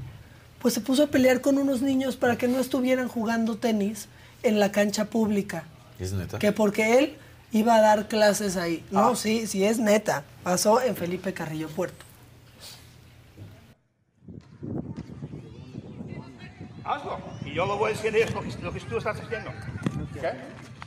[0.61, 4.09] pues se puso a pelear con unos niños para que no estuvieran jugando tenis
[4.43, 5.65] en la cancha pública.
[5.99, 6.39] ¿Es neta?
[6.39, 7.17] Que porque él
[7.53, 8.85] iba a dar clases ahí.
[8.91, 10.25] No, sí, sí es neta.
[10.43, 12.05] Pasó en Felipe Carrillo Puerto.
[16.85, 17.19] Hazlo.
[17.45, 19.51] Y yo lo voy a decir es lo que, lo que tú estás haciendo.
[19.51, 20.25] ¿Ok?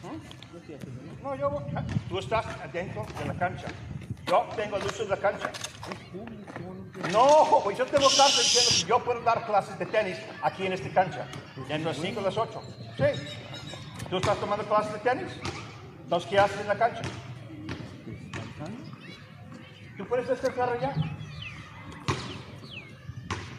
[0.04, 1.24] ¿Mm?
[1.24, 1.64] No, yo voy-
[2.10, 3.68] Tú estás adentro de la cancha.
[4.28, 5.52] Yo tengo el uso de la cancha.
[7.10, 10.74] No, pues yo tengo estar diciendo que yo puedo dar clases de tenis aquí en
[10.74, 11.28] esta cancha.
[11.70, 12.62] En las 5 a las 8.
[12.98, 13.04] Sí.
[14.10, 15.32] ¿Tú estás tomando clases de tenis?
[16.04, 17.02] Entonces, ¿qué haces en la cancha?
[19.98, 20.94] ¿Tú puedes descansar allá?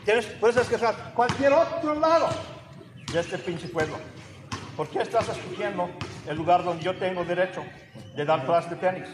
[0.05, 2.29] Tienes, puedes descansar cualquier otro lado
[3.13, 3.97] de este pinche pueblo.
[4.77, 5.91] ¿Por qué estás escogiendo
[6.27, 7.65] el lugar donde yo tengo derecho
[8.17, 9.09] de dar clases de tenis?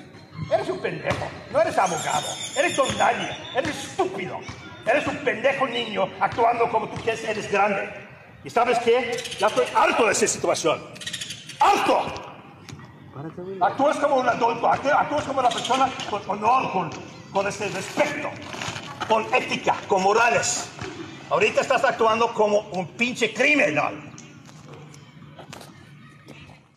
[0.52, 4.38] Eres un pendejo, no eres abogado, eres don nadie, eres estúpido,
[4.86, 7.88] eres un pendejo niño actuando como tú quieres, eres grande.
[8.44, 9.16] ¿Y sabes qué?
[9.38, 10.80] Ya estoy harto de esa situación.
[11.60, 12.24] ¡Harto!
[13.60, 16.90] Actúas como un adulto, actú- actúas como una persona con honor, con,
[17.32, 18.30] con este respeto,
[19.08, 20.70] con ética, con morales.
[21.28, 24.12] Ahorita estás actuando como un pinche criminal.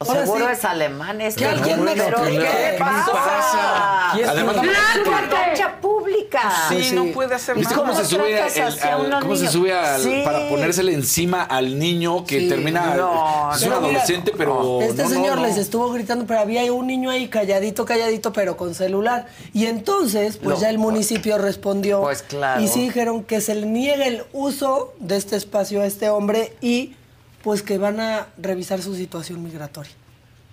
[0.08, 0.52] Ahora Seguro sí.
[0.54, 2.40] es alemán este Que alguien me explique.
[2.40, 4.12] ¿Qué ¿Qué pasa?
[4.30, 6.52] Además, la- cancha pública.
[6.70, 7.86] Sí, no puede hacer ¿Viste nada.
[7.88, 10.22] cómo se sube, el- hacia al- cómo se sube al- Sí.
[10.24, 12.50] para ponérsele encima al niño que Sí.
[12.50, 15.46] termina No, es un mira, adolescente pero Este no, señor no.
[15.46, 19.28] les estuvo gritando, pero había un niño ahí calladito, calladito, pero con celular.
[19.54, 20.62] Y entonces, pues No.
[20.62, 22.02] ya el municipio respondió.
[22.02, 22.62] Pues claro.
[22.62, 26.54] Y sí dijeron que se le niegue el uso de este espacio a este hombre
[26.62, 26.96] y
[27.44, 29.92] pues que van a revisar su situación migratoria.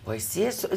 [0.04, 0.68] Pues sí, eso,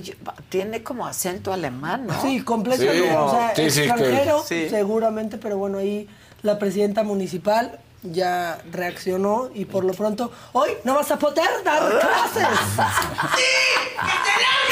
[0.49, 2.21] tiene como acento alemán, ¿no?
[2.21, 3.09] Sí, completamente.
[3.09, 3.15] Sí.
[3.17, 4.69] O sea, Sí, sí, que- extranjero, sí.
[4.69, 6.09] seguramente, pero bueno, ahí
[6.41, 11.81] la presidenta municipal ya reaccionó y por lo pronto, hoy no vas a poder dar
[11.99, 12.47] clases.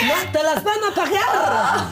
[0.08, 1.88] No, te las van a pagar.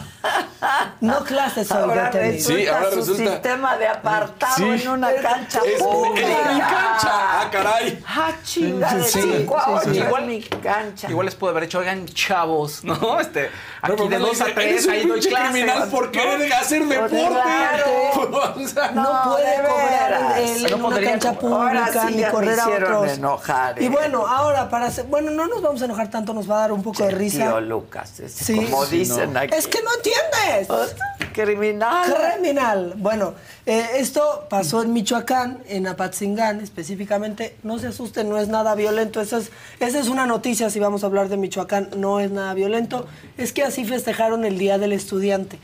[1.01, 4.63] No clases Ahora resulta Sí, ahora su resulta- sistema de apartado Sí.
[4.63, 6.27] en una cancha Es pública.
[6.27, 7.11] en mi cancha.
[7.11, 8.03] Ah, caray.
[8.07, 11.09] Ah, chinga de Sí, cinco a ocho Igual- mi cancha.
[11.09, 13.19] Igual les puedo haber hecho, oigan, chavos, ¿no?
[13.19, 13.49] Este,
[13.87, 15.49] No, aquí de pero dos a tres, ahí doy clases.
[15.51, 17.27] criminal por querer hacer deporte.
[17.27, 17.85] Claro.
[18.57, 23.11] O sea, No, No, puede de cobrar en una cancha pública ni correr a otros.
[23.11, 23.89] enojar, Y eh.
[23.89, 26.71] bueno, ahora para hacer, bueno, no nos vamos a enojar tanto, nos va a dar
[26.71, 27.37] un poco de risa.
[27.43, 28.55] Tío Lucas, es Sí.
[28.65, 29.39] como Sí, dicen no.
[29.39, 29.53] aquí.
[29.55, 29.91] Es que no
[30.25, 30.95] entiendes.
[31.33, 32.15] Criminal.
[32.33, 32.93] Criminal.
[32.97, 33.35] Bueno,
[33.65, 37.55] eh, esto pasó en Michoacán, en Apatzingán específicamente.
[37.63, 39.21] No se asusten, no es nada violento.
[39.21, 42.53] Esa es, esa es una noticia, si vamos a hablar de Michoacán, no es nada
[42.53, 43.05] violento.
[43.37, 45.59] Es que así festejaron el Día del Estudiante.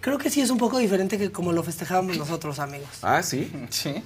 [0.00, 2.88] Creo que sí es un poco diferente que como lo festejábamos nosotros, amigos.
[3.02, 3.50] Ah, sí.
[3.70, 4.02] Sí.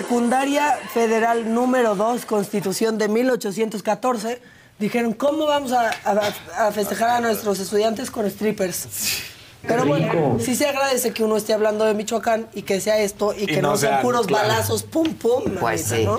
[0.00, 4.42] Secundaria federal número 2, Constitución de 1814,
[4.78, 8.88] dijeron, ¿cómo vamos a, a- a festejar a nuestros estudiantes con strippers?
[9.66, 13.32] Pero bueno, sí se agradece que uno esté hablando de Michoacán y que sea esto
[13.34, 14.48] y que no no, sean sean, puros claro.
[14.48, 16.04] balazos, pum, pum, Pues manita, sí.
[16.04, 16.18] ¿no?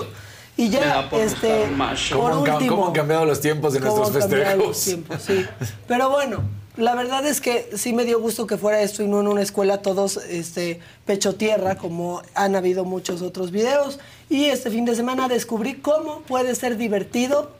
[0.56, 1.66] Y ya, este,
[2.12, 2.70] ¿Cómo por han, ca- último...
[2.76, 4.84] cómo han cambiado los tiempos de cómo nuestros cambiado los festejos?
[4.84, 5.46] tiempos, sí.
[5.86, 6.42] Pero bueno,
[6.78, 9.42] la verdad es que sí me dio gusto que fuera esto y no en una
[9.42, 13.98] escuela todos este, pecho tierra, como han habido muchos otros videos.
[14.30, 17.50] Y este fin de semana descubrí cómo puede ser divertido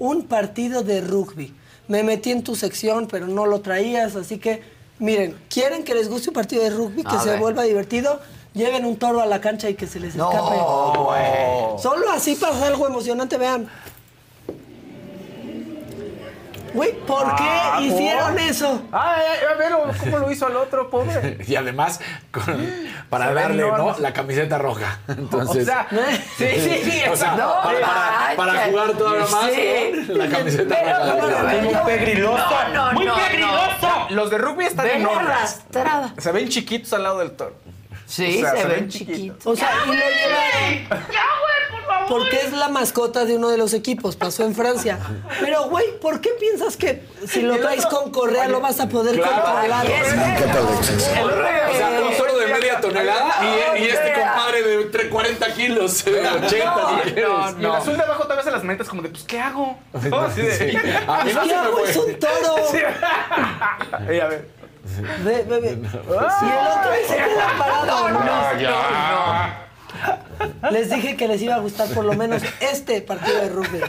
[0.00, 1.54] un partido de rugby.
[1.86, 4.62] Me metí en tu sección, pero no lo traías, así que
[4.98, 7.38] miren, ¿quieren que les guste un partido de rugby, que A se ver.
[7.38, 8.20] vuelva divertido?
[8.52, 10.34] Lleven un toro a la cancha y que se les escape.
[10.36, 11.76] No.
[11.80, 13.68] Solo así pasa algo emocionante, vean.
[16.74, 18.40] Güey, ¿por qué Ah, hicieron ¿por?
[18.40, 18.82] eso?
[18.92, 21.38] Ay, ay, a ver, ¿cómo lo hizo al otro, pobre?
[21.46, 22.00] Y además,
[22.32, 22.68] con-
[23.08, 23.96] para Se darle, ¿no?
[23.98, 24.98] La camiseta roja.
[25.08, 25.62] Entonces.
[25.62, 25.86] O sea,
[26.36, 27.54] sí, sí, sí, O sea, exacto.
[27.62, 30.04] para, para- para jugar todavía más, Sí.
[30.08, 30.14] ¿no?
[30.16, 31.46] La camiseta Pero, roja.
[31.50, 32.44] pero, Muy pegriloso.
[32.72, 34.06] No, no, muy no, pegriloso.
[34.10, 35.26] Los de rugby están Ven enormes.
[35.28, 36.14] arrastrada.
[36.18, 37.54] Se ven chiquitos al lado del toro.
[38.10, 39.46] Sí, O sea, se, se ven chiquitos.
[39.46, 41.10] O sea, y lo llevaron.
[42.08, 44.98] Porque es la mascota de uno de los equipos, pasó en Francia.
[45.38, 49.14] Pero, güey, ¿por qué piensas que si lo traes con correa lo vas a poder
[49.14, 49.42] Claro.
[49.42, 49.86] controlar?
[49.86, 50.82] O
[51.76, 56.20] sea, un toro de media tonelada y, y este compadre de entre 40 kilos, eh,
[56.44, 57.24] 80 si quieres.
[57.60, 59.78] Y el azul de abajo todavía se las metes como de, pues, ¿qué hago?
[60.10, 60.18] ¿No?
[60.20, 60.76] Así de- Sí.
[60.76, 60.82] No
[61.44, 61.84] ¿Qué hago?
[61.86, 62.56] Es un toro.
[62.72, 62.78] Sí.
[64.14, 64.59] Y a ver.
[65.24, 65.68] Ve, ve, ve.
[65.68, 67.86] Y el otro ahí se queda parado.
[67.86, 68.60] No, nomás.
[68.60, 69.66] ya.
[70.70, 73.80] Les dije que les iba a gustar por lo menos este partido de rugby.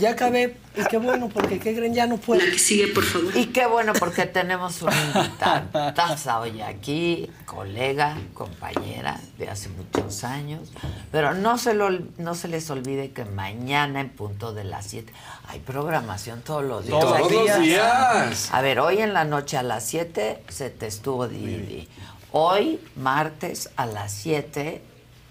[0.00, 0.56] Ya acabé.
[0.74, 1.92] Y qué bueno, porque ¿qué creen?
[1.92, 2.40] Ya no puedo.
[2.56, 3.36] sigue, por favor.
[3.36, 10.70] Y qué bueno, porque tenemos una invitada hoy aquí, colega, compañera de hace muchos años.
[11.12, 15.12] Pero no se, lo, no se les olvide que mañana, en punto de las 7,
[15.48, 17.00] hay programación todos los días.
[17.00, 18.48] Todos los días.
[18.52, 21.88] A ver, hoy en la noche a las 7 se te estuvo Didi.
[22.32, 24.89] Hoy, martes, a las 7.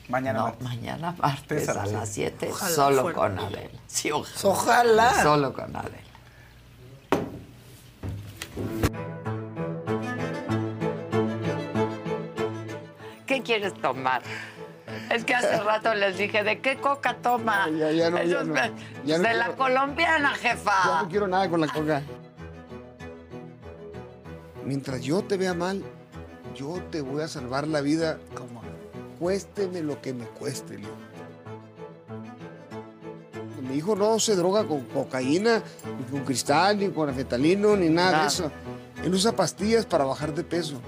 [0.10, 0.64] Mañana no, martes.
[0.64, 3.18] mañana martes a las las 7, Ojalá solo fuera.
[3.18, 3.80] con Adela.
[3.88, 4.50] Sí, ojalá.
[4.50, 5.24] Ojalá.
[5.24, 5.98] Solo con Adela.
[13.26, 14.22] ¿Qué quieres tomar?
[15.12, 17.70] Es que hace rato les dije, ¿de qué coca toma?
[17.70, 18.72] Ya, ya no, ya de-
[19.06, 21.02] Ya no de quiero- la colombiana, Ya jefa.
[21.04, 22.02] no quiero nada con la coca.
[24.66, 25.84] Mientras yo te vea mal,
[26.56, 28.18] yo te voy a salvar la vida.
[29.20, 30.90] Cuésteme lo que me cueste, Leo.
[33.70, 35.62] Mi hijo no se droga con cocaína,
[35.98, 38.22] ni con cristal, ni con afetalino, ni nada, Nada.
[38.24, 38.52] de eso.
[39.04, 40.82] Él usa pastillas para bajar de peso.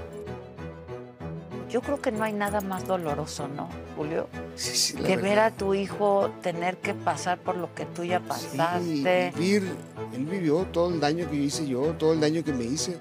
[1.69, 4.27] Yo creo que no hay nada más doloroso, ¿no, Julio?
[4.55, 5.23] Sí, sí, la que verdad.
[5.29, 8.25] ver a tu hijo tener que pasar por lo que tú ya Sí,
[8.57, 9.31] pasaste.
[9.37, 9.71] vivir,
[10.13, 12.97] él vivió todo el daño que hice yo, todo el daño que me hice.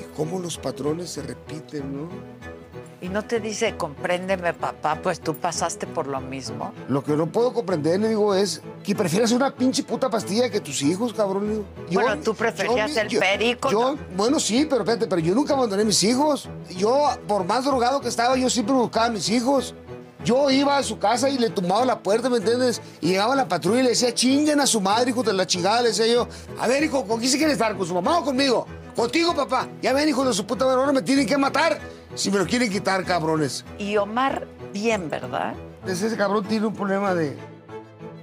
[0.00, 2.08] Y cómo los patrones se repiten, ¿no?
[3.02, 6.72] Y no te dice, compréndeme, papá, pues tú pasaste por lo mismo.
[6.88, 10.60] Lo que no puedo comprender, le digo, es que prefieras una pinche puta pastilla que
[10.60, 11.48] tus hijos, cabrón.
[11.48, 11.64] le digo.
[11.90, 15.84] Bueno, tú preferías el perico, Yo, bueno, sí, pero espérate, pero yo nunca abandoné a
[15.84, 16.48] mis hijos.
[16.76, 19.74] Yo, por más drogado que estaba, yo siempre buscaba a mis hijos.
[20.24, 22.80] Yo iba a su casa y le tumbaba la puerta, ¿me entiendes?
[23.00, 25.82] Y llegaba la patrulla y le decía, chinguen a su madre, hijo de la chingada.
[25.82, 26.28] Le decía yo,
[26.60, 27.76] a ver, hijo, ¿con quién se quiere estar?
[27.76, 28.64] ¿Con su mamá o conmigo?
[28.94, 29.66] Contigo, papá.
[29.80, 31.80] Ya ven, hijo de su puta madre, ahora me tienen que matar
[32.14, 33.64] si me lo quieren quitar, cabrones.
[33.78, 35.54] Y Omar, bien, ¿verdad?
[35.86, 37.36] Ese cabrón tiene un problema de...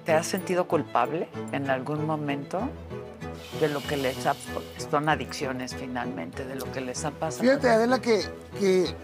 [0.06, 2.62] ¿Te has sentido culpable en algún momento
[3.60, 4.36] de lo que les ha...
[4.90, 7.44] Son adicciones finalmente, de lo que les ha pasado.
[7.44, 8.24] Fíjate, Adela, que,
[8.60, 8.96] que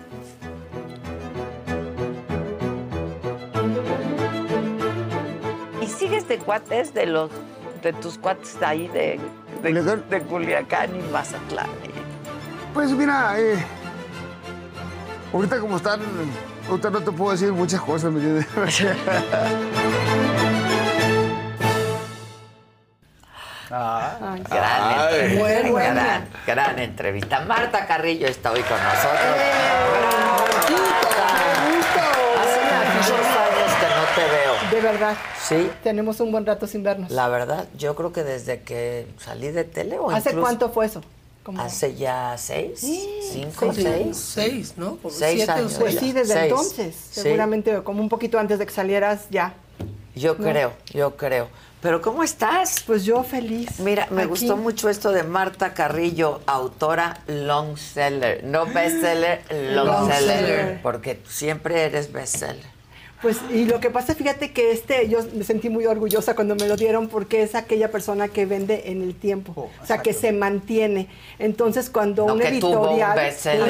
[5.82, 7.30] ¿Y sigues de cuates de los
[7.84, 9.20] de tus cuates de ahí de,
[9.62, 9.74] de,
[10.10, 11.70] de Culiacán y Mazatlán?
[12.74, 13.64] Pues mira, eh,
[15.34, 16.00] ahorita como están,
[16.70, 18.48] ahorita no te puedo decir muchas cosas, ¿me entiendes?
[23.70, 24.42] Gran, Ay.
[25.12, 25.94] entrevista, Bueno, bueno.
[26.02, 27.40] gran, gran entrevista.
[27.42, 29.22] Marta Carrillo está hoy con nosotros.
[32.40, 32.60] Hace
[32.94, 34.72] muchos años que no te veo.
[34.72, 35.16] De verdad.
[35.42, 35.72] Sí.
[35.84, 37.10] Tenemos un buen rato sin vernos.
[37.12, 40.86] La verdad, yo creo que desde que salí de tele o ¿Hace incluso- cuánto fue
[40.86, 41.02] eso?
[41.46, 42.80] Como- Hace ya seis,
[43.32, 44.18] cinco, Sí, seis.
[44.18, 44.98] seis, ¿no?
[45.12, 45.68] Seis siete años.
[45.74, 45.80] seis.
[45.80, 46.44] Pues sí, desde Seis.
[46.52, 46.96] entonces.
[47.12, 47.22] Sí.
[47.22, 49.54] Seguramente como un poquito antes de que salieras ya.
[50.16, 50.44] Yo No.
[50.50, 51.48] creo, yo creo.
[51.82, 52.82] Pero ¿cómo estás?
[52.88, 53.80] Pues yo feliz.
[53.80, 54.30] Mira, me Aquí.
[54.30, 59.44] gustó mucho esto de Marta Carrillo, autora long seller, no bestseller,
[59.76, 62.75] long, Long porque siempre eres bestseller.
[63.22, 66.68] Pues, y lo que pasa, fíjate que este, yo me sentí muy orgullosa cuando me
[66.68, 70.32] lo dieron porque es aquella persona que vende en el tiempo, o sea, que se
[70.32, 71.08] mantiene.
[71.40, 73.20] Entonces, cuando No, un que tuvo un editorial...
[73.20, 73.66] exacto.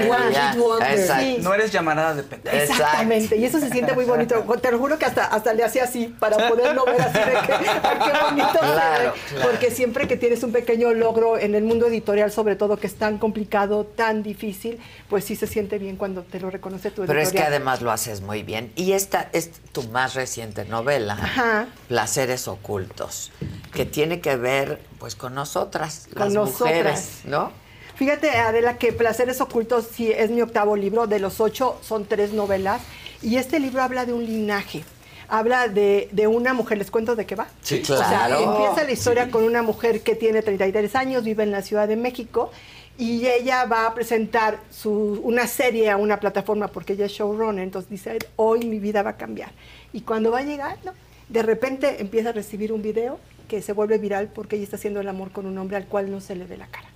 [1.19, 1.37] Sí.
[1.41, 2.55] No eres llamarada de pendejo.
[2.55, 4.43] Exactamente, y eso se siente muy bonito.
[4.61, 7.47] Te lo juro que hasta, hasta le hacía así para poderlo ver así de que,
[7.47, 9.43] qué bonito Claro, claro.
[9.43, 12.95] Porque siempre que tienes un pequeño logro en el mundo editorial, sobre todo que es
[12.95, 17.19] tan complicado, tan difícil, pues sí se siente bien cuando te lo reconoce tu Pero
[17.19, 17.27] editorial.
[17.27, 18.71] es que además lo haces muy bien.
[18.75, 21.67] Y esta es tu más reciente novela, Ajá.
[21.87, 23.31] Placeres Ocultos,
[23.73, 26.59] que tiene que ver pues con nosotras, Con las nosotras.
[26.67, 27.51] mujeres, ¿no?
[27.95, 32.33] Fíjate, Adela, que Placeres Ocultos sí es mi octavo libro, de los ocho son tres
[32.33, 32.81] novelas,
[33.21, 34.83] y este libro habla de un linaje.
[35.27, 37.47] habla de, de una mujer, ¿les cuento de qué va?
[37.61, 38.39] Sí, O sea, claro.
[38.41, 41.95] empieza la historia con una mujer que tiene 33 años, vive en la Ciudad de
[41.95, 42.51] México
[42.97, 47.63] y ella va a presentar su, una serie a una plataforma porque ella es showrunner,
[47.63, 49.51] entonces dice, hoy mi vida va a cambiar.
[49.91, 50.93] Y cuando va llegando,
[51.27, 54.99] de repente empieza a recibir un video que se vuelve viral porque ella está haciendo
[54.99, 56.87] el amor con un hombre al cual no se le ve la cara.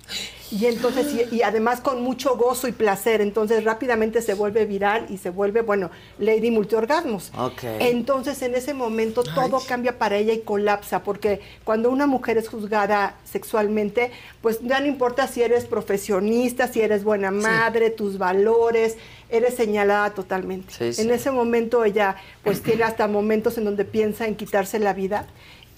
[0.50, 5.06] Y entonces, y, y además con mucho gozo y placer, entonces rápidamente se vuelve viral
[5.08, 7.30] y se vuelve, bueno, Lady Multiorgasmos.
[7.38, 7.62] Ok.
[7.78, 12.48] Entonces, en ese momento todo cambia para ella y colapsa, porque cuando una mujer es
[12.48, 14.10] juzgada sexualmente,
[14.40, 18.96] pues ya no importa si eres profesionista, si eres buena madre, tus valores,
[19.28, 20.74] eres señalada totalmente.
[20.76, 21.02] Sí, sí.
[21.02, 25.28] En ese momento ella pues tiene hasta momentos en donde piensa en quitarse la vida.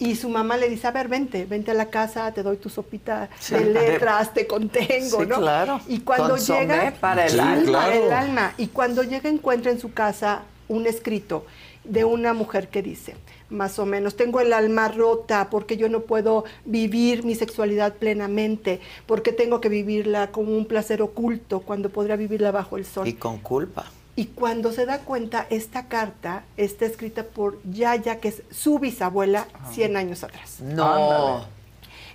[0.02, 2.68] Y su mamá le dice, a ver, vente, vente a la casa, te doy tu
[2.68, 3.54] sopita Sí.
[3.54, 5.36] de letras, te contengo, Sí, ¿no?
[5.36, 5.80] claro.
[5.86, 6.90] Y cuando Consomé llega...
[7.00, 7.72] para el Sí, alma.
[7.78, 8.54] para el alma.
[8.58, 11.46] Y cuando llega encuentra en su casa un escrito
[11.84, 13.14] de una mujer que dice,
[13.48, 18.80] más o menos, tengo el alma rota porque yo no puedo vivir mi sexualidad plenamente,
[19.06, 23.06] porque tengo que vivirla como un placer oculto cuando podría vivirla bajo el sol.
[23.06, 23.84] Y con culpa.
[24.14, 29.46] Y cuando se da cuenta, esta carta está escrita por Yaya, que es su bisabuela,
[29.70, 30.60] 100 años atrás.
[30.60, 31.46] No.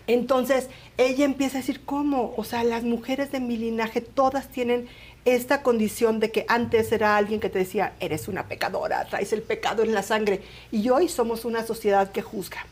[0.05, 2.33] Entonces, ella empieza a decir, ¿cómo?
[2.37, 4.87] O sea, las mujeres de mi linaje todas tienen
[5.25, 9.41] esta condición de que antes era alguien que te decía, eres una pecadora, traes el
[9.41, 10.41] pecado en la sangre.
[10.71, 12.65] Y hoy somos una sociedad que juzga.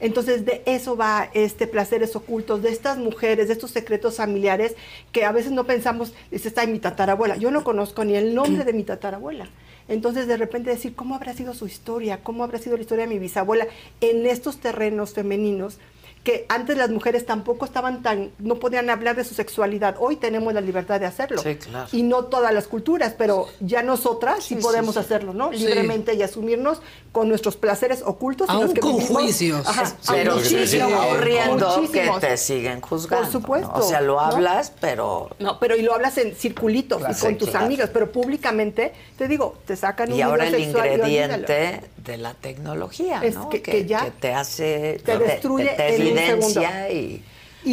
[0.00, 4.76] Entonces de eso va este placeres ocultos, de estas mujeres, de estos secretos familiares
[5.12, 7.36] que a veces no pensamos, dice, está en mi tatarabuela.
[7.36, 9.48] Yo no conozco ni el nombre de mi tatarabuela.
[9.88, 12.22] Entonces de repente decir, ¿cómo habrá sido su historia?
[12.22, 13.66] ¿Cómo habrá sido la historia de mi bisabuela
[14.00, 15.78] en estos terrenos femeninos?
[16.24, 19.96] Que antes las mujeres tampoco estaban tan, no podían hablar de su sexualidad.
[19.98, 21.42] Hoy tenemos la libertad de hacerlo.
[21.42, 21.86] Sí, claro.
[21.92, 25.04] Y no todas las culturas, pero ya nosotras sí, Sí, podemos sí, sí.
[25.04, 25.52] hacerlo, ¿no?
[25.52, 25.58] Sí.
[25.58, 26.80] Libremente y asumirnos
[27.12, 28.48] con nuestros placeres ocultos.
[28.48, 29.10] y Aún los que con vivimos.
[29.22, 29.66] juicios.
[29.68, 33.24] Ajá, Pero ocurriendo que te siguen juzgando.
[33.24, 33.72] Por supuesto.
[33.76, 33.84] ¿no?
[33.84, 34.20] O sea, lo ¿no?
[34.20, 35.28] hablas, pero.
[35.38, 37.14] No, pero y lo hablas en circulitos Claro.
[37.16, 37.66] y con Sí, tus claro.
[37.66, 42.16] amigas, pero públicamente, te digo, te sacan un Y ahora el sexual y ingrediente de
[42.18, 43.48] la tecnología, Es ¿no?
[43.48, 45.00] que- que ya te hace.
[45.04, 47.22] te destruye te, en un evidencia Y-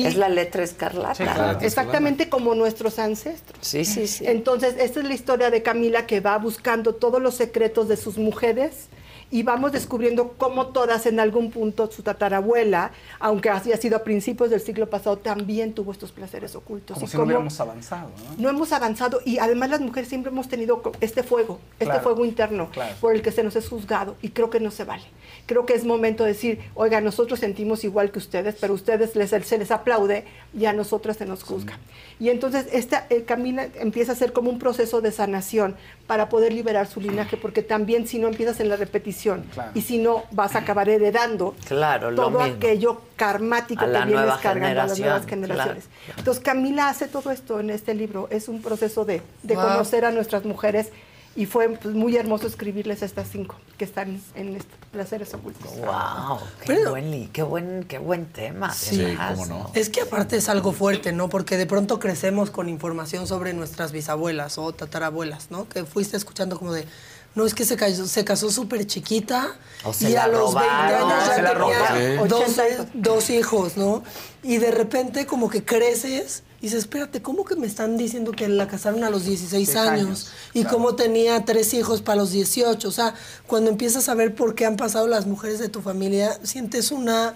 [0.06, 1.58] Es la letra escarlata.
[1.62, 3.60] Exactamente como nuestros ancestros.
[3.68, 4.24] Sí, sí, sí.
[4.26, 8.18] Entonces, esta es la historia de Camila que va buscando todos los secretos de sus
[8.18, 8.88] mujeres
[9.32, 14.50] y vamos descubriendo cómo todas en algún punto su tatarabuela, aunque haya sido a principios
[14.50, 16.96] del siglo pasado, también tuvo estos placeres ocultos.
[16.96, 18.44] Como y si no hubiéramos avanzado, ¿no?
[18.44, 22.26] no hemos avanzado y además las mujeres siempre hemos tenido este fuego, este Claro, fuego
[22.26, 22.96] interno claro.
[23.00, 25.04] por el que se nos es juzgado y creo que no se vale.
[25.52, 29.18] Creo que es momento de decir, oiga, nosotros sentimos igual que ustedes, pero a ustedes
[29.18, 30.24] les, se les aplaude
[30.58, 31.78] y a nosotras se nos juzga.
[32.22, 35.76] Y entonces esta, el camino empieza a ser como un proceso de sanación
[36.08, 39.72] para poder liberar su linaje, porque también si no empiezas en la repetición Claro.
[39.76, 42.56] y si no vas a acabar heredando Claro, lo todo mismo.
[42.56, 45.84] aquello karmático que vienes cargando a las nuevas generaciones.
[46.06, 46.18] claro.
[46.20, 49.64] Entonces Camila hace todo esto en este libro, es un proceso de, de Wow.
[49.66, 50.92] conocer a nuestras mujeres
[51.36, 55.72] y fue pues, muy hermoso escribirles estas cinco que están en estos placeres ocultos.
[55.78, 58.74] Wow, qué, buen, li- qué buen, qué buen tema.
[58.74, 59.72] Sí, de veras, ¿no?
[59.74, 61.30] Es que aparte es algo fuerte, ¿no?
[61.30, 65.68] Porque de pronto crecemos con información sobre nuestras bisabuelas o tatarabuelas, ¿no?
[65.70, 66.86] Que fuiste escuchando como de,
[67.34, 69.56] no, es que se casó, se casó súper chiquita
[69.86, 71.12] O se y a los 20 robaron.
[71.12, 72.86] años Se ya tenía dos, 80 hijos.
[72.94, 74.04] dos hijos, ¿no?
[74.44, 78.48] Y de repente como que creces y dices, espérate, ¿cómo que me están diciendo que
[78.48, 80.06] la casaron a los 16 Seis años?
[80.06, 80.78] años, Y claro.
[80.78, 82.88] cómo tenía tres hijos para los 18.
[82.88, 83.16] O sea,
[83.48, 87.34] cuando empiezas a ver por qué han pasado las mujeres de tu familia, sientes una,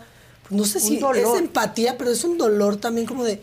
[0.47, 1.17] pues no sé Un si dolor.
[1.35, 3.41] es empatía, pero es un dolor también como de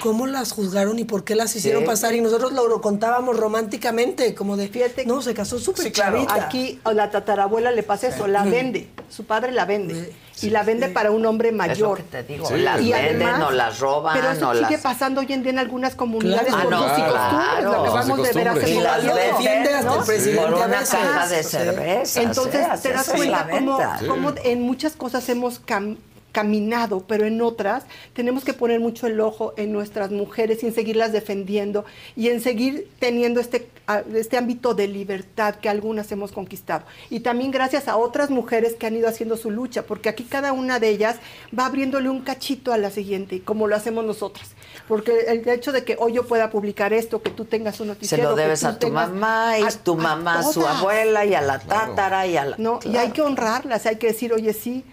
[0.00, 1.86] cómo las juzgaron y por qué las hicieron Sí.
[1.86, 2.14] pasar.
[2.14, 4.70] Y nosotros lo contábamos románticamente, como de,
[5.06, 6.34] no, se casó súper chavita.
[6.34, 10.12] Aquí a la tatarabuela le pasa eso, la vende, su padre la vende.
[10.42, 11.96] y la vende para un hombre mayor.
[11.96, 15.22] que te digo, Sí, las y venden o las roban Pero eso sigue las- pasando
[15.22, 16.64] hoy en día en algunas comunidades Claro.
[16.64, 17.62] por Ah, no, sus claro.
[17.62, 20.88] Lo acabamos de ver hace Y las defiende hasta el presidente Por una a veces.
[20.90, 21.48] caja de Sí.
[21.48, 23.48] cervezas, Entonces te das cuenta
[24.06, 25.96] cómo, en muchas cosas hemos cam-
[26.40, 30.74] caminado, pero en otras tenemos que poner mucho el ojo en nuestras mujeres y en
[30.74, 33.70] seguirlas defendiendo y en seguir teniendo este,
[34.14, 36.84] este ámbito de libertad que algunas hemos conquistado.
[37.08, 40.52] Y también gracias a otras mujeres que han ido haciendo su lucha, porque aquí cada
[40.52, 41.16] una de ellas
[41.58, 44.50] va abriéndole un cachito a la siguiente, como lo hacemos nosotras.
[44.86, 47.92] Porque el hecho de que hoy yo pueda publicar esto, que tú tengas un Se
[47.94, 48.30] noticiero...
[48.30, 51.32] lo que debes tú a tu mamá y a- tu mamá a su abuela y
[51.32, 52.56] a la tátara y a la...
[52.58, 53.00] No, y Claro.
[53.00, 54.84] hay que honrarlas, hay que decir, oye, sí,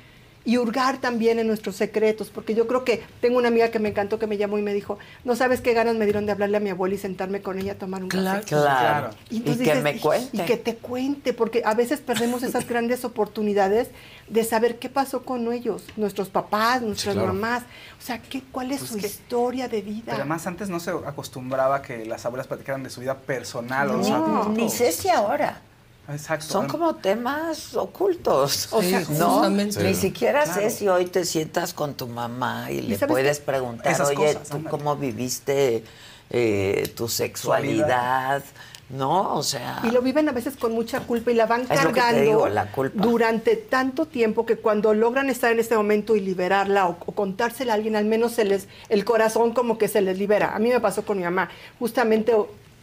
[0.45, 3.89] y hurgar también en nuestros secretos, porque yo creo que tengo una amiga que me
[3.89, 6.57] encantó que me llamó y me dijo, no sabes qué ganas me dieron de hablarle
[6.57, 8.47] a mi abuela y sentarme con ella a tomar un Claro, café.
[8.55, 9.09] claro.
[9.29, 10.37] Y entonces que dices, me "Y- cuente".
[10.37, 13.87] Y que te cuente, porque a veces perdemos esas grandes oportunidades
[14.27, 17.33] de saber qué pasó con ellos, nuestros papás, nuestras claro.
[17.33, 17.63] mamás,
[17.97, 20.03] o sea, ¿qué, ¿cuál es Pues su que- historia de vida?
[20.07, 23.91] Pero además antes no se acostumbraba que las abuelas platicaran de su vida personal.
[23.91, 25.61] o sea, ni sé si ahora.
[26.09, 26.45] Exacto.
[26.47, 28.67] Son como temas ocultos.
[28.71, 29.83] O sea, no, justamente.
[29.83, 30.61] ni siquiera Claro.
[30.61, 33.45] sé si hoy te sientas con tu mamá y, le puedes qué?
[33.45, 34.69] preguntar, Esas oye, cosas, ¿tú ándale.
[34.69, 35.83] cómo viviste
[36.29, 38.43] eh, tu sexualidad?
[38.89, 39.35] ¿No?
[39.35, 41.75] O sea, Y lo viven a veces con mucha culpa y la van Es lo
[41.75, 43.01] que te cargando digo, la culpa.
[43.01, 47.71] durante tanto tiempo que cuando logran estar en este momento y liberarla o, o contársela
[47.71, 50.53] a alguien, al menos se les, el corazón como que se les libera.
[50.53, 51.49] A mí me pasó con mi mamá.
[51.79, 52.35] Justamente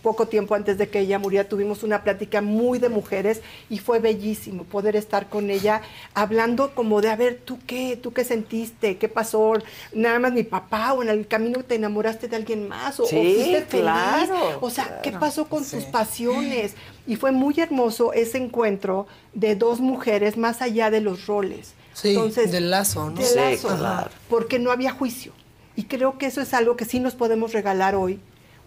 [0.03, 3.99] poco tiempo antes de que ella muriera tuvimos una plática muy de mujeres y fue
[3.99, 5.83] bellísimo poder estar con ella
[6.15, 7.99] hablando como de, a ver, ¿tú qué?
[8.01, 8.97] ¿Tú qué sentiste?
[8.99, 9.53] ¿Qué pasó?
[9.93, 13.07] Nada más mi papá o en el camino te enamoraste de alguien más o, o
[13.07, 13.83] Sí, fuiste feliz.
[13.83, 16.75] claro, O sea, ¿qué pasó con tus pasiones?
[17.07, 21.75] Y fue muy hermoso ese encuentro de dos mujeres más allá de los roles.
[21.93, 22.17] Sí,
[22.51, 23.17] del lazo, ¿no?
[23.17, 24.11] del Sí, lazo, claro.
[24.29, 25.33] porque no había juicio.
[25.77, 28.21] Y creo que eso es algo que sí nos podemos regalar hoy.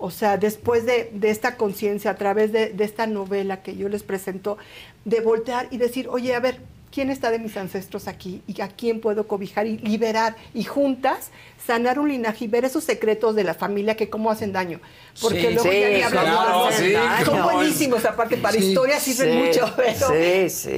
[0.06, 3.88] O sea, después de, de esta conciencia, a través de, de esta novela que yo
[3.88, 4.58] les presento,
[5.06, 6.60] de voltear y decir, oye, a ver,
[6.92, 8.42] ¿quién está de mis ancestros aquí?
[8.46, 10.36] ¿Y a quién puedo cobijar y liberar?
[10.54, 11.32] Y juntas
[11.66, 14.82] sanar un linaje y ver esos secretos de la familia que cómo hacen daño.
[15.22, 16.90] Porque Sí, luego sí, ya ni hablamos claro, de-
[17.20, 20.08] sí, Son buenísimos, aparte para historias sirven sí, mucho, pero,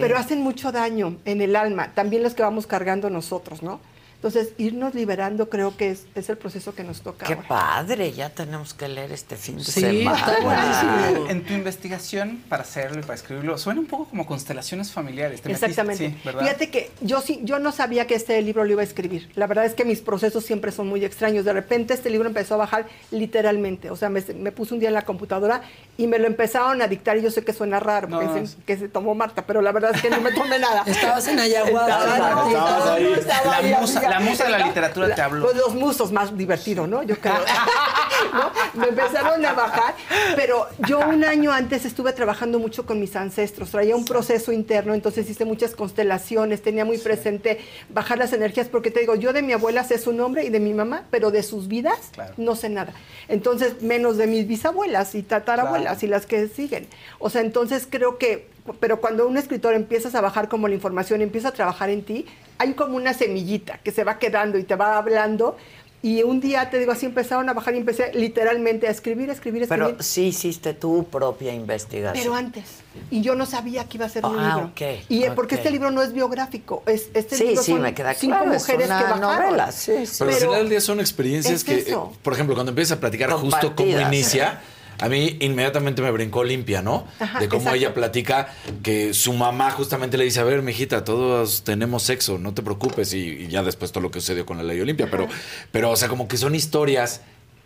[0.01, 3.79] pero hacen mucho daño en el alma, también los que vamos cargando nosotros, ¿no?
[4.25, 7.47] Entonces, irnos liberando creo que es, es el proceso que nos toca qué ahora.
[7.47, 11.11] padre, ya tenemos que leer este fin de Sí, semana.
[11.29, 15.41] En tu investigación para hacerlo y para escribirlo, suena un poco como constelaciones familiares.
[15.45, 16.15] Exactamente.
[16.23, 19.29] Fíjate que yo sí, yo no sabía que este libro lo iba a escribir.
[19.35, 21.45] La verdad es que mis procesos siempre son muy extraños.
[21.45, 23.91] De repente este libro empezó a bajar literalmente.
[23.91, 25.61] O sea, me, me puse un día en la computadora
[25.97, 28.47] y me lo empezaron a dictar y yo sé que suena raro, No, pensé no,
[28.47, 28.55] sí.
[28.65, 30.83] que se tomó Marta, pero la verdad es que no me tomé nada.
[30.87, 31.99] Estabas en ayahuasca.
[31.99, 33.13] Estaba- Estabas ahí.
[33.17, 34.14] estaba La ahí, musa-.
[34.19, 35.45] La musa de la literatura te habló.
[35.45, 37.03] Pues los musos más divertido, ¿no?
[37.03, 37.35] Yo creo.
[38.33, 38.51] ¿No?
[38.79, 39.93] Me empezaron a bajar,
[40.35, 44.93] pero yo un año antes estuve trabajando mucho con mis ancestros, traía un proceso interno,
[44.93, 47.59] entonces hice muchas constelaciones, tenía muy presente
[47.89, 50.59] bajar las energías, porque te digo, yo de mi abuela sé su nombre y de
[50.59, 52.93] mi mamá, pero de sus vidas no sé nada.
[53.27, 56.87] Entonces, menos de mis bisabuelas y tatarabuelas y las que siguen.
[57.19, 58.47] O sea, entonces creo que,
[58.79, 62.25] pero cuando un escritor empiezas a bajar como la información, empieza a trabajar en ti,
[62.57, 65.55] hay como una semillita que se va quedando y te va hablando.
[66.01, 69.63] Y un día, te digo, así empezaron a bajar y empecé literalmente a escribir, escribir,
[69.63, 69.87] escribir.
[69.89, 72.23] Pero sí hiciste tu propia investigación.
[72.23, 72.63] Pero antes.
[73.09, 74.69] Y yo no sabía que iba a ser un Ah, libro.
[74.71, 75.35] ok, y eh, ok.
[75.35, 76.83] porque este libro no es biográfico.
[76.85, 79.45] Es, este Sí, libro sí, son me queda cinco claro, es mujeres una que bajaron.
[79.45, 80.15] novela, sí, sí.
[80.19, 82.97] Pero, al Pero final del día son experiencias es que, eh, por ejemplo, cuando empiezas
[82.97, 84.61] a platicar justo cómo inicia,
[84.99, 87.07] a mí inmediatamente me brincó limpia, ¿no?
[87.19, 87.77] Ajá, de cómo exacto.
[87.77, 88.53] ella platica
[88.83, 93.13] que su mamá justamente le dice, a ver, mijita, todos tenemos sexo, no te preocupes.
[93.13, 95.07] Y, y ya después todo lo que sucedió con la ley Olimpia.
[95.09, 95.27] Pero,
[95.71, 97.21] pero, o sea, como que son historias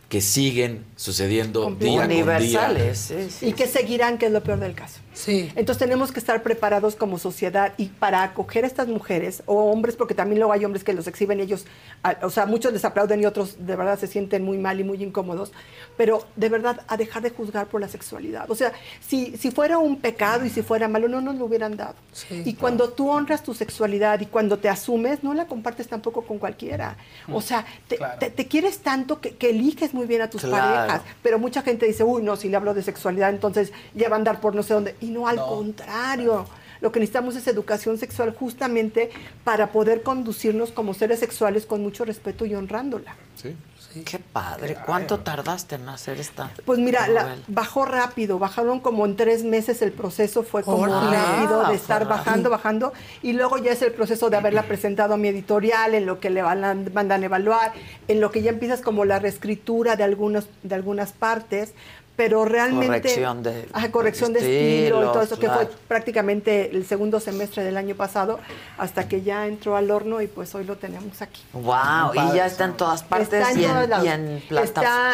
[0.09, 2.01] que siguen sucediendo día con día.
[2.01, 3.45] Universales, sí, sí.
[3.47, 4.99] y que seguirán, que es lo peor del caso.
[5.19, 5.51] Sí.
[5.57, 9.97] Entonces tenemos que estar preparados como sociedad y para acoger a estas mujeres o hombres,
[9.97, 11.65] porque también luego hay hombres que los exhiben y ellos,
[12.03, 14.85] a- o sea, muchos les aplauden y otros de verdad se sienten muy mal y
[14.85, 15.51] muy incómodos,
[15.97, 18.49] pero de verdad a dejar de juzgar por la sexualidad.
[18.49, 18.71] O sea,
[19.05, 21.95] si, si fuera un pecado y si fuera malo, no nos lo hubieran dado.
[22.31, 26.37] y cuando tú honras tu sexualidad y cuando te asumes, no la compartes tampoco con
[26.37, 26.95] cualquiera.
[27.31, 28.19] O sea, te, Claro.
[28.19, 30.75] te- te quieres tanto que, que eliges muy bien a tus Claro.
[30.75, 34.15] parejas, pero mucha gente dice, uy, no, si le hablo de sexualidad, entonces ya va
[34.15, 34.95] a andar por no sé dónde.
[35.01, 36.45] Y no, al contrario.
[36.81, 39.09] Lo que necesitamos es educación sexual justamente
[39.43, 43.15] para poder conducirnos como seres sexuales con mucho respeto y honrándola.
[43.35, 43.55] Sí.
[44.05, 44.77] Qué padre.
[44.85, 46.51] ¿Cuánto tardaste en hacer esta?
[46.63, 51.63] Pues mira, la- bajó rápido, bajaron como en tres meses el proceso, fue como rápido
[51.65, 55.17] Ah, de estar bajando, bajando, y luego ya es el proceso de haberla presentado a
[55.17, 57.73] mi editorial, en lo que le van a- mandan evaluar,
[58.07, 61.73] en lo que ya empiezas como la reescritura de, algunos, de algunas partes,
[62.19, 62.87] pero realmente...
[63.07, 67.21] Corrección de- Ajá, corrección de de estilo y todo eso, que fue prácticamente el segundo
[67.21, 68.39] semestre del año pasado,
[68.77, 71.41] hasta que ya entró al horno y pues hoy lo tenemos aquí.
[71.53, 74.05] Wow, y ya está en todas partes Está en y, todos en, lados.
[74.05, 74.63] y en plataformas.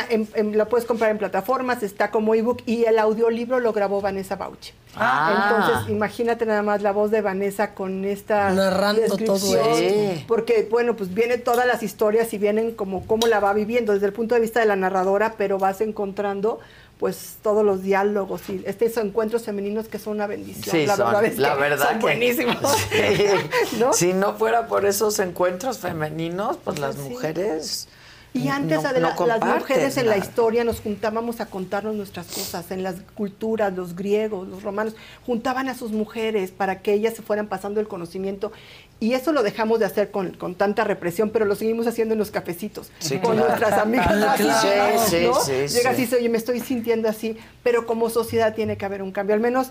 [0.02, 3.72] Está en, en- lo puedes comprar en plataformas, está como ebook y el audiolibro lo
[3.72, 4.74] grabó Vanessa Bauchi.
[4.98, 5.50] Ah.
[5.60, 10.24] Entonces, imagínate nada más la voz de Vanessa con esta Narrando todo descripción, esto.
[10.28, 14.06] Porque, bueno, pues vienen todas las historias y vienen como cómo la va viviendo desde
[14.08, 16.60] el punto de vista de la narradora, pero vas encontrando
[17.00, 20.64] pues todos los diálogos y estos encuentros femeninos que son una bendición.
[20.76, 22.58] Sí, la son- verdad es la que verdad son que- buenísimos.
[22.90, 23.78] Sí.
[23.80, 23.94] ¿No?
[23.94, 27.02] Si no fuera por esos encuentros femeninos, pues las Sí.
[27.10, 27.88] mujeres.
[28.34, 32.84] Y antes no- las mujeres en la historia nos juntábamos a contarnos nuestras cosas, en
[32.84, 34.94] las culturas, los griegos, los romanos,
[35.26, 38.52] juntaban a sus mujeres para que ellas se fueran pasando el conocimiento.
[39.00, 42.20] Y eso lo dejamos de hacer con, con tanta represión, pero lo seguimos haciendo en
[42.20, 43.50] los cafecitos, Sí, con claro.
[43.50, 44.08] nuestras amigas.
[44.38, 45.00] Claro.
[45.08, 45.34] Sí, ¿no?
[45.42, 45.88] sí, sí, Llega sí.
[45.88, 49.36] así, dice, oye, me estoy sintiendo así, pero como sociedad tiene que haber un cambio.
[49.36, 49.68] Al menos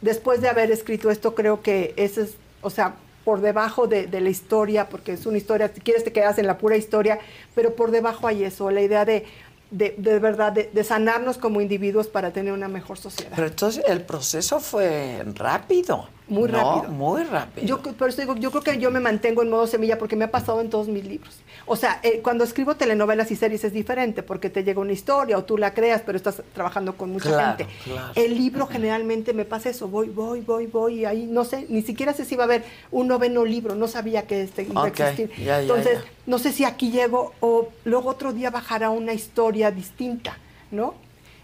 [0.00, 2.94] después de haber escrito esto, creo que ese es, o sea,
[3.24, 6.46] por debajo de, de la historia, porque es una historia, si quieres te quedas en
[6.46, 7.18] la pura historia,
[7.56, 9.26] pero por debajo hay eso, la idea de,
[9.72, 13.32] de, de verdad, de, de sanarnos como individuos para tener una mejor sociedad.
[13.34, 16.08] Pero entonces el proceso fue rápido.
[16.28, 16.58] Muy ¿no?
[16.58, 16.92] rápido.
[16.92, 17.66] Muy rápido.
[17.66, 20.26] Yo, por eso digo, yo creo que yo me mantengo en modo semilla porque me
[20.26, 21.36] ha pasado en todos mis libros.
[21.64, 25.38] O sea, eh, cuando escribo telenovelas y series es diferente porque te llega una historia
[25.38, 27.72] o tú la creas, pero estás trabajando con mucha Claro, gente.
[27.84, 28.12] claro.
[28.14, 31.82] El libro generalmente me pasa eso, voy, voy, voy, voy, y ahí no sé, ni
[31.82, 34.88] siquiera sé si va a haber un noveno libro, no sabía que este iba a
[34.88, 35.30] existir.
[35.38, 36.04] ya, ya, Entonces, ya.
[36.26, 40.38] no sé si aquí llego o luego otro día bajará una historia distinta,
[40.70, 40.94] ¿no?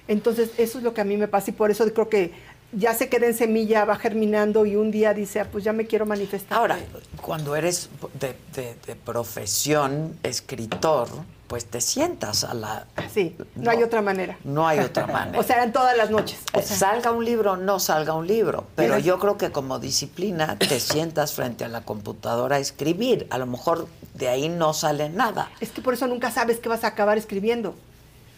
[0.08, 2.32] Entonces, eso es lo que a mí me pasa y por eso creo que
[2.76, 5.86] ya se queda en semilla, va germinando y un día dice, ah, pues ya me
[5.86, 6.58] quiero manifestar.
[6.58, 6.78] Ahora,
[7.20, 7.88] cuando eres
[8.20, 11.08] de, de- de profesión escritor,
[11.46, 12.86] pues te sientas a la...
[13.12, 14.38] Sí, no, hay otra manera.
[14.44, 15.38] No hay otra manera.
[15.38, 16.38] O sea, eran todas las noches.
[16.52, 19.78] O sea, salga un libro o no salga un libro, pero yo creo que como
[19.78, 23.26] disciplina te sientas frente a la computadora a escribir.
[23.30, 25.50] A lo mejor de ahí no sale nada.
[25.60, 27.74] es que por eso nunca sabes qué vas a acabar escribiendo.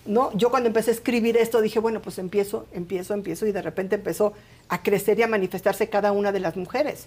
[0.06, 0.32] ¿No?
[0.36, 3.96] Yo cuando empecé a escribir esto dije, bueno, pues empiezo, empiezo, empiezo y de repente
[3.96, 4.32] empezó
[4.68, 7.06] a crecer y a manifestarse cada una de las mujeres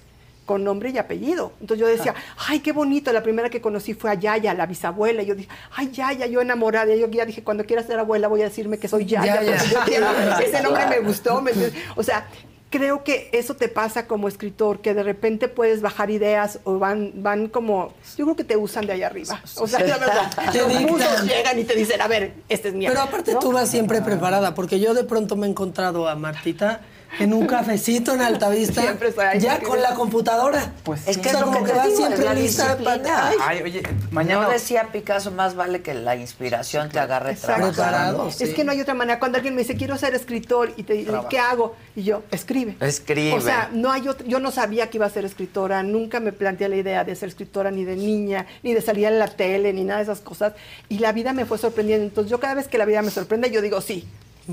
[0.50, 1.52] con nombre y apellido.
[1.62, 2.16] Entonces yo decía,
[2.48, 3.14] ay, qué bonito.
[3.14, 5.22] La primera que conocí fue a Yaya, la bisabuela.
[5.22, 6.92] Y yo dije, ay, Yaya, yo enamorada.
[6.92, 9.44] Y yo ya dije, cuando quiera ser abuela voy a decirme que soy Yaya.
[9.44, 9.58] Yaya.
[9.64, 11.44] yo ese nombre me gustó.
[11.96, 12.26] o sea,
[12.70, 17.12] creo que eso te pasa como escritor, que de repente puedes bajar ideas o van,
[17.16, 19.42] van como, yo creo que te usan de allá arriba.
[19.56, 22.88] O sea, la verdad, los musos llegan y te dicen, a ver, este es mi
[22.88, 26.82] Pero aparte tú vas siempre preparada, porque yo de pronto me he encontrado a Martita
[27.20, 29.40] en un cafecito en Altavista, Siempre estoy ahí.
[29.40, 30.74] ya con la computadora.
[30.84, 31.22] Pues Es sí.
[31.22, 33.04] que O sea, es lo como que que te va digo, siempre la lista disciplina.
[33.04, 34.44] para- Ay, oye, mañana.
[34.44, 37.72] No decía Picasso, más vale que la inspiración te agarre Exacto.
[37.72, 38.30] trabajando.
[38.40, 39.20] Es que no hay otra manera.
[39.20, 41.12] Cuando alguien me dice, quiero ser escritor, y te dice.
[41.30, 41.76] ¿qué hago?
[41.96, 42.78] Y yo, escribe.
[42.80, 43.34] Escribe.
[43.36, 46.32] O sea, no hay otro- yo no sabía que iba a ser escritora, nunca me
[46.32, 49.74] planteé la idea de ser escritora ni de niña, ni de salir en la tele,
[49.74, 50.54] ni nada de esas cosas.
[50.90, 52.06] Y la vida me fue sorprendiendo.
[52.06, 54.08] Entonces yo cada vez que la vida me sorprende, yo digo sí.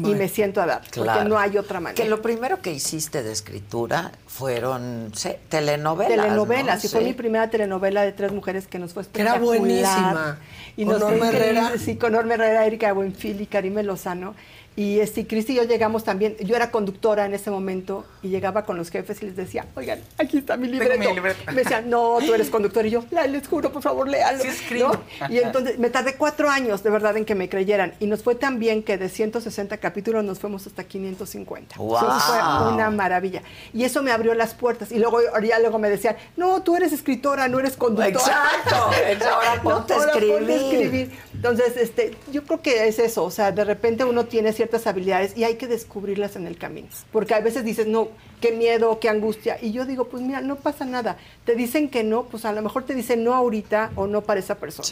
[0.04, 1.12] Y me siento a dar, Claro.
[1.20, 2.02] porque no hay otra manera.
[2.02, 6.14] Que lo primero que hiciste de escritura fueron sé, telenovelas.
[6.22, 6.86] telenovelas, ¿no?
[6.86, 7.06] y fue Sí.
[7.06, 9.58] mi primera telenovela de tres mujeres que nos fue Que era espectacular.
[9.60, 10.38] buenísima.
[10.76, 11.72] Y Con nos Norma Herrera.
[11.78, 14.34] Sí, con Norma Herrera, Erika Buenfil y Karime Lozano.
[14.76, 18.66] Y este, Cristi y yo llegamos también, yo era conductora en ese momento y llegaba
[18.66, 20.98] con los jefes y les decía, oigan, aquí está mi libreto.
[20.98, 21.50] mi libreta.
[21.50, 22.84] Me decían, no, tú eres conductor.
[22.84, 24.42] Y yo, "La- les juro, por favor, léalo.
[24.42, 24.88] Sí escribo.
[24.92, 25.28] ¿no?
[25.30, 27.94] Y entonces me tardé cuatro años, de verdad, en que me creyeran.
[28.00, 31.76] Y nos fue tan bien que de 160 capítulos nos fuimos hasta 550.
[31.78, 32.04] ¡Guau!
[32.06, 33.40] Eso fue una maravilla.
[33.72, 34.92] Y eso me abrió las puertas.
[34.92, 38.08] Y luego, ya luego me decían, no, tú eres escritora, no eres conductora.
[38.10, 38.90] Exacto.
[39.32, 40.50] Ahora ponte escribir.
[40.50, 41.10] escribir.
[41.34, 43.24] Entonces, este, yo creo que es eso.
[43.24, 46.88] O sea, de repente uno tiene ciertas habilidades y hay que descubrirlas en el camino.
[47.12, 48.08] Porque a veces dices, no,
[48.40, 49.58] qué miedo, qué angustia.
[49.62, 51.16] Y yo digo, pues mira, no pasa nada.
[51.44, 54.40] Te dicen que no, pues a lo mejor te dicen no ahorita o no para
[54.40, 54.88] esa persona.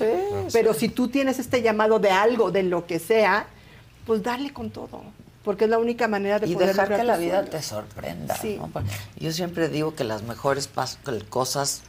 [0.52, 3.46] Pero si tú tienes este llamado de algo, de lo que sea,
[4.06, 5.02] pues darle con todo.
[5.42, 7.50] Porque es la única manera de Y poder dejar que la vida sueños.
[7.50, 8.36] te sorprenda.
[8.36, 8.56] Sí.
[8.58, 8.70] ¿no?
[9.18, 10.70] Yo siempre digo que las mejores
[11.28, 11.82] cosas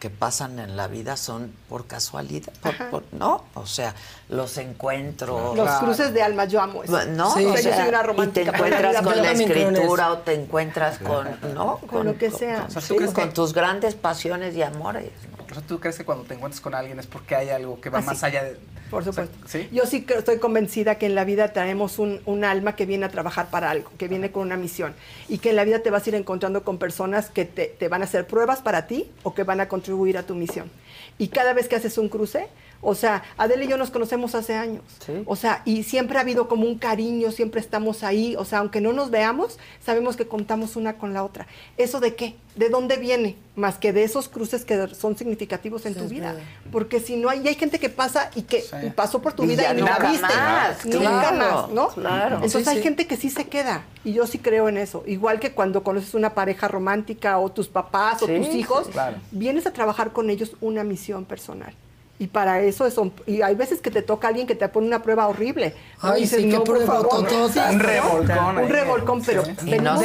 [0.00, 2.52] que pasan en la vida son por casualidad,
[2.90, 3.44] por- ¿no?
[3.54, 3.94] O sea,
[4.30, 5.54] los encuentros.
[5.56, 7.04] Los cruces de almas, yo amo eso.
[7.06, 7.44] No, Sí.
[7.44, 10.34] o O sea, yo sea, soy una y te encuentras con la escritura o te
[10.34, 11.78] encuentras con, ¿no?
[11.86, 12.56] Con lo que sea.
[12.62, 15.10] Con, O sea, ¿tú sí, crees con que- tus grandes pasiones y amores.
[15.50, 17.90] O sea, ¿tú crees que cuando te encuentras con alguien es porque hay algo que
[17.90, 18.56] va Ah, más allá de.
[18.90, 19.36] Por supuesto.
[19.46, 19.68] ¿Sí?
[19.72, 23.08] Yo sí estoy convencida que en la vida tenemos un, un alma que viene a
[23.08, 24.94] trabajar para algo, que viene con una misión.
[25.28, 27.88] Y que en la vida te vas a ir encontrando con personas que te, te
[27.88, 30.70] van a hacer pruebas para ti o que van a contribuir a tu misión.
[31.18, 32.48] Y cada vez que haces un cruce,
[32.82, 34.82] O sea, Adele y yo nos conocemos hace años.
[35.26, 38.36] O sea, y siempre ha habido como un cariño, siempre estamos ahí.
[38.36, 41.46] O sea, aunque no nos veamos, sabemos que contamos una con la otra.
[41.76, 42.36] ¿Eso de qué?
[42.56, 43.36] ¿De dónde viene?
[43.54, 46.34] Más que de esos cruces que son significativos en tu vida.
[46.72, 49.44] Porque si no hay, y hay gente que pasa y que y pasó por tu
[49.44, 50.26] Y vida y ni la nunca viste.
[50.26, 51.00] más, nunca
[51.30, 51.88] claro, más, ¿no?
[51.88, 52.34] claro.
[52.36, 52.82] Entonces Sí, hay sí.
[52.82, 53.84] gente que sí se queda.
[54.04, 55.04] Y yo sí creo en eso.
[55.06, 58.92] Igual que cuando conoces una pareja romántica o tus papás o Sí, tus hijos, sí,
[58.92, 59.18] claro.
[59.30, 61.74] vienes a trabajar con ellos una misión personal.
[62.20, 62.94] Y para eso es,
[63.26, 65.74] y hay veces que te toca alguien que te pone una prueba horrible.
[66.02, 66.10] ¿no?
[66.10, 68.58] Ay, Y dices, sí, qué no, por prueba Un revolcón.
[68.58, 70.02] Un revolcón, pero de los malos.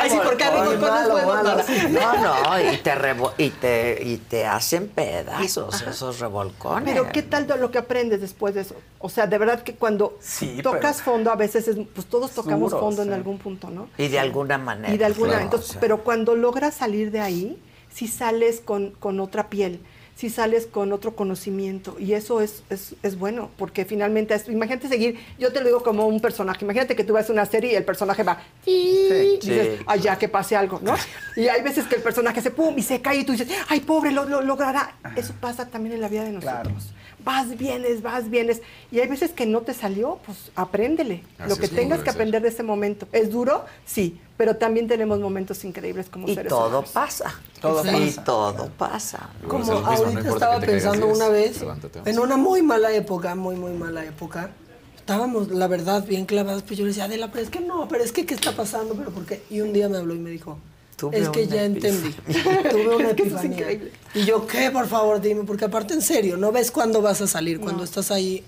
[0.00, 1.90] Ay, sí, porque hay revolcones.
[1.92, 6.92] No, no, y te, revo- y te, y te hacen pedazos esos revolcones.
[6.92, 8.74] Pero ¿qué tal de lo que aprendes después de eso?
[8.98, 12.72] O sea, de verdad que cuando Sí, tocas fondo, a veces es, pues todos tocamos
[12.72, 13.88] fondo en algún punto, ¿no?
[13.98, 14.92] Y de alguna manera.
[14.92, 15.78] Y de alguna claro, entonces, sí.
[15.80, 17.62] pero cuando logras salir de ahí,
[17.96, 19.80] si sales con, con otra piel,
[20.16, 24.88] si sales con otro conocimiento, y eso es, es, es bueno, porque finalmente, es- imagínate
[24.88, 27.74] seguir, yo te lo digo como un personaje, imagínate que tú ves una serie y
[27.74, 29.84] el personaje va, y dices, Sí.
[29.86, 30.94] ay, ya que pase algo, ¿no?
[31.36, 33.80] Y hay veces que el personaje se pum y se cae y tú dices, ay,
[33.80, 34.94] pobre, lo, lo logrará.
[35.16, 36.92] Eso pasa también en la vida de nosotros.
[37.26, 38.62] Vas, vienes, vas, vienes.
[38.92, 41.24] Y hay veces que no te salió, pues apréndele.
[41.38, 42.14] Así lo que tengas que ser.
[42.14, 43.08] aprender de ese momento.
[43.10, 43.64] ¿Es duro?
[43.84, 46.90] Sí, pero también tenemos momentos increíbles como Y seres todo humanos.
[46.92, 47.34] pasa.
[47.60, 48.24] Todo y pasa.
[48.24, 49.30] todo pasa.
[49.48, 52.08] Como mismo, ahorita estaba pensando una vez, levántate.
[52.08, 54.50] en una muy mala época, muy, muy mala época,
[54.96, 58.04] estábamos, la verdad, bien clavados, pero yo le decía, Adela, pero es que no, pero
[58.04, 58.94] es que, ¿qué está pasando?
[58.94, 59.42] ¿Pero por qué?
[59.50, 60.58] Y un día me habló y me dijo,
[60.96, 62.10] Tuve es que ya entendí,
[62.70, 63.56] tuve una Es que eso es epifanía.
[63.58, 63.92] increíble.
[64.14, 64.70] y yo, ¿qué?
[64.70, 68.10] Por favor, dime, porque aparte, en serio, no ves cuándo vas a salir, cuando estás
[68.10, 68.42] ahí.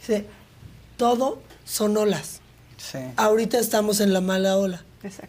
[0.00, 0.24] Dice,
[0.96, 2.40] todo son olas.
[2.78, 2.98] Sí.
[3.16, 4.82] Ahorita estamos en la mala ola.
[5.02, 5.28] Exacto.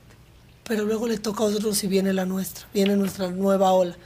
[0.64, 3.98] Pero luego le toca a otros y viene la nuestra, viene nuestra nueva ola.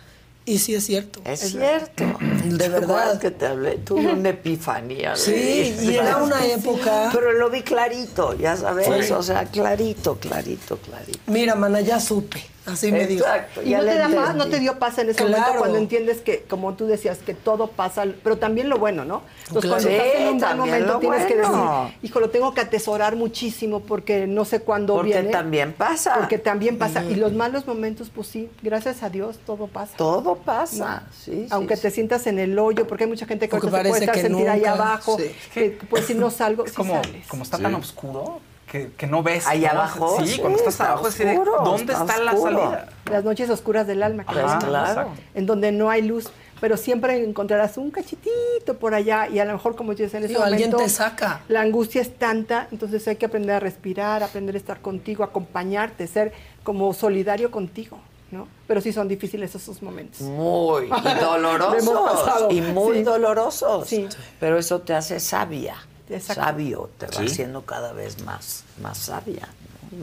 [0.46, 1.22] Y sí es cierto.
[1.24, 2.04] Es cierto.
[2.58, 3.20] De ¿Te acuerdas verdad.
[3.22, 3.72] que te hablé?
[3.78, 5.16] Tuve una epifanía.
[5.16, 8.88] Sí, y era una época- Pero lo vi clarito, ya sabes.
[9.08, 9.12] Sí.
[9.14, 11.20] O sea, clarito, clarito, clarito.
[11.28, 12.44] Mira, mana, ya supe.
[12.66, 13.24] Así me dijo.
[13.24, 14.38] Exacto, Y no te le da paz, entendí.
[14.40, 15.34] no te dio paz en ese Claro.
[15.38, 19.22] momento cuando entiendes que, como tú decías, que todo pasa, pero también lo bueno, ¿no?
[19.50, 19.84] Entonces, Claro.
[19.84, 21.84] cuando estás en Sí, un buen también momento lo tienes que bueno.
[21.84, 25.30] decir, hijo, lo tengo que atesorar muchísimo porque no sé cuándo Porque viene.
[25.30, 26.16] también pasa.
[26.18, 27.04] Porque también pasa.
[27.06, 29.96] Y los malos momentos, pues sí, gracias a Dios, todo pasa.
[29.96, 31.14] Todo pasa, ¿no?
[31.24, 33.90] sí, sí, Aunque te sientas en el hoyo, porque hay mucha gente que se puede
[33.90, 35.32] estar que sentir ahí nunca, abajo, sí.
[35.54, 37.28] que pues si no salgo, Es como, sales.
[37.28, 37.64] como está Sí.
[37.64, 38.40] tan oscuro
[38.72, 39.46] que, que no ves.
[39.48, 39.70] Ahí ¿no?
[39.70, 42.34] abajo, Sí, sí, cuando estás está abajo, es así de, oscuro, ¿dónde está está, la
[42.34, 42.52] oscuro.
[42.62, 42.90] salida?
[43.12, 45.10] Las noches oscuras del alma, que claro.
[45.34, 46.30] en donde no hay luz,
[46.60, 50.34] pero siempre encontrarás un cachitito por allá y a lo mejor como dices en ese
[50.34, 51.42] Sí, o alguien momento te saca.
[51.48, 56.08] la angustia es tanta, entonces hay que aprender a respirar, aprender a estar contigo, acompañarte,
[56.08, 56.34] ser
[56.64, 58.00] como solidario contigo,
[58.32, 58.48] ¿no?
[58.68, 60.22] Pero sí son difíciles esos momentos.
[60.22, 60.86] Muy.
[60.86, 62.52] Y dolorosos.
[62.52, 63.04] Y muy Sí.
[63.04, 63.88] dolorosos.
[63.88, 64.08] Sí.
[64.40, 65.76] Pero eso te hace sabia.
[66.10, 66.44] Exacto.
[66.44, 66.90] Sabio.
[66.98, 67.26] Te va Sí.
[67.26, 69.48] haciendo cada vez más, más sabia.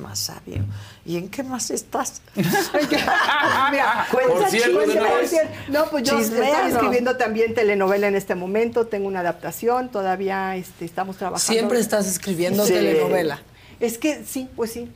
[0.00, 0.64] Más sabio.
[1.04, 2.22] ¿Y en qué más estás?
[2.34, 5.40] Mira, cuenta cierto, chisme.
[5.68, 10.84] No, pues yo estoy escribiendo también telenovela en este momento, tengo una adaptación, todavía este,
[10.84, 11.52] estamos trabajando.
[11.52, 12.72] Siempre estás escribiendo Sí.
[12.72, 13.40] telenovela.
[13.80, 14.90] Es que sí, pues sí.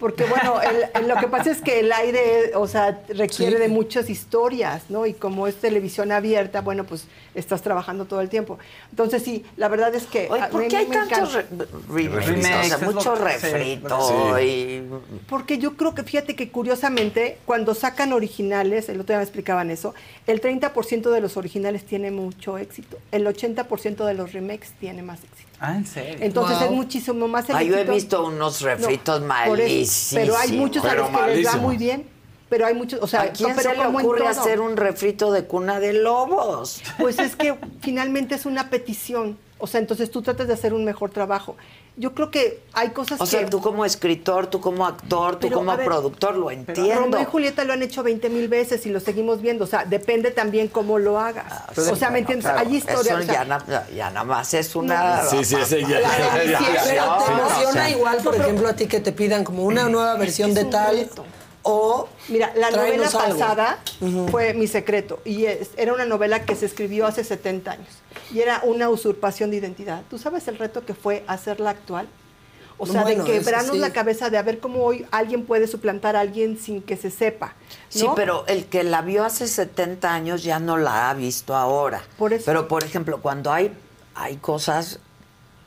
[0.00, 3.62] Porque bueno, el- el- lo que pasa es que el aire, o sea, requiere Sí.
[3.62, 5.04] de muchas historias, ¿no?
[5.06, 7.04] Y como es televisión abierta, bueno, pues
[7.34, 8.58] estás trabajando todo el tiempo.
[8.90, 10.28] Entonces sí, la verdad es que...
[10.30, 11.46] Oye, ¿por qué hay tantos re-
[12.08, 12.72] remakes?
[12.72, 14.42] O sea, mucho refrito sí.
[14.42, 14.82] y...
[15.28, 19.70] Porque yo creo que, fíjate que curiosamente, cuando sacan originales, el otro día me explicaban
[19.70, 19.94] eso,
[20.26, 25.22] el 30% de los originales tiene mucho éxito, el 80% de los remakes tiene más
[25.22, 25.49] éxito.
[25.60, 26.16] Ah, ¿en serio?
[26.20, 26.66] Entonces Wow.
[26.68, 30.14] es muchísimo más Ah, yo he visto unos refritos No, malísimos.
[30.14, 32.06] Pero hay muchos a Pero los que les va muy bien.
[32.48, 35.44] Pero hay muchos, o sea, ¿A quién pero se le ocurre hacer un refrito de
[35.44, 36.82] cuna de lobos?
[36.98, 39.38] Pues es que finalmente es una petición.
[39.60, 41.56] O sea, entonces tú tratas de hacer un mejor trabajo.
[41.96, 43.30] Yo creo que hay cosas O que...
[43.30, 46.94] sea, tú como escritor, tú como actor, tú Pero, como ver, productor, lo entiendo.
[47.00, 49.64] Romeo y Julieta lo han hecho 20 mil veces y lo seguimos viendo.
[49.64, 51.52] O sea, depende también cómo lo hagas.
[51.76, 52.46] o sea, ¿me entiendes?
[52.46, 53.18] Ah, Claro, hay historias.
[53.20, 55.22] O sea, ya, na- ya nada más es una...
[55.24, 56.00] Sí, sí, ese ya.
[56.00, 58.72] La ya- ya- edición, ya- Pero ya- te sí, emociona o igual, por ejemplo, a
[58.74, 61.24] ti que te pidan como una nueva versión Es de un tal reto.
[61.62, 63.78] O Mira, la novela pasada
[64.30, 67.88] fue Mi Secreto y es- era una novela que se escribió hace 70 años
[68.32, 70.02] y era una usurpación de identidad.
[70.08, 72.08] ¿Tú sabes el reto que fue hacerla actual?
[72.82, 73.78] O sea, Bueno, de quebrarnos sí.
[73.78, 77.10] la cabeza de a ver cómo hoy alguien puede suplantar a alguien sin que se
[77.10, 77.54] sepa.
[77.90, 82.00] Sí, pero el que la vio hace 70 años ya no la ha visto ahora.
[82.16, 82.44] Por eso.
[82.46, 83.70] Pero, por ejemplo, cuando hay,
[84.14, 84.98] hay cosas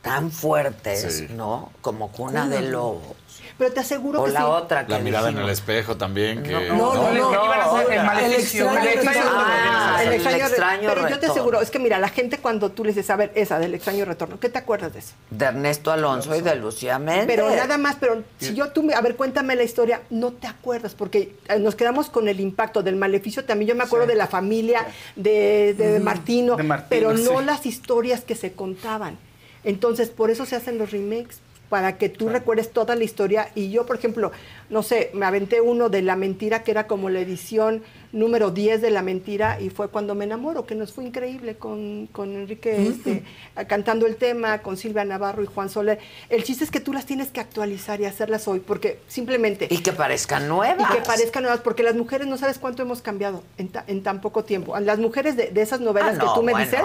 [0.01, 1.27] tan fuertes, Sí.
[1.29, 1.71] ¿no?
[1.81, 3.15] Como Cuna de Lobos.
[3.57, 4.45] Pero te aseguro O que la sí.
[4.47, 6.41] otra que La mirada en el espejo también.
[6.43, 7.79] Que, No, no, no.
[7.89, 8.65] El maleficio.
[8.65, 9.21] extraño el extraño.
[9.35, 13.09] Ah, El Pero yo te aseguro, es que mira, la gente cuando tú le dices,
[13.09, 15.13] a ver, esa del extraño retorno, ¿qué te acuerdas de eso?
[15.29, 17.25] De Ernesto Alonso y de Lucía Méndez.
[17.27, 20.47] Pero nada más, pero si yo tú, me- a ver, cuéntame la historia, no te
[20.47, 23.45] acuerdas, porque eh, nos quedamos con el impacto del maleficio.
[23.45, 24.85] También yo me acuerdo de la familia
[25.15, 27.45] de, de Martino, De Martino, pero no sí.
[27.45, 29.17] las historias que se contaban.
[29.63, 31.37] Entonces, por eso se hacen los remakes,
[31.73, 33.49] para que tú recuerdes toda la historia.
[33.55, 34.31] Y yo, por ejemplo,
[34.69, 37.81] no sé, me aventé uno de La Mentira, que era como la edición
[38.13, 42.07] número 10 de La Mentira, y fue cuando me enamoro, que nos fue increíble con,
[42.11, 43.23] con Enrique este,
[43.67, 45.99] cantando el tema, con Silvia Navarro y Juan Soler.
[46.29, 49.67] El chiste es que tú las tienes que actualizar y hacerlas hoy, porque simplemente...
[49.69, 50.89] Y que parezcan nuevas.
[50.89, 54.03] Y que parezcan nuevas, porque las mujeres no sabes cuánto hemos cambiado en, ta- en
[54.03, 54.79] tan poco tiempo.
[54.79, 56.81] Las mujeres de, de esas novelas Ah, no, que tú me bueno, dices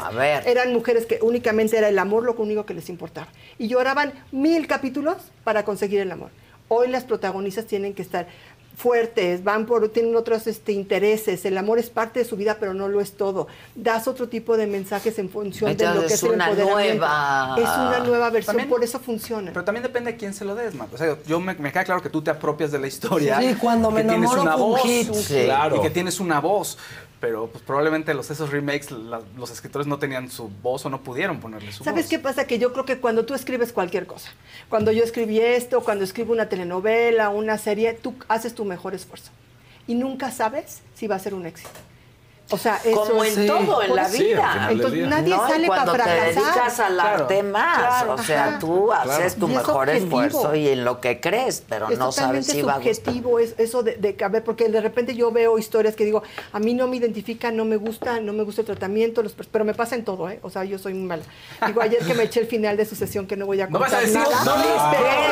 [0.46, 3.28] eran mujeres que únicamente era el amor lo único que les importaba.
[3.58, 6.30] Y lloraban mil capítulos para conseguir el amor.
[6.70, 8.26] Hoy las protagonistas tienen que estar
[8.78, 12.74] fuertes, van por, tienen otros este, intereses, el amor es parte de su vida, pero
[12.74, 13.48] no lo es todo.
[13.74, 16.94] Das otro tipo de mensajes en función de lo que es el una empoderamiento.
[17.00, 19.50] nueva- Es una nueva versión, También- por eso funciona.
[19.52, 20.94] Pero también depende de quién se lo des, Marco.
[20.94, 23.40] O sea, yo me, me queda claro que tú te apropias de la historia.
[23.40, 24.80] Sí, cuando me que tienes enamoro una voz.
[24.82, 25.12] hit.
[25.12, 25.42] Sí.
[25.46, 25.76] Claro.
[25.76, 26.78] Y que tienes una voz.
[27.20, 31.02] Pero pues, probablemente los, esos remakes, la- los escritores no tenían su voz o no
[31.02, 32.10] pudieron ponerle su ¿Sabes voz.
[32.10, 32.46] qué pasa?
[32.46, 34.30] Que yo creo que cuando tú escribes cualquier cosa,
[34.68, 39.30] cuando yo escribí esto, cuando escribo una telenovela, una serie, tú haces tu mejor esfuerzo.
[39.88, 41.70] Y nunca sabes si va a ser un éxito.
[42.50, 44.66] O sea, eso Como en todo en la vida.
[44.68, 46.34] Sí, Entonces nadie No, sale para cuando te fracasar.
[46.34, 48.58] dedicas al Claro, arte más, claro, o sea, ajá.
[48.58, 50.22] tú haces tu mejor objetivo.
[50.22, 52.94] esfuerzo y en lo que crees, pero es no sabes si va a gustar.
[52.94, 56.04] subjetivo es eso de, de que, a ver, porque de repente yo veo historias que
[56.06, 56.22] digo,
[56.52, 59.66] a mí no me identifica, no me gusta, no me gusta el tratamiento, los, pero
[59.66, 60.40] me pasa en todo, ¿eh?
[60.42, 61.24] O sea, yo soy muy mala.
[61.66, 63.78] Digo, ayer que me eché el final de su sesión que no voy a ¿No
[63.78, 64.18] contar vas a decir?
[64.20, 64.44] nada.
[64.44, 64.54] No,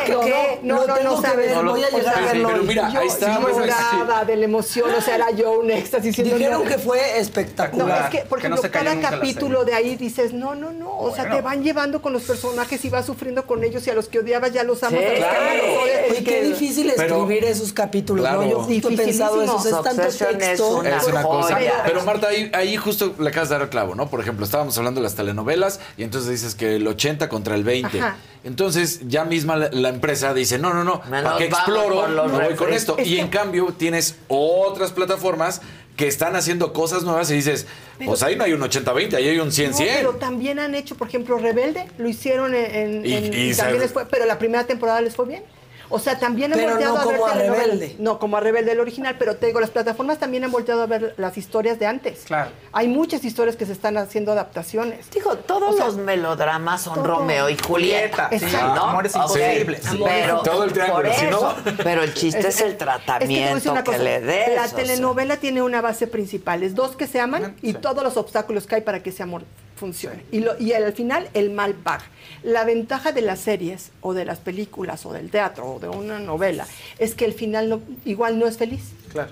[0.05, 0.59] Pero, ¿qué?
[0.61, 1.47] No, no, no, sabes.
[1.55, 3.39] ver, voy a llegar a verlo pero mira, yo ahí está.
[3.41, 6.15] pues, lloraba de la emoción, o sea, era yo un éxtasis.
[6.17, 6.69] Dijeron no.
[6.69, 8.03] que fue No, espectacular.
[8.05, 10.97] es que, por Que no ejemplo, cada capítulo de ahí dices, no, no, no.
[10.97, 11.35] O sea, Bueno.
[11.37, 14.19] te van llevando con los personajes y vas sufriendo con ellos y a los que
[14.19, 14.99] odiabas ya los amas.
[14.99, 15.55] Sí, a los que claro.
[15.55, 18.41] los odias, Oye, porque- qué difícil Pero- escribir esos capítulos, Claro.
[18.41, 18.49] ¿no?
[18.49, 20.01] Yo justo he pensado eso, es tanto
[20.37, 20.77] texto.
[20.77, 21.55] una Es una cosa.
[21.55, 21.83] joya.
[21.85, 24.09] Pero Marta, ahí, ahí justo le acabas de dar el clavo, ¿no?
[24.09, 27.63] Por ejemplo, estábamos hablando de las telenovelas y entonces dices que el 80 contra el
[27.63, 27.99] 20.
[27.99, 28.17] Ajá.
[28.43, 32.07] Entonces ya misma la, la empresa dice, no, no, no, Me ¿para qué exploro?
[32.07, 32.95] No voy con esto.
[32.97, 35.61] Es Y que- en cambio tienes otras plataformas
[35.97, 37.65] que están haciendo cosas nuevas y dices,
[37.97, 39.95] Pero- pues ahí no hay un 80-20, ahí hay un No, 100-100.
[39.97, 43.53] pero también han hecho, por ejemplo, Rebelde, lo hicieron en, en- Y- en- y y
[43.53, 45.43] se- también les fue, pero la primera temporada les fue bien.
[45.89, 47.33] O sea, también han Pero volteado no a ver como a.
[47.35, 47.95] Rebelde.
[47.99, 50.85] No, como a Rebelde el original, pero te digo, las plataformas también han volteado a
[50.85, 52.23] ver las historias de antes.
[52.25, 52.51] Claro.
[52.73, 55.09] Hay muchas historias que se están haciendo adaptaciones.
[55.11, 57.05] Digo, todos O sea, los melodramas son todo.
[57.05, 58.29] Romeo y Julieta.
[58.29, 58.83] Julieta, sí, ¿no?
[58.83, 59.81] amores imposibles.
[60.03, 61.53] Pero, Todo el triángulo, si no-
[61.83, 64.55] pero el chiste es, el que tratamiento que, cosa, le des.
[64.55, 64.75] La o sea.
[64.77, 68.75] telenovela tiene una base principal, es dos que se aman y todos los obstáculos que
[68.75, 69.43] hay para que ese amor
[69.75, 70.25] funcione.
[70.31, 72.05] Y, lo- y al final el mal paga.
[72.43, 76.19] La ventaja de las series o de las películas o del teatro o de una
[76.19, 76.67] novela
[76.99, 78.81] es que el final no, igual no es feliz.
[79.11, 79.31] Claro.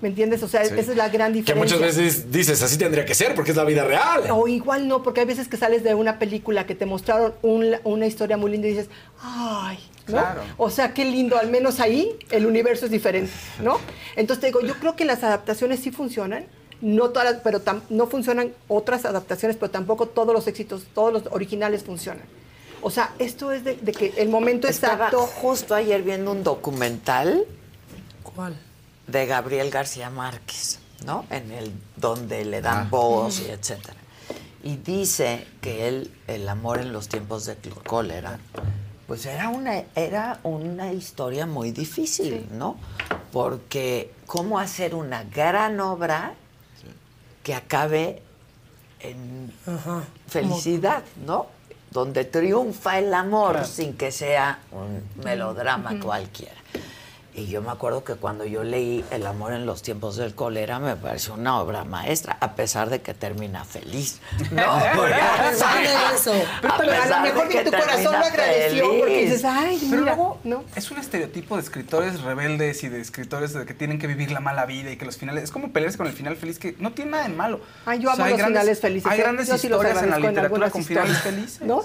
[0.00, 0.42] ¿Me entiendes?
[0.42, 0.74] O sea, Sí.
[0.78, 1.76] esa es la gran Que diferencia.
[1.76, 4.24] muchas veces dices, así tendría que ser, porque es la vida real.
[4.30, 7.76] O igual no, porque hay veces que sales de una película que te mostraron un-
[7.84, 8.88] una historia muy linda y dices,
[9.22, 10.12] ay, ¿no?
[10.12, 10.42] Claro.
[10.56, 13.32] O sea, qué lindo, al menos ahí el universo es diferente,
[13.62, 13.78] ¿no?
[14.16, 16.44] Entonces te digo, yo creo que las adaptaciones sí funcionan,
[16.80, 21.12] no todas, las- pero tam- no funcionan otras adaptaciones, pero tampoco todos los éxitos, todos
[21.12, 22.24] los originales funcionan.
[22.82, 25.26] O sea, esto es de, de que el momento Estaba exacto.
[25.26, 27.44] justo ayer viendo un documental
[28.22, 28.56] ¿Cuál?
[29.06, 31.24] de Gabriel García Márquez, ¿no?
[31.30, 33.96] En el donde le dan voz y etcétera.
[34.62, 38.38] Y dice que él, el amor en los tiempos de cólera,
[39.06, 42.76] pues era una, era una historia muy difícil, ¿no?
[43.32, 46.34] Porque cómo hacer una gran obra
[47.44, 48.22] que acabe
[48.98, 49.52] en
[50.26, 51.46] felicidad, ¿no?
[51.96, 56.52] Donde triunfa el amor sin que sea un melodrama cualquiera.
[57.38, 60.78] Y yo me acuerdo que cuando yo leí El amor en los tiempos del cólera
[60.78, 64.20] me pareció una obra maestra, a pesar de que termina feliz.
[64.52, 64.62] No,
[64.96, 66.32] Porque- A pesar de eso.
[66.62, 69.30] Pero A lo mejor de que tu corazón lo agradeció porque feliz.
[69.30, 70.64] dices, ay, Pero mira, luego ¿no?
[70.74, 74.40] es un estereotipo de escritores rebeldes y de escritores de que tienen que vivir la
[74.40, 76.92] mala vida y que los finales es como pelearse con el final feliz que no
[76.92, 77.60] tiene nada de malo.
[77.84, 79.12] Ay, yo O amo sea, los grandes- finales felices.
[79.12, 79.22] Hay ¿eh?
[79.22, 81.60] grandes Yo sí los historias en la literatura con finales felices.
[81.60, 81.82] ¿No?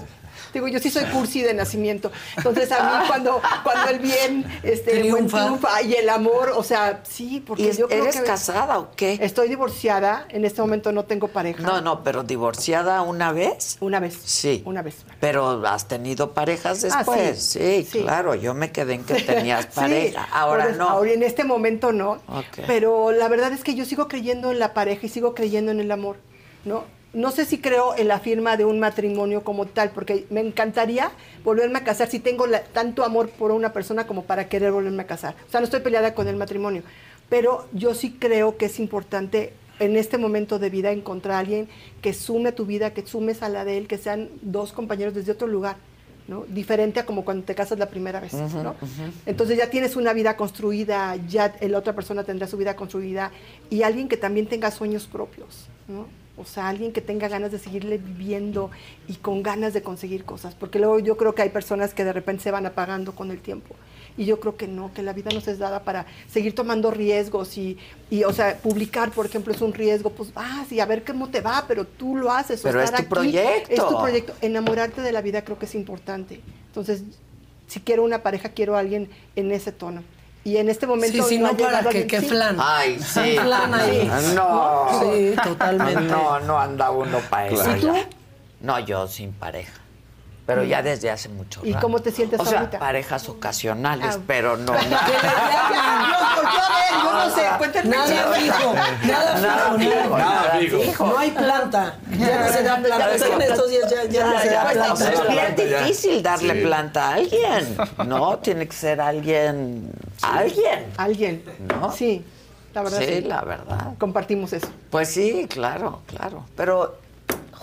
[0.54, 2.12] Digo, yo sí soy cursi de nacimiento.
[2.38, 5.46] Entonces, a mí cuando, cuando el bien este, buen Triunfa.
[5.46, 8.24] triunfa y el amor, o sea, sí, porque ¿Y es- yo creo eres que...
[8.24, 9.18] casada o qué?
[9.22, 11.62] Estoy divorciada, en este momento no tengo pareja.
[11.64, 13.78] No, no, pero divorciada una vez.
[13.80, 14.18] Una vez.
[14.24, 14.62] Sí.
[14.66, 14.96] Una vez.
[15.20, 17.42] Pero has tenido parejas Ah, después.
[17.44, 18.36] sí, sí, claro.
[18.36, 20.28] Yo me quedé en que tenías pareja.
[20.32, 20.90] Ahora por no.
[20.90, 22.14] Ahora en este momento no.
[22.28, 22.66] Ok.
[22.68, 25.80] Pero la verdad es que yo sigo creyendo en la pareja y sigo creyendo en
[25.80, 26.18] el amor,
[26.66, 26.84] ¿no?
[27.14, 31.12] No sé si creo en la firma de un matrimonio como tal, porque me encantaría
[31.44, 35.04] volverme a casar si tengo la- tanto amor por una persona como para querer volverme
[35.04, 35.36] a casar.
[35.48, 36.84] O sea, no estoy peleada con el matrimonio,
[37.30, 41.68] pero yo sí creo que es importante en este momento de vida encontrar a alguien
[42.02, 45.14] que sume a tu vida, que sumes a la de él, que sean dos compañeros
[45.14, 45.76] desde otro lugar,
[46.30, 46.46] ¿no?
[46.48, 48.32] Diferente a como cuando te casas la primera vez,
[48.64, 48.76] ¿no?
[49.26, 53.32] Entonces ya tienes una vida construida, ya la otra persona tendrá su vida construida
[53.70, 56.06] y alguien que también tenga sueños propios, ¿no?
[56.42, 58.72] O sea, alguien que tenga ganas de seguirle viviendo
[59.08, 62.14] y con ganas de conseguir cosas, porque luego yo creo que hay personas que de
[62.14, 63.76] repente se van apagando con el tiempo.
[64.18, 67.58] Y yo creo que no, que la vida nos es dada para seguir tomando riesgos
[67.58, 67.78] y,
[68.10, 71.30] y, o sea, publicar, por ejemplo, es un riesgo, pues vas y a ver cómo
[71.30, 72.60] te va, pero tú lo haces.
[72.60, 73.72] o Pero es estar tu aquí proyecto.
[73.72, 74.34] Es tu proyecto.
[74.42, 76.42] Enamorarte de la vida creo que es importante.
[76.68, 77.04] Entonces,
[77.68, 80.04] si quiero una pareja, quiero a alguien en ese tono.
[80.44, 81.24] Y en este momento.
[81.24, 82.26] Sí, sí, no para que- sí.
[82.28, 82.58] flan.
[82.60, 83.38] Ay, sí.
[83.40, 84.12] Flan ahí.
[84.36, 84.88] No.
[85.00, 86.02] Sí, totalmente.
[86.02, 87.64] No, no anda uno para eso.
[87.64, 87.78] Claro.
[87.78, 87.94] ¿Y tú?
[88.62, 89.74] No, yo sin pareja.
[90.46, 91.86] Pero ya desde hace mucho ¿Y rato.
[91.86, 92.80] cómo te sientes o sea, ahorita?
[92.80, 94.22] parejas ocasionales, Ah.
[94.26, 94.74] pero no.
[94.74, 97.90] Yo, yo, a ver, yo no sé, cuéntame.
[97.90, 101.06] Nada fijo, nada Nada fijo, nada nada fijo.
[101.06, 101.96] No hay planta.
[102.18, 103.12] Ya no se da planta.
[103.16, 104.96] En estos días ya, ya no se da O planta.
[104.96, 106.62] sea, es bien difícil darle Sí.
[106.66, 107.78] planta a alguien,
[108.08, 108.38] ¿no?
[108.40, 109.92] Tiene que ser alguien,
[110.22, 110.92] alguien.
[110.98, 111.44] Alguien,
[111.80, 111.92] ¿no?
[111.92, 112.26] Sí,
[112.74, 113.00] la verdad.
[113.00, 113.94] Sí, la verdad.
[114.00, 114.68] Compartimos eso.
[114.90, 116.46] Pues sí, claro, claro.
[116.56, 116.98] Pero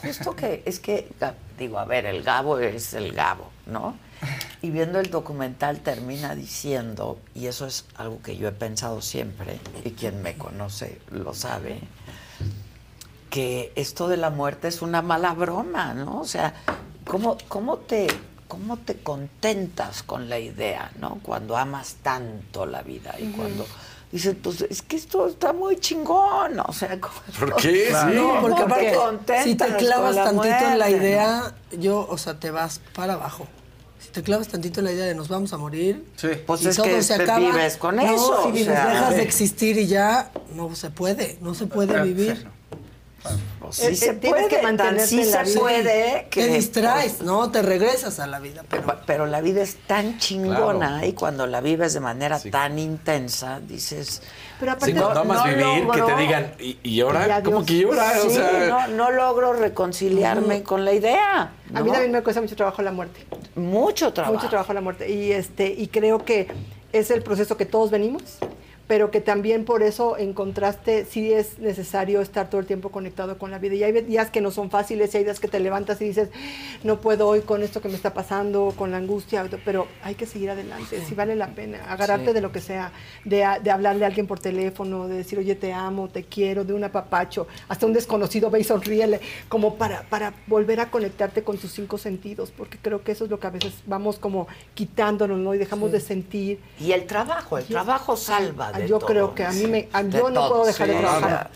[0.02, 1.10] justo que es que,
[1.58, 3.96] digo, a ver, el Gabo es el Gabo, ¿no?
[4.62, 9.60] Y viendo el documental termina diciendo, y eso es algo que yo he pensado siempre,
[9.84, 11.80] y quien me conoce lo sabe,
[13.30, 16.20] que esto de la muerte es una mala broma, ¿no?
[16.20, 16.54] O sea,
[17.04, 18.08] ¿cómo, cómo te...
[18.48, 21.18] ¿Cómo te contentas con la idea, no?
[21.22, 23.66] Cuando amas tanto la vida y cuando
[24.12, 27.88] dices, pues es que esto está muy chingón, o sea, ¿cómo- ¿Por qué?
[27.88, 28.14] Sí.
[28.14, 32.16] No, porque ¿Cómo te aparte, si te clavas la tantito en la idea, yo, o
[32.18, 33.46] sea, te vas para abajo.
[34.00, 36.04] Si te clavas tantito en la idea de nos vamos a morir,
[36.46, 38.86] Pues y es todo que se te acaba, vives con no, eso, si o sea.
[38.88, 42.48] dejas de existir y ya no se puede, no se puede vivir.
[43.60, 48.26] Pues sí se puede, tan sí se puede que- te distraes, no, te regresas a
[48.26, 48.64] la vida.
[48.70, 51.06] Pero, pero la vida es tan chingona Claro.
[51.06, 54.22] y cuando la vives de manera tan intensa, dices...
[54.60, 57.42] Pero Sí, cuando amas vivir, que te digan, ¿y, y ahora?
[57.42, 58.12] ¿Cómo que llora?
[58.24, 61.42] O Sí, sea, no, no logro reconciliarme con la idea.
[61.74, 61.92] A mí ¿no?
[61.92, 63.24] también me cuesta mucho trabajo la muerte.
[63.56, 64.34] Mucho trabajo.
[64.34, 65.10] Mucho trabajo la muerte.
[65.10, 66.48] Y este, y creo que
[66.92, 68.22] es el proceso que todos venimos,
[68.88, 73.38] pero que también por eso en contraste sí es necesario estar todo el tiempo conectado
[73.38, 73.74] con la vida.
[73.74, 76.30] Y hay días que no son fáciles, y hay días que te levantas y dices,
[76.82, 80.24] no puedo hoy con esto que me está pasando, con la angustia, pero hay que
[80.26, 82.32] seguir adelante, si vale la pena, agarrarte Sí.
[82.32, 82.90] de lo que sea,
[83.24, 86.72] de, de hablarle a alguien por teléfono, de decir, oye, te amo, te quiero, de
[86.72, 89.20] un apapacho, hasta un desconocido ve y sonríele,
[89.50, 93.30] como para, para volver a conectarte con tus cinco sentidos, porque creo que eso es
[93.30, 95.54] lo que a veces vamos como quitándonos, ¿no?
[95.54, 95.92] Y dejamos Sí.
[95.92, 96.60] de sentir.
[96.80, 99.08] Y el trabajo, el trabajo salva Yo todo.
[99.08, 100.48] creo que a mí me, a- yo no todo.
[100.50, 101.50] puedo dejar de Sí, trabajar.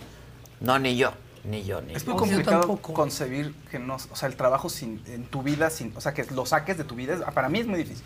[0.61, 1.13] No, ni yo,
[1.45, 2.13] ni yo, ni Es yo.
[2.13, 6.01] muy complicado concebir que no, o sea, el trabajo sin, en tu vida, sin, o
[6.01, 8.05] sea, que lo saques de tu vida, para mí es muy difícil.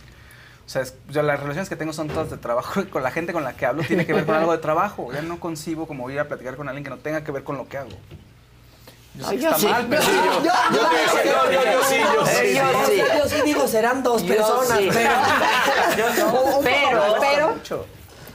[0.65, 3.11] O sea, es- yo las relaciones que tengo son todas de trabajo y con la
[3.11, 5.13] gente con la que hablo tiene que ver con algo de trabajo.
[5.13, 7.57] Ya no concibo como ir a platicar con alguien que no tenga que ver con
[7.57, 7.91] lo que hago.
[9.19, 9.67] Yo yo está sí.
[9.67, 11.29] mal, pero Yo- sí, yo- sí,
[11.65, 11.95] yo sí,
[12.37, 13.03] Eh, yo sí.
[13.19, 14.89] Yo sí digo, serán dos Yo personas, sí.
[14.93, 15.11] pero-
[15.97, 17.55] Yo- pero, pero-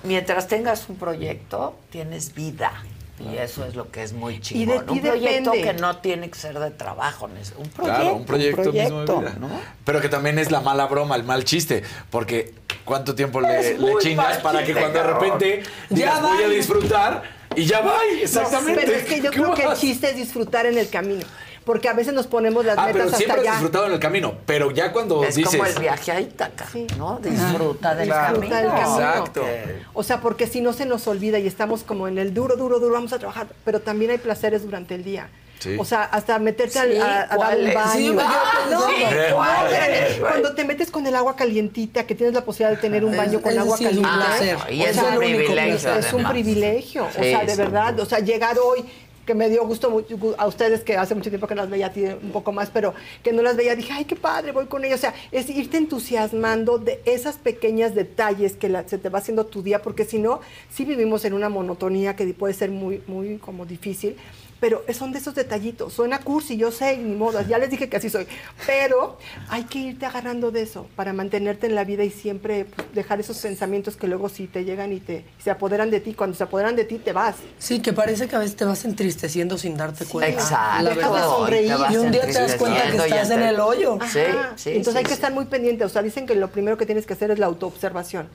[0.03, 2.72] mientras tengas un proyecto, tienes vida.
[3.19, 4.61] Y eso es lo que es muy chingón.
[4.64, 5.73] Y de ti un proyecto depende.
[5.73, 7.26] que no tiene que ser de trabajo.
[7.26, 9.36] Un proyecto, Claro, un proyecto, mismo de vida.
[9.40, 9.49] ¿no?
[9.86, 11.84] Pero que también es la mala broma, el mal chiste.
[12.10, 16.48] Porque ¿cuánto tiempo le, le chingas para que cuando de repente Ya digas voy a
[16.48, 17.23] disfrutar
[17.56, 17.98] y ya va?
[18.19, 18.82] Exactamente.
[18.86, 21.23] Pero es que yo ¿Qué creo que el chiste es disfrutar en el camino.
[21.65, 23.99] Porque a veces nos ponemos las Ah, metas pero hasta siempre has disfrutado en el
[23.99, 24.33] camino.
[24.47, 25.51] Pero ya cuando Es dices.
[25.55, 26.65] como el viaje a Ítaca,
[26.97, 27.19] ¿no?
[27.21, 28.55] Disfruta del Disfruta camino.
[28.55, 28.95] del camino.
[28.99, 29.45] Exacto.
[29.93, 32.79] O sea, porque si no se nos olvida y estamos como en el duro, duro,
[32.79, 35.29] duro, vamos a trabajar, pero también hay placeres durante el día.
[35.59, 35.75] Sí.
[35.77, 37.73] O sea, hasta meterte al- Sí, a, a dar un ¿cuáles?
[37.75, 37.91] baño.
[37.93, 42.43] Sí, me quedo no, no, cuando te metes con el agua calientita, que tienes la
[42.43, 44.25] posibilidad de tener un baño Es- con agua sí es un caliente.
[44.57, 44.73] placer.
[44.73, 47.57] y es sea, un privilegio, que- Es un privilegio, o Sí, sea, de sí.
[47.57, 48.83] verdad, o sea, llegar hoy
[49.31, 50.03] que me dio gusto
[50.37, 52.93] a ustedes, que hace mucho tiempo que las veía a ti un poco más, pero
[53.23, 54.99] que no las veía, dije, ay, qué padre, voy con ellos.
[54.99, 59.63] O sea, es irte entusiasmando de esas pequeñas detalles que se te va haciendo tu
[59.63, 63.65] día, porque si no, sí vivimos en una monotonía que puede ser muy, muy como
[63.65, 64.17] difícil.
[64.61, 65.91] Pero son de esos detallitos.
[65.91, 67.41] Suena cursi, yo sé, ni modo.
[67.41, 68.27] Ya les dije que así soy.
[68.67, 69.17] Pero
[69.49, 73.19] hay que irte agarrando de eso para mantenerte en la vida y siempre pues, dejar
[73.19, 76.13] esos pensamientos que luego sí te llegan y te se apoderan de ti.
[76.13, 77.38] Cuando se apoderan de ti, te vas.
[77.57, 80.31] Sí, que parece que a veces te vas entristeciendo sin darte cuenta.
[80.31, 80.83] Exacto.
[80.83, 81.27] La Dejas de verdad.
[81.35, 81.73] sonreír.
[81.89, 83.97] Y un día te das cuenta que estás en el hoyo.
[84.11, 84.53] Sí, Ajá.
[84.57, 85.15] sí, Entonces sí, hay que sí.
[85.15, 85.85] estar muy pendiente.
[85.85, 88.29] O sea, dicen que lo primero que tienes que hacer es la autoobservación.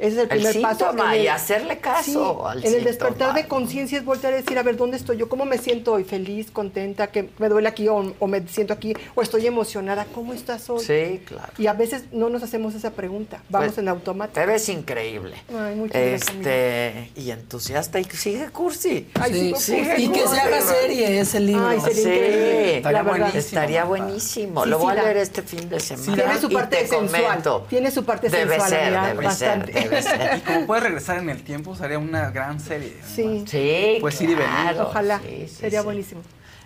[0.00, 0.86] Ese es el El primer paso.
[0.90, 4.58] síntoma En y hacerle caso al En el despertar de conciencia es voltear a decir,
[4.58, 5.28] a ver, ¿dónde estoy yo?
[5.28, 6.04] ¿Cómo me siento hoy?
[6.04, 7.08] ¿Feliz, contenta?
[7.08, 8.94] ¿Que me duele aquí o, o me siento aquí?
[9.14, 10.06] ¿O estoy emocionada?
[10.14, 10.82] ¿Cómo estás hoy?
[10.84, 11.52] Sí, claro.
[11.58, 13.42] Y a veces no nos hacemos esa pregunta.
[13.48, 14.40] Vamos Pues, en automático.
[14.40, 15.36] Te ves increíble.
[15.56, 19.08] Ay, muchas gracias, Este, y entusiasta y sigue cursi.
[19.20, 19.54] Ay, Sí.
[19.76, 21.66] Sigue Y que se haga serie ese libro.
[21.68, 23.18] Ay, sería Sí, increíble, estaría, la verdad.
[23.18, 23.38] buenísimo.
[23.40, 24.64] estaría buenísimo.
[24.64, 26.14] Sí, Lo sí voy a leer este fin de semana.
[26.14, 27.22] Tiene su y parte te sensual.
[27.22, 27.66] comento.
[27.68, 28.70] Tiene su parte Debe sensual.
[28.70, 29.72] ser, debe bastante.
[29.72, 29.89] ser, debe
[30.36, 32.96] Y como puedes regresar en el tiempo, sería una gran serie.
[33.14, 33.44] Sí.
[33.46, 34.50] Sí, Pues ir y venir.
[34.50, 34.88] claro.
[34.88, 35.20] Ojalá.
[35.20, 35.84] Sí, sí, Sería sí.
[35.84, 36.22] buenísimo.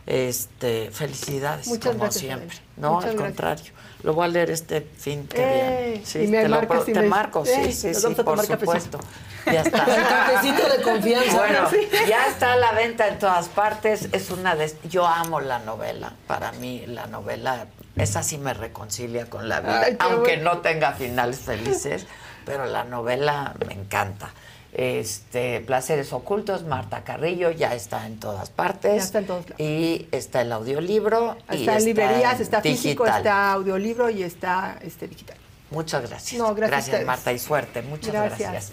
[0.07, 2.59] Este, felicidades, Muchas como gracias, siempre.
[2.77, 3.27] No, Muchas al gracias.
[3.37, 3.73] contrario.
[4.03, 6.07] Lo voy a leer este fin que Eh, viene.
[6.07, 8.25] Sí, y me te, lo puedo- te me- marco, eh, sí, sí, nos sí, a
[8.25, 9.01] por supuesto.
[9.47, 9.79] Ya está.
[9.85, 11.37] El cafecito de confianza.
[11.39, 11.71] Bueno,
[12.07, 14.09] ya está a la venta en todas partes.
[14.13, 16.13] Es una de yo amo la novela.
[16.27, 20.55] Para mí la novela esa sí me reconcilia con la vida, Ay, aunque bueno.
[20.55, 22.07] no tenga finales felices,
[22.45, 24.31] pero la novela me encanta.
[24.73, 28.97] Este, Placeres Ocultos, Marta Carrillo, ya está en todas partes.
[28.97, 29.61] Ya está en todos lados.
[29.61, 31.37] Y está el audiolibro.
[31.51, 33.23] y Está en librerías, está físico, digital.
[33.23, 35.37] está audiolibro y está este digital.
[35.71, 36.41] Muchas gracias.
[36.41, 37.05] No, gracias.
[37.05, 37.83] Marta, y suerte.
[37.83, 38.51] Muchas gracias.
[38.51, 38.73] Gracias.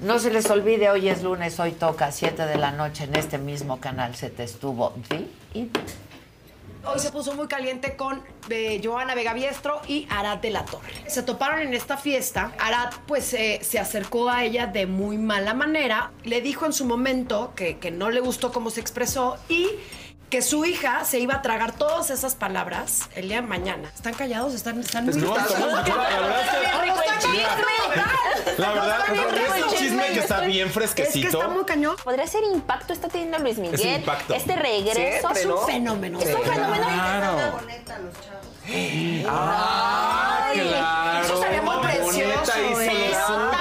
[0.00, 3.38] No se les olvide, hoy es lunes, hoy toca 7 de la noche en este
[3.38, 4.16] mismo canal.
[4.16, 5.70] Se te estuvo Di y.
[6.84, 8.22] Hoy se puso muy caliente con
[8.82, 10.92] Joana Vega Biestro y Arad de la Torre.
[11.06, 12.52] Se toparon en esta fiesta.
[12.58, 16.10] Arad pues eh, se acercó a ella de muy mala manera.
[16.24, 19.68] Le dijo en su momento que, que no le gustó cómo se expresó y
[20.32, 23.90] que su hija se iba a tragar todas esas palabras el día de mañana.
[23.94, 24.54] ¿Están callados?
[24.54, 25.14] ¿Están, están muy...
[25.16, 28.98] No, estamos- la verdad es que- La verdad,
[29.58, 31.26] es un chisme que está bien fresquecito.
[31.28, 31.96] Es que está muy cañón.
[32.02, 33.78] ¿Podría ser impacto está teniendo Luis Miguel?
[33.78, 34.32] Es impacto.
[34.32, 35.58] Este regreso es un ¿no?
[35.66, 36.18] fenómeno.
[36.18, 36.86] Es un fenómeno.
[36.86, 37.58] Claro.
[39.28, 41.24] Ah, claro.
[41.26, 43.51] Eso sería muy precioso, hizo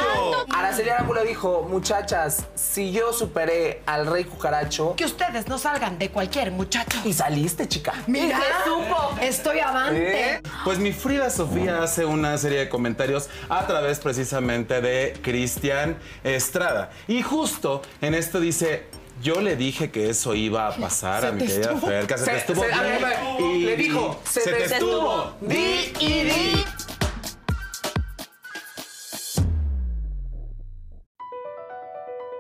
[0.84, 0.90] lo suyo.
[0.90, 4.96] Araceli Arámbula dijo, muchachas, si yo superé al rey cucaracho...
[4.96, 6.98] Que ustedes no salgan de cualquier muchacho.
[7.06, 7.94] Y saliste, chica.
[8.08, 9.16] Mira, supo.
[9.22, 10.42] Estoy avante.
[10.64, 16.92] Pues mi Frida Sofía hace una serie de comentarios a través precisamente de Cristian Estrada.
[17.08, 18.86] Y justo en esto dice,
[19.22, 21.88] yo le dije que eso iba a pasar Se a mi te querida estuvo.
[21.88, 23.84] Fer, que se, Se- te estuvo se- a di ver, y le di.
[23.84, 25.34] dijo, se, te, estuvo.
[25.42, 26.66] Di y di.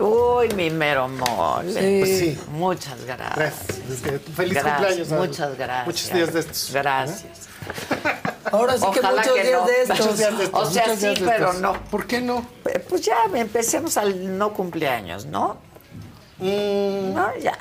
[0.00, 1.72] Uy, mi mero mole.
[1.72, 1.98] Sí.
[2.00, 2.38] Pues sí.
[2.52, 3.36] Muchas gracias.
[3.36, 4.22] Gracias.
[4.34, 5.08] Feliz Gracias, cumpleaños.
[5.10, 5.86] Muchas gracias.
[5.86, 6.70] Muchos días de estos.
[6.72, 7.48] Gracias.
[8.52, 9.66] Ahora sí que Ojalá muchos que días no.
[9.66, 9.98] de estos.
[10.00, 11.72] Muchos días de estos, O sea, muchos sí, días pero no.
[11.84, 12.46] ¿Por qué no?
[12.88, 15.58] Pues ya empecemos al no cumpleaños, ¿no?
[16.38, 17.14] Mm.
[17.14, 17.56] No, ya.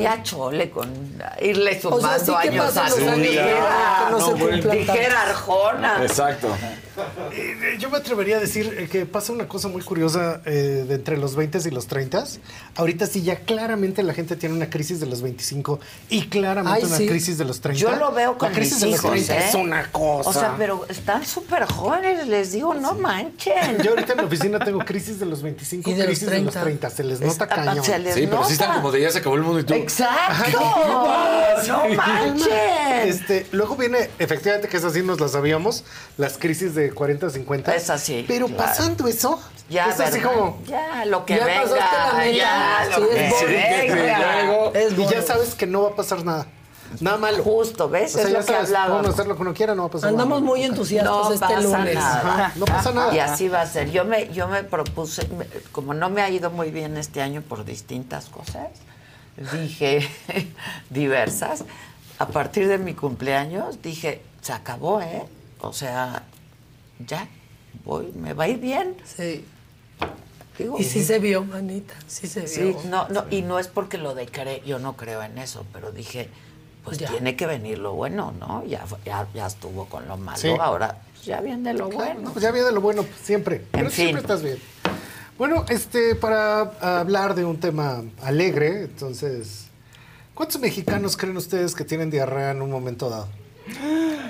[0.00, 0.88] Ya chole con
[1.42, 4.08] irle O sea, sumando sí años a los su vida.
[4.10, 6.02] no se cumplan Dijera Arjona.
[6.02, 6.48] Exacto.
[7.32, 10.94] Eh, Yo me atrevería a decir eh, que pasa una cosa muy curiosa eh, de
[10.94, 12.24] entre los 20 y los 30.
[12.76, 16.84] Ahorita sí ya claramente la gente tiene una crisis de los 25 y claramente Ay,
[16.84, 17.06] una sí.
[17.08, 17.80] crisis de los 30.
[17.80, 19.48] Yo lo veo con La crisis mis de los hijos, 30 ¿eh?
[19.48, 20.28] es una cosa.
[20.30, 23.78] O sea, pero están súper jóvenes, les digo, no manchen.
[23.82, 26.40] Yo ahorita en la oficina tengo crisis de los 25, Y de los crisis de
[26.40, 26.90] los 30.
[26.90, 27.84] Se les nota Está- cañón.
[27.84, 28.80] se les Sí, pero sí están nota.
[28.80, 29.74] como de ya se acabó el mundo y tú.
[29.74, 30.60] Exacto.
[31.68, 33.08] no manchen.
[33.08, 35.84] Este, luego viene, efectivamente, que esas sí nos las sabíamos,
[36.16, 37.74] las crisis de 40, 50.
[37.74, 38.62] Es así, Pero claro.
[38.64, 40.58] pasando eso, Ya, es así como.
[40.66, 41.64] Ya, lo que Ya venga.
[41.64, 42.30] la.
[42.30, 44.70] Ya, lo que venga.
[44.80, 46.46] Es y ya sabes que no va a pasar nada.
[46.98, 47.44] Nada malo.
[47.44, 48.16] Justo, ¿ves?
[48.16, 48.52] O sea, es ya lo que.
[48.90, 50.50] Podemos hacer lo que uno quiera, no va a pasar Andamos nada.
[50.52, 51.94] muy entusiastas no este pasa lunes.
[51.94, 52.18] Nada.
[52.18, 53.14] Ajá, no pasa nada.
[53.14, 53.90] Y así va a ser.
[53.92, 55.24] Yo me, yo me propuse,
[55.70, 58.66] como no me ha ido muy bien este año por distintas cosas,
[59.52, 60.08] dije
[60.90, 61.64] diversas.
[62.18, 65.22] A partir de mi cumpleaños dije, se acabó, ¿eh?
[65.60, 66.22] O sea,
[67.06, 67.26] ya,
[67.84, 68.94] voy, me va a ir bien.
[69.04, 69.44] Sí.
[70.58, 72.80] Digo, Y sí se vio, manita, sí se Sí, vio.
[72.90, 75.90] no, no, y no es porque lo de cre- yo no creo en eso, pero
[75.92, 76.28] dije,
[76.84, 77.08] pues Ya.
[77.08, 78.62] tiene que venir lo bueno, ¿no?
[78.66, 80.50] Ya, fue- ya, ya estuvo con lo malo, Sí.
[80.60, 82.20] ahora pues, ya viene lo bueno.
[82.20, 83.64] No, pues ya viene lo bueno siempre.
[83.70, 83.96] Pero fin.
[84.08, 84.58] siempre estás bien.
[85.40, 86.60] Bueno, este, para
[87.00, 89.68] hablar de un tema alegre, entonces,
[90.34, 93.26] ¿cuántos mexicanos creen ustedes que tienen diarrea en un momento dado?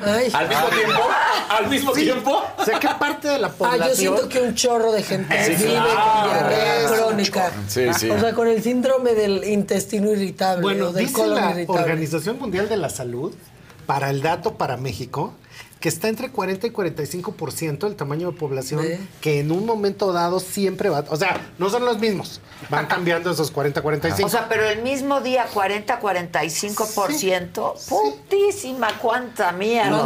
[0.05, 0.31] Ay.
[0.33, 1.03] ¿Al mismo tiempo?
[1.49, 2.03] ¿Al mismo Sí.
[2.05, 2.41] tiempo?
[2.57, 3.89] O sea, ¿qué parte de la Ah, población?
[3.89, 5.89] yo siento que un chorro de gente Sí, vive claro.
[6.23, 7.51] con diarrea Es crónica.
[7.67, 8.09] Sí, sí.
[8.11, 11.83] O sea, con el síndrome del intestino irritable Bueno, o del dice colon la irritable.
[11.83, 13.35] Organización Mundial de la Salud,
[13.85, 15.33] para el dato para México,
[15.81, 18.85] que está entre 40 y 45% el tamaño de población
[19.23, 23.31] que en un momento dado siempre va, o sea, no son los mismos, van cambiando
[23.31, 24.27] esos 40, 45.
[24.27, 30.05] O sea, pero el mismo día 40-45%, putísima, cuánta mierda.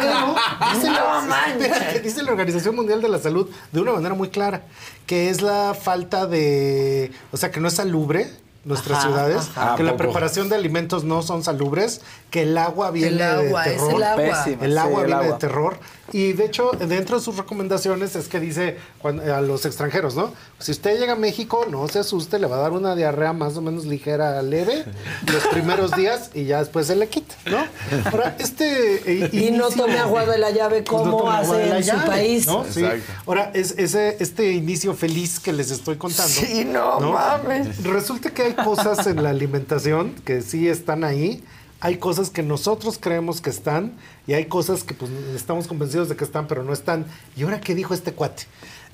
[0.00, 0.34] Pero
[0.74, 4.30] dice, no la, espérate, dice la Organización Mundial de la Salud de una manera muy
[4.30, 4.62] clara,
[5.06, 8.30] que es la falta de, o sea, que no es salubre
[8.64, 9.76] nuestras Ajá, ciudades, ajá.
[9.76, 13.70] que la preparación de alimentos no son salubres, que el agua viene El agua, de
[13.74, 13.94] es terror.
[13.96, 14.44] el agua.
[14.44, 15.32] Pésima, El sí, agua el viene agua.
[15.34, 15.78] de terror.
[16.12, 20.32] Y de hecho, dentro de sus recomendaciones es que dice cuando- a los extranjeros, ¿no?
[20.58, 23.56] Si usted llega a México, no se asuste, le va a dar una diarrea más
[23.56, 24.84] o menos ligera, leve,
[25.32, 27.64] los primeros días y ya después se le quita, ¿no?
[28.10, 29.24] Ahora, este...
[29.24, 32.46] eh, Y no tome agua de la llave pues no como hace en su país.
[32.70, 32.84] Sí.
[33.26, 36.32] Ahora, es, ese, este inicio feliz que les estoy contando.
[36.32, 37.84] Sí, no mames.
[37.84, 41.44] Resulta que hay cosas en la alimentación que sí están ahí.
[41.80, 43.92] Hay cosas que nosotros creemos que están
[44.26, 47.06] y hay cosas que pues estamos convencidos de que están, pero no están.
[47.36, 48.44] ¿Y ahora qué dijo este cuate?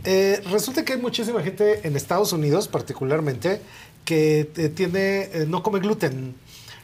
[0.04, 3.60] Eh, resulta que hay muchísima gente en Estados Unidos, particularmente,
[4.04, 6.34] que eh, tiene eh, no come gluten.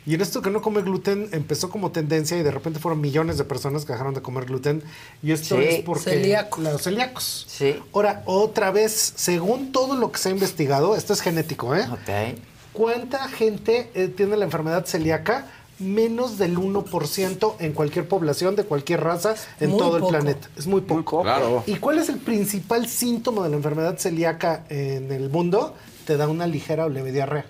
[0.04, 3.38] Y en esto que no come gluten empezó como tendencia y de repente fueron millones
[3.38, 4.82] de personas que dejaron de comer gluten.
[5.22, 5.62] Y esto Sí.
[5.62, 6.64] es porque Celíacos.
[6.64, 7.46] los celíacos.
[7.48, 7.76] Sí.
[7.92, 11.86] Ahora, otra vez, según todo lo que se ha investigado, esto es genético, ¿eh?
[11.92, 12.40] Ok.
[12.72, 15.46] ¿Cuánta gente eh, tiene la enfermedad celíaca?
[15.82, 20.48] Menos del 1% en cualquier población de cualquier raza en Muy todo el planeta.
[20.56, 21.22] Es muy poco.
[21.22, 21.64] Claro.
[21.66, 25.74] ¿Y cuál es el principal síntoma de la enfermedad celíaca en el mundo?
[26.06, 27.46] Te da una ligera o leve diarrea.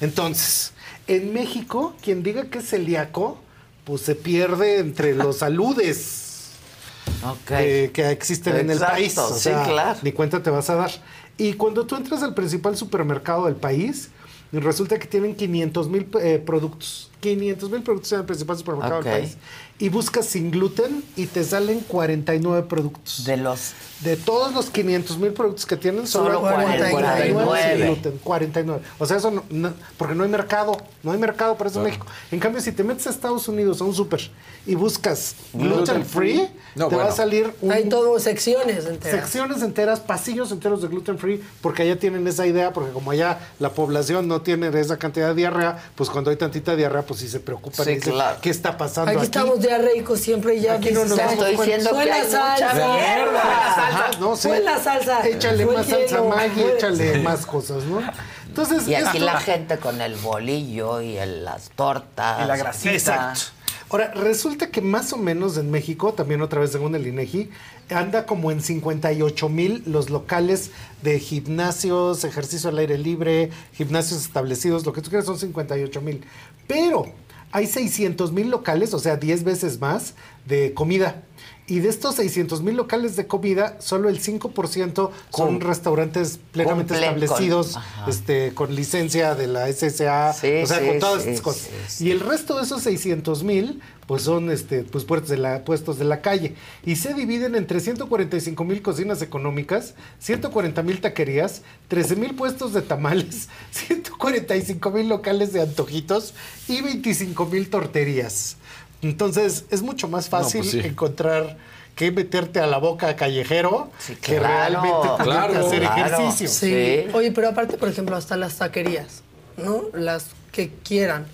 [0.00, 0.72] Entonces,
[1.06, 3.38] en México, quien diga que es celíaco,
[3.84, 6.50] pues se pierde entre los saludes
[7.24, 7.48] Ok.
[7.48, 9.16] que, que existen en el país.
[9.18, 9.98] O sí, sea, claro.
[10.02, 10.90] Ni cuenta te vas a dar.
[11.38, 14.10] Y cuando tú entras al principal supermercado del país,
[14.52, 17.10] resulta que tienen 500 mil eh, productos.
[17.34, 19.04] 500 mil productos en el principal supermercado Ok.
[19.06, 19.36] del país.
[19.78, 23.24] Y buscas sin gluten y te salen 49 productos.
[23.24, 27.76] De los De todos los 500 mil productos que tienen, solo, Solo hay 49 49.
[27.78, 28.20] sin gluten.
[28.22, 28.82] 49.
[28.98, 30.76] O sea, eso no, no- porque no hay mercado.
[31.02, 32.06] No hay mercado para eso en México.
[32.30, 34.20] En cambio, si te metes a Estados Unidos a un súper
[34.66, 39.20] y buscas gluten free, No, te va a salir un Hay todo secciones enteras.
[39.20, 43.38] secciones enteras, pasillos enteros de gluten free, porque allá tienen esa idea, porque como allá
[43.60, 47.28] la población no tiene esa cantidad de diarrea, pues cuando hay tantita diarrea, pues sí
[47.28, 48.38] se preocupan Sí, y dicen, claro.
[48.42, 49.24] ¿qué está pasando Aquí aquí?
[49.26, 51.74] estamos diarreicos siempre y ya Aquí no nos "Ay, damos estoy cuenta".
[51.76, 53.24] diciendo fue que la hay salsa, mierda.
[53.24, 54.48] fue la salsa, Ajá, no, sí.
[54.48, 58.00] fue la salsa, Échale fue más salsa hielo, Maggi, fue- échale más cosas, ¿no?
[58.46, 62.42] Entonces, Y aquí esto- la gente con el bolillo y el- las tortas.
[62.42, 62.92] Y la grasita.
[62.94, 63.40] Exacto.
[63.88, 67.50] Ahora, resulta que más o menos en México, también otra vez según el INEGI,
[67.90, 70.70] anda como en 58 mil los locales
[71.02, 76.24] de gimnasios, ejercicio al aire libre, gimnasios establecidos, lo que tú quieras son 58 mil.
[76.66, 77.06] Pero
[77.52, 80.14] hay 600 mil locales, o sea, 10 veces más
[80.46, 81.22] de comida.
[81.68, 87.02] Y de estos 600 mil locales de comida, solo el 5% son restaurantes plenamente con-
[87.02, 88.08] establecidos, Ajá.
[88.08, 92.00] este, con licencia de la SSA, Sí, o sea, sí, con todas sí, estas cosas.
[92.00, 95.98] Y el resto de esos 600 mil, pues son este, pues puestos de, la, puestos
[95.98, 96.54] de la calle.
[96.84, 102.82] Y se dividen entre 145 mil cocinas económicas, 140 mil taquerías, 13 mil puestos de
[102.82, 106.34] tamales, 145 mil locales de antojitos
[106.68, 108.56] y 25 mil torterías.
[109.02, 110.80] Entonces, es mucho más fácil pues sí.
[110.80, 111.56] encontrar
[111.94, 116.06] que meterte a la boca callejero que claro, realmente claro, hacer claro.
[116.06, 116.48] ejercicio.
[116.48, 116.68] Sí.
[116.68, 117.06] Sí.
[117.14, 119.22] Oye, pero aparte, por ejemplo, hasta las taquerías,
[119.56, 119.82] ¿no?
[119.94, 121.26] Las que quieran,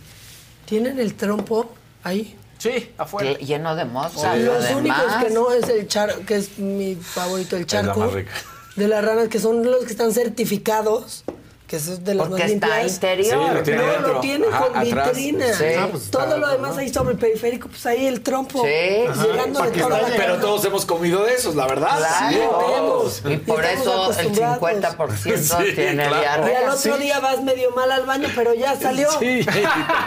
[0.65, 1.73] tienen el trompo
[2.05, 2.37] ahí.
[2.63, 3.33] Sí, afuera.
[3.39, 4.37] Lleno de mosca.
[4.37, 4.77] Los además.
[4.77, 8.31] únicos que no es el charco, que es mi favorito, el la charco más rica.
[8.77, 11.25] de las ranas, que son los que están certificados,
[11.73, 12.93] que es de las Porque más está limpias.
[12.93, 13.49] interior.
[13.49, 14.13] Sí, lo tiene no, dentro.
[14.13, 15.17] lo tiene Ajá, con atrás.
[15.17, 15.47] vitrina.
[15.57, 15.65] Sí.
[15.79, 18.63] Ah, pues Todo está- lo demás ahí sobre el periférico, pues ahí el trompo.
[18.63, 18.69] Sí.
[18.69, 20.41] Llegando de toda la Pero cara.
[20.41, 21.97] todos hemos comido de esos, la verdad.
[21.97, 22.29] Claro.
[22.31, 23.23] Sí, todos.
[23.25, 24.59] Y por eso el acostumbrados.
[24.61, 26.17] 50% Sí, tiene claro.
[26.17, 26.59] Y diarrea.
[26.69, 29.09] al otro día vas medio mal al baño, pero ya salió.
[29.19, 29.41] Sí.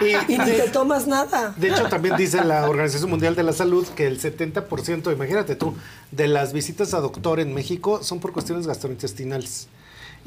[0.01, 1.55] Y, Y ni te tomas nada.
[1.57, 5.73] de hecho, también dice la Organización Mundial de la Salud que el 70%, imagínate tú,
[6.11, 9.67] de las visitas a doctor en México son por cuestiones gastrointestinales.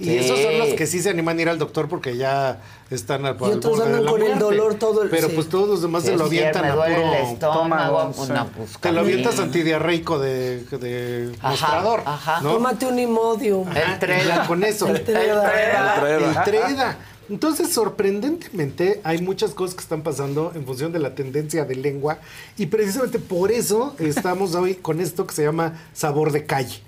[0.00, 0.18] Y Sí.
[0.18, 2.60] esos son los que sí se animan a ir al doctor porque ya
[2.90, 5.34] están al, Y otros andan con el dolor todo el- Pero sí.
[5.34, 7.14] pues todos los demás Sí, se lo avientan a puro...
[7.32, 12.02] estómago, una pues, Te lo avientas antidiarreico de, de Ajá, mostrador.
[12.06, 12.40] ajá.
[12.40, 12.52] ¿no?
[12.54, 13.68] Tómate un imodium.
[13.76, 14.46] El Treda.
[14.46, 14.86] con eso.
[14.86, 16.08] El Treda.
[16.08, 16.98] El Treda.
[17.30, 22.18] Entonces, sorprendentemente, hay muchas cosas que están pasando en función de la tendencia de lengua
[22.56, 26.80] y precisamente por eso estamos hoy con esto que se llama sabor de calle.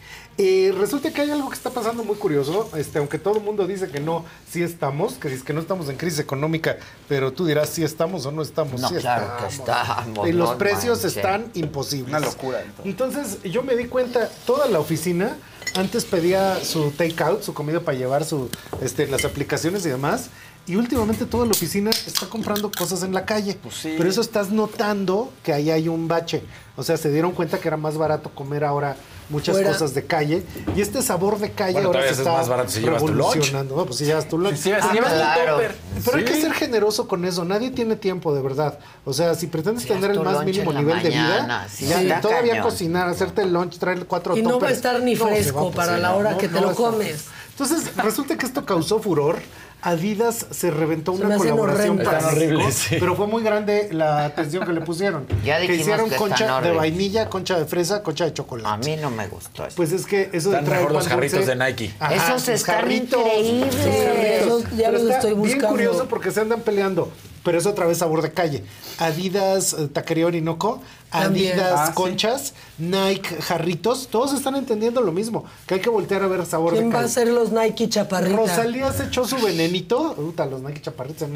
[0.43, 3.67] Eh, resulta que hay algo que está pasando muy curioso, este, aunque todo el mundo
[3.67, 6.79] dice que no, sí estamos, que dice que no estamos en crisis económica,
[7.11, 8.81] pero tú dirás si estamos o no estamos.
[8.81, 12.09] No, sí claro que estamos, Y los no precios están imposibles.
[12.09, 12.62] Una locura.
[12.62, 12.87] entonces.
[12.87, 15.37] Entonces yo me di cuenta, toda la oficina
[15.75, 18.49] antes pedía su takeout, su comida para llevar su,
[18.81, 20.31] este, las aplicaciones y demás.
[20.67, 23.59] Y últimamente toda la oficina está comprando cosas en la calle.
[23.62, 23.95] Pues sí.
[23.99, 26.43] Pero eso estás notando que ahí hay un bache.
[26.77, 28.97] O sea, se dieron cuenta que era más barato comer ahora
[29.31, 29.70] muchas Fuera.
[29.73, 30.43] cosas de calle.
[30.77, 33.09] Y este sabor de calle Bueno, ahora se es está más barato si llevas tu
[33.09, 33.19] lunch.
[33.35, 33.77] revolucionando.
[33.77, 34.57] No, pues si llevas tu lunch.
[34.57, 35.52] Si llevas- Ah, llevas tu claro.
[35.55, 35.74] topper.
[36.05, 37.44] pero hay que ser generoso con eso.
[37.44, 38.78] Nadie tiene tiempo, de verdad.
[39.05, 42.20] O sea, si pretendes tener el tu más mínimo nivel de vida, sí, ya, está
[42.20, 42.65] todavía cañón.
[42.69, 46.15] cocinar, hacerte el lunch, traer cuatro Y no va a estar ni fresco para la
[46.15, 47.24] hora no, que te no lo comes.
[47.51, 49.39] Entonces, resulta que esto causó furor.
[49.82, 52.97] Adidas se reventó Se una colaboración para horribles, sí.
[53.01, 55.27] pero fue muy grande la atención que le pusieron.
[55.44, 58.69] Ya que hicieron que están concha de vainilla, concha de fresa, concha de chocolate.
[58.69, 59.77] A mí no me gustó eso.
[59.77, 61.94] Pues es que eso de Están traer mejor los dulce- jarritos de Nike.
[62.12, 63.74] Esos están jarritos, increíbles.
[63.74, 64.47] jarritos.
[64.47, 65.69] Esos ya Pero los está estoy Bien buscando.
[65.69, 67.11] curioso porque se andan peleando.
[67.43, 68.62] Pero es otra vez sabor de calle.
[68.99, 70.81] Adidas, eh, Taquería Orinoco,
[71.11, 71.53] También.
[71.55, 71.93] Adidas, Ah, sí.
[71.95, 75.45] Conchas, Nike, Jarritos, todos están entendiendo lo mismo.
[75.67, 77.15] Que hay que voltear a ver sabor ¿Quién de va a calle.
[77.15, 78.37] ser los Nike chaparrita?
[78.37, 80.15] Rosalía se echó su venenito.
[80.15, 81.29] Puta, los Nike chaparritos.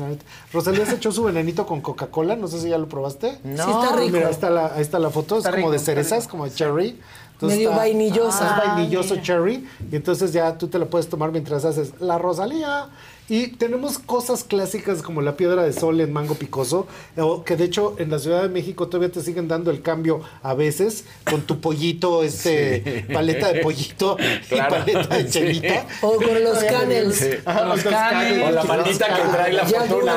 [0.52, 2.36] Rosalía se echó su venenito con Coca-Cola.
[2.36, 3.38] No sé si ya lo probaste.
[3.42, 3.64] No.
[3.64, 4.12] Sí está rico.
[4.12, 5.38] Mira, ahí está la, ahí está la foto.
[5.38, 7.00] Está es como rico, de cerezas, como de cherry.
[7.40, 8.56] Medio está- vainillosa.
[8.62, 9.66] Es vainilloso cherry.
[9.90, 12.88] Y entonces ya tú te lo puedes tomar mientras haces la Rosalía.
[13.28, 16.86] Y tenemos cosas clásicas como la piedra de sol en mango picoso,
[17.16, 20.20] o que de hecho en la Ciudad de México todavía te siguen dando el cambio
[20.42, 24.16] a veces con tu pollito, este paleta de pollito
[24.48, 24.76] Claro.
[24.76, 25.86] y paleta de chelita.
[26.02, 27.16] O con los canels.
[27.16, 27.30] Sí.
[27.46, 28.42] Ajá, Los los canels.
[28.46, 30.14] O la manita que trae la fortuna.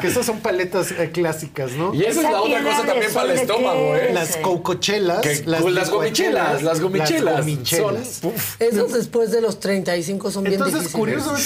[0.00, 1.94] Que esas son paletas eh, clásicas, ¿no?
[1.94, 4.10] Y esa es la otra cosa también para el sol, ¿de estómago, ¿eh?
[4.12, 7.38] Las coucochelas, Que- las, pues, las gomichelas, las gomichelas.
[7.38, 8.08] gomichelas.
[8.20, 8.32] Son-.
[8.58, 10.98] Esos después de los 35 son bien Entonces, difíciles.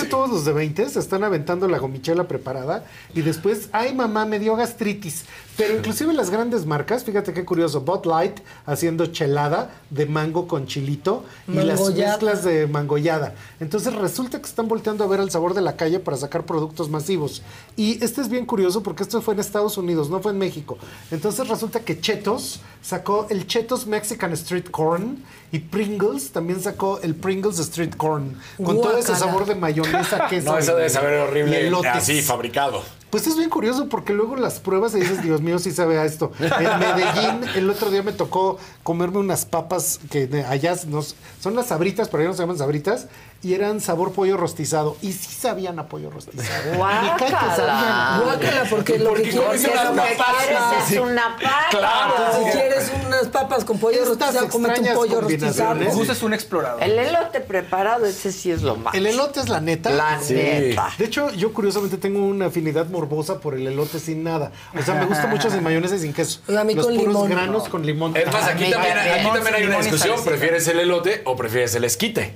[0.08, 4.38] Todos los de 20 se están aventando la gomichela preparada y después, ay mamá, me
[4.38, 5.24] dio gastritis.
[5.56, 10.66] Pero inclusive las grandes marcas, fíjate qué curioso, Bud Light haciendo chelada de mango con
[10.66, 13.34] chilito y las mezclas de mangollada.
[13.60, 16.88] Entonces resulta que están volteando a ver el sabor de la calle para sacar productos
[16.88, 17.42] masivos.
[17.76, 20.78] Y este es bien curioso porque esto fue en Estados Unidos, no fue en México.
[21.10, 25.22] Entonces resulta que Chetos sacó el Chetos Mexican Street Corn
[25.52, 30.52] y Pringles también sacó el Pringles Street Corn con todo ese sabor de mayonesa, queso.
[30.52, 32.82] No, eso debe saber horrible así, fabricado.
[33.12, 36.06] Pues es bien curioso porque luego las pruebas y dices, Dios mío, sí sabe a
[36.06, 36.32] esto.
[36.40, 42.08] En Medellín, el otro día me tocó comerme unas papas que allá son las sabritas,
[42.08, 43.08] pero allá no se llaman sabritas,
[43.42, 44.96] y eran sabor pollo rostizado.
[45.02, 46.72] Y sí sabían a pollo rostizado.
[46.72, 48.22] Me cae que sabían.
[48.22, 50.16] Guácala, porque lo que Porque como quieres es las una papas,
[50.48, 50.84] papa.
[50.88, 51.66] es una papa.
[51.70, 52.14] Claro.
[52.38, 55.84] Si quieres unas papas con pollo Estas rostizado, cómete un pollo rostizado.
[55.92, 56.82] Gus es un explorador.
[56.82, 58.94] El elote preparado, ese sí es lo más.
[58.94, 59.90] El elote es la neta.
[59.90, 60.34] La Sí.
[60.34, 60.90] neta.
[60.98, 64.52] De hecho, yo curiosamente tengo una afinidad morbosa por el elote sin nada.
[64.78, 66.40] O sea, me gusta mucho sin mayonesa y sin queso.
[66.56, 67.30] A mí Los con puros limón.
[67.30, 68.16] granos con limón.
[68.16, 70.22] Es más, aquí también, aquí también hay una discusión.
[70.24, 72.34] ¿Prefieres el elote o prefieres el esquite?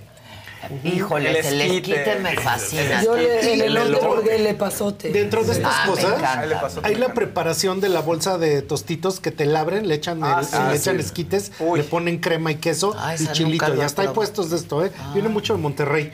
[0.84, 2.16] Híjole, El el esquite.
[2.22, 3.02] me fascina.
[3.04, 4.06] Yo le, el El elote elote.
[4.06, 5.10] porque el epazote.
[5.12, 6.70] Dentro de estas Ah, cosas encanta.
[6.82, 10.46] Hay la preparación de la bolsa de tostitos que te labren, le echan, Ah, el-
[10.46, 10.52] sí.
[10.52, 11.00] le Ah, echan sí.
[11.02, 11.78] esquites, Uy.
[11.78, 13.66] le ponen crema y queso Ah, y chilito.
[13.72, 14.90] he está hay puestos de esto, ¿eh?
[14.98, 15.10] Ah.
[15.14, 16.12] Viene mucho de Monterrey.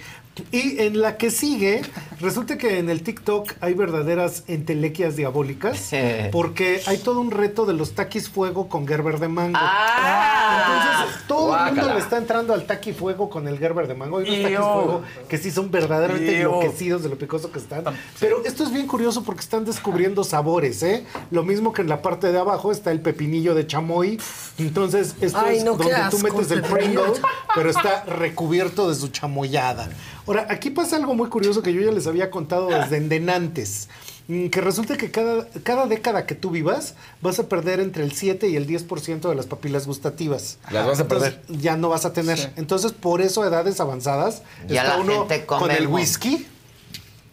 [0.50, 1.82] Y en la que sigue,
[2.22, 5.90] resulta que en el TikTok hay verdaderas entelequias diabólicas
[6.32, 9.58] porque hay todo un reto de los taquis fuego con Gerber de mango.
[9.60, 11.02] Ah.
[11.02, 14.18] Entonces, todo el mundo le está entrando al taqui fuego con el Gerber de mango.
[14.18, 16.48] Hay unos taquis fuego que sí son verdaderamente Iu.
[16.48, 17.84] enloquecidos de lo picoso que están.
[18.18, 21.04] Pero esto es bien curioso porque están descubriendo sabores, ¿eh?
[21.30, 24.20] Lo mismo que en la parte de abajo está el pepinillo de chamoy.
[24.58, 26.62] Entonces, esto Ay, es no, donde tú metes el.
[26.62, 27.12] Pringle,
[27.54, 29.88] pero está recubierto de su chamoyada.
[30.26, 33.88] Ahora, aquí pasa algo muy curioso que yo ya les había contado desde endenantes.
[34.28, 38.12] Mm, Que resulta que cada, cada década que tú vivas vas a perder entre el
[38.12, 40.58] 7 y el 10% de las papilas gustativas.
[40.70, 41.60] Las vas a Entonces, perder.
[41.60, 42.38] Ya no vas a tener.
[42.38, 42.46] Sí.
[42.56, 46.46] Entonces, por eso a edades avanzadas Ya está la uno gente con come el whisky.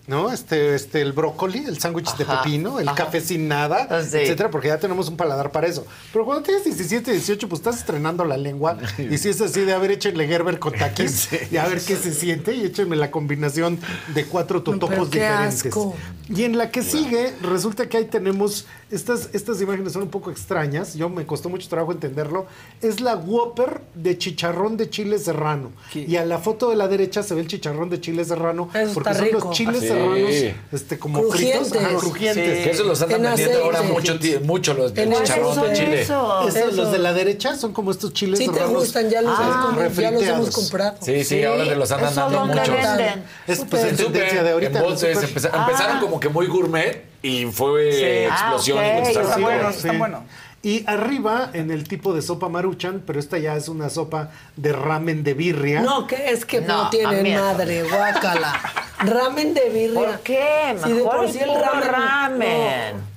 [0.10, 0.32] ¿No?
[0.32, 3.06] Este, este, el brócoli, el sándwich de pepino, el ajá.
[3.06, 4.18] café sin nada, Ah, sí.
[4.18, 5.86] etcétera, porque ya tenemos un paladar para eso.
[6.12, 8.76] Pero cuando tienes 17, 18, pues estás estrenando la lengua.
[8.98, 11.96] Y si es así de, a ver, échenle Gerber con taquis y a ver qué
[11.96, 13.78] se siente y échenme la combinación
[14.16, 15.66] de cuatro totopos pero qué diferentes.
[15.68, 15.96] asco.
[16.28, 20.32] Y en la que sigue, resulta que ahí tenemos, estas, estas imágenes son un poco
[20.32, 22.48] extrañas, yo me costó mucho trabajo entenderlo,
[22.82, 25.72] es la Whopper de chicharrón de chile serrano.
[25.94, 28.94] Y a la foto de la derecha se ve el chicharrón de chile serrano, Eso
[28.94, 29.40] porque son rico.
[29.48, 29.88] los chiles Sí.
[29.88, 30.32] serranos
[30.72, 31.76] este, como fritos, Crujientes.
[31.84, 32.64] ajá, crujientes.
[32.64, 36.02] Que eso los andan En vendiendo ahora mucho, mucho los de chicharrón de chile.
[36.02, 36.48] Eso.
[36.48, 38.80] Esos, los de la derecha son como estos chiles Sí te serranos.
[38.80, 40.98] gustan, ya los, ah, has comido, ya los hemos comprado.
[41.02, 43.24] Sí, sí, ahora te los andan ¿Eso dando venden?
[43.48, 44.72] Es pues en En tendencia de ahorita.
[44.72, 45.30] en en bolsas, súper.
[45.30, 45.66] empeza- Ah.
[45.68, 48.04] empezaron como que muy gourmet y fue Sí.
[48.32, 48.98] explosión Ah, y ok.
[48.98, 49.76] empezaron Están a buenos, vender.
[49.78, 50.22] están buenos.
[50.62, 54.74] Y arriba, en el tipo de sopa maruchan, pero esta ya es una sopa de
[54.74, 55.80] ramen de birria.
[55.82, 57.40] No, que es que no, también.
[57.40, 58.60] madre, guácala.
[59.00, 59.94] Ramen de birria.
[60.00, 60.76] ¿Por qué?
[60.84, 61.88] Si de Mejor por el sí el ramen.
[61.90, 62.96] ramen.
[62.98, 63.09] no.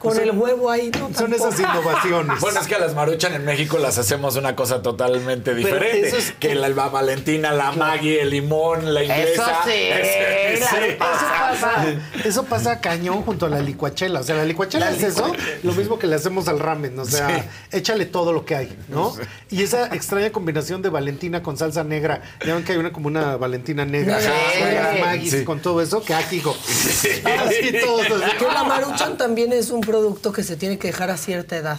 [0.00, 1.06] Con el huevo ahí, no.
[1.14, 1.48] Son tampoco.
[1.48, 2.40] esas innovaciones.
[2.40, 6.08] Bueno, es que a las maruchan en México las hacemos una cosa totalmente diferente.
[6.08, 9.60] eso es- Que la, la Valentina, la Maggie, el limón, la inglesa.
[10.50, 10.96] Eso sí, sí.
[10.98, 11.84] pasa.
[12.24, 14.20] Eso pasa cañón junto a la licuachela.
[14.20, 16.98] O sea, la licuachela es eso, lo mismo que le hacemos al ramen.
[16.98, 17.76] O sea, Sí.
[17.76, 19.14] échale todo lo que hay, ¿no?
[19.50, 22.22] Y esa extraña combinación de Valentina con salsa negra.
[22.44, 24.18] Ya ven que hay una como una Valentina negra.
[25.22, 25.44] Sí.
[25.44, 26.56] Con todo eso, que aquí, hijo.
[26.60, 28.00] Así todos.
[28.22, 28.36] así.
[28.38, 31.78] Que la maruchan también es un producto que se tiene que dejar a cierta edad.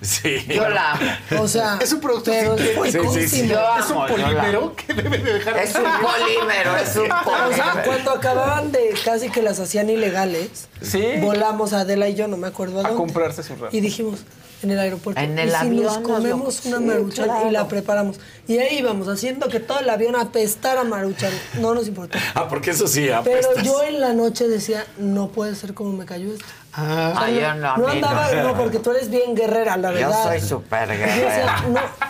[0.00, 0.44] Sí.
[0.48, 1.42] Yo la amo.
[1.42, 3.48] O sea, Es un producto pero es sí, sí, sí.
[3.48, 5.56] Yo Es un amo, yo la polímero que debe de dejar.
[5.58, 7.82] Es un polímero, es un O sea, polímero.
[7.84, 11.04] cuando acababan de casi que las hacían ilegales, Sí.
[11.20, 12.96] volamos Adela y yo, no me acuerdo a A dónde.
[12.96, 13.68] comprarse su ramen.
[13.72, 14.20] Y dijimos,
[14.62, 17.48] en el aeropuerto, En ¿y el si avión nos nos comemos lo- una sí, maruchan
[17.48, 18.16] y la preparamos.
[18.46, 21.32] Y ahí íbamos, haciendo que todo el avión apestara maruchan.
[21.60, 22.18] No nos importó.
[22.34, 23.62] Ah, porque eso sí, Pero apestas.
[23.64, 26.44] yo en la noche decía, no puede ser como me cayó esto.
[26.72, 28.42] Ah, Ay, yo no, mí andaba, no.
[28.44, 30.22] no, porque tú eres bien guerrera, la Yo verdad.
[30.24, 31.64] soy súper Y yo decía, guerrera.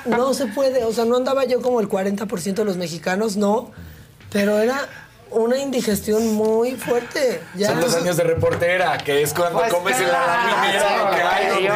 [0.06, 3.36] no, no se puede, o sea, no andaba yo como el 40% de los mexicanos,
[3.38, 3.70] no,
[4.30, 4.86] pero era
[5.30, 7.40] una indigestión muy fuerte.
[7.54, 7.68] Ya.
[7.68, 11.68] Son los años de reportera, que es cuando Pues comes en la laminera que hay.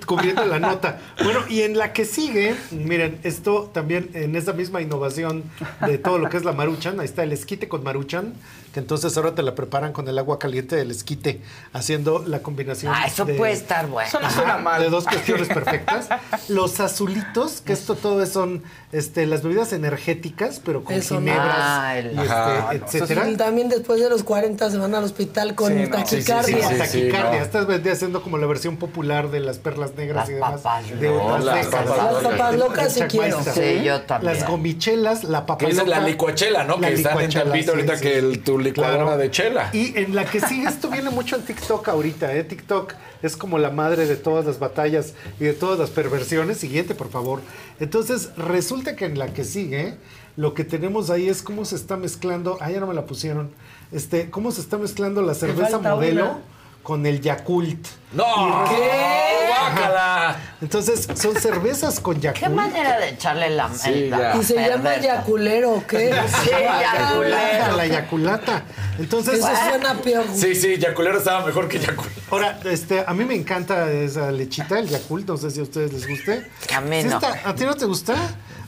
[0.06, 0.98] cubriendo la nota.
[1.22, 5.44] Bueno, y en la que sigue, miren, esto también en esa misma innovación
[5.86, 8.34] de todo lo que es la maruchan, ahí está el esquite con maruchan,
[8.72, 11.40] que entonces ahora te la preparan con el agua caliente del esquite,
[11.72, 12.92] haciendo la combinación.
[12.94, 14.08] Ah, eso de- puede estar bueno.
[14.08, 14.82] Eso no suena mal.
[14.82, 16.08] de dos cuestiones perfectas.
[16.48, 21.20] Los azulitos, que esto todo es- son este, las bebidas energéticas, pero con Eso no.
[21.20, 23.28] ginebras, Ah, y Ajá, este, no, etcétera.
[23.30, 25.88] Y también después de los 40 se van al hospital con Sí, no.
[25.96, 26.56] taquicardia.
[26.56, 26.78] Sí, sí, sí, sí.
[27.08, 27.38] taquicardia.
[27.40, 27.44] no.
[27.76, 30.60] Estás siendo como la versión popular de las perlas negras Las y demás.
[30.62, 31.86] papas de otras Las décadas.
[31.90, 33.38] papas Las papas locas sí Jack quiero.
[33.42, 34.34] Sí, yo también.
[34.38, 36.76] Las gomichelas, la papa esa es la licuachela, ¿no?
[36.78, 39.18] la que están en licuachela, sí, ahorita sí, que el- tu licuadora Claro.
[39.18, 39.70] de chela.
[39.72, 42.44] Y en la que sigue, esto viene mucho en TikTok ahorita, ¿eh?
[42.44, 46.58] TikTok es como la madre de todas las batallas y de todas las perversiones.
[46.58, 47.40] Siguiente, por favor.
[47.80, 49.96] Entonces, resulta que en la que sigue,
[50.36, 52.56] lo que tenemos ahí es cómo se está mezclando.
[52.60, 53.50] Ah, ya no me la pusieron.
[53.92, 56.38] Este, cómo se está mezclando la cerveza modelo una.
[56.82, 57.86] Con el Yakult.
[58.12, 58.64] ¡No!
[58.68, 59.48] ¿Qué?
[59.48, 60.36] ¡Guácala!
[60.60, 62.42] Entonces, son cervezas con Yakult.
[62.42, 64.36] ¿Qué manera de echarle la Sí, ya.
[64.36, 66.12] Y se llama yaculero, ¿o ¿qué?
[66.44, 66.50] Sí,
[66.82, 67.76] yaculero.
[67.76, 68.64] La yaculata.
[68.98, 70.24] Entonces, Eso suena peor.
[70.34, 72.14] Sí, sí, Yaculero estaba mejor que Yaculero.
[72.30, 75.92] Ahora, este, a mí me encanta esa lechita, el Yakult, no sé si a ustedes
[75.92, 76.50] les guste.
[76.74, 77.02] A mí.
[77.44, 78.14] ¿A ti no te gusta?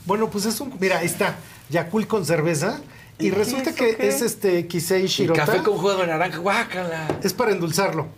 [0.06, 1.34] Bueno, pues es un, mira, ahí está,
[1.70, 2.78] Yakult con cerveza.
[3.18, 5.46] Y, resulta que es este Kisei Shirota.
[5.46, 7.18] café con jugo de naranja, guácala.
[7.22, 8.08] Es para endulzarlo.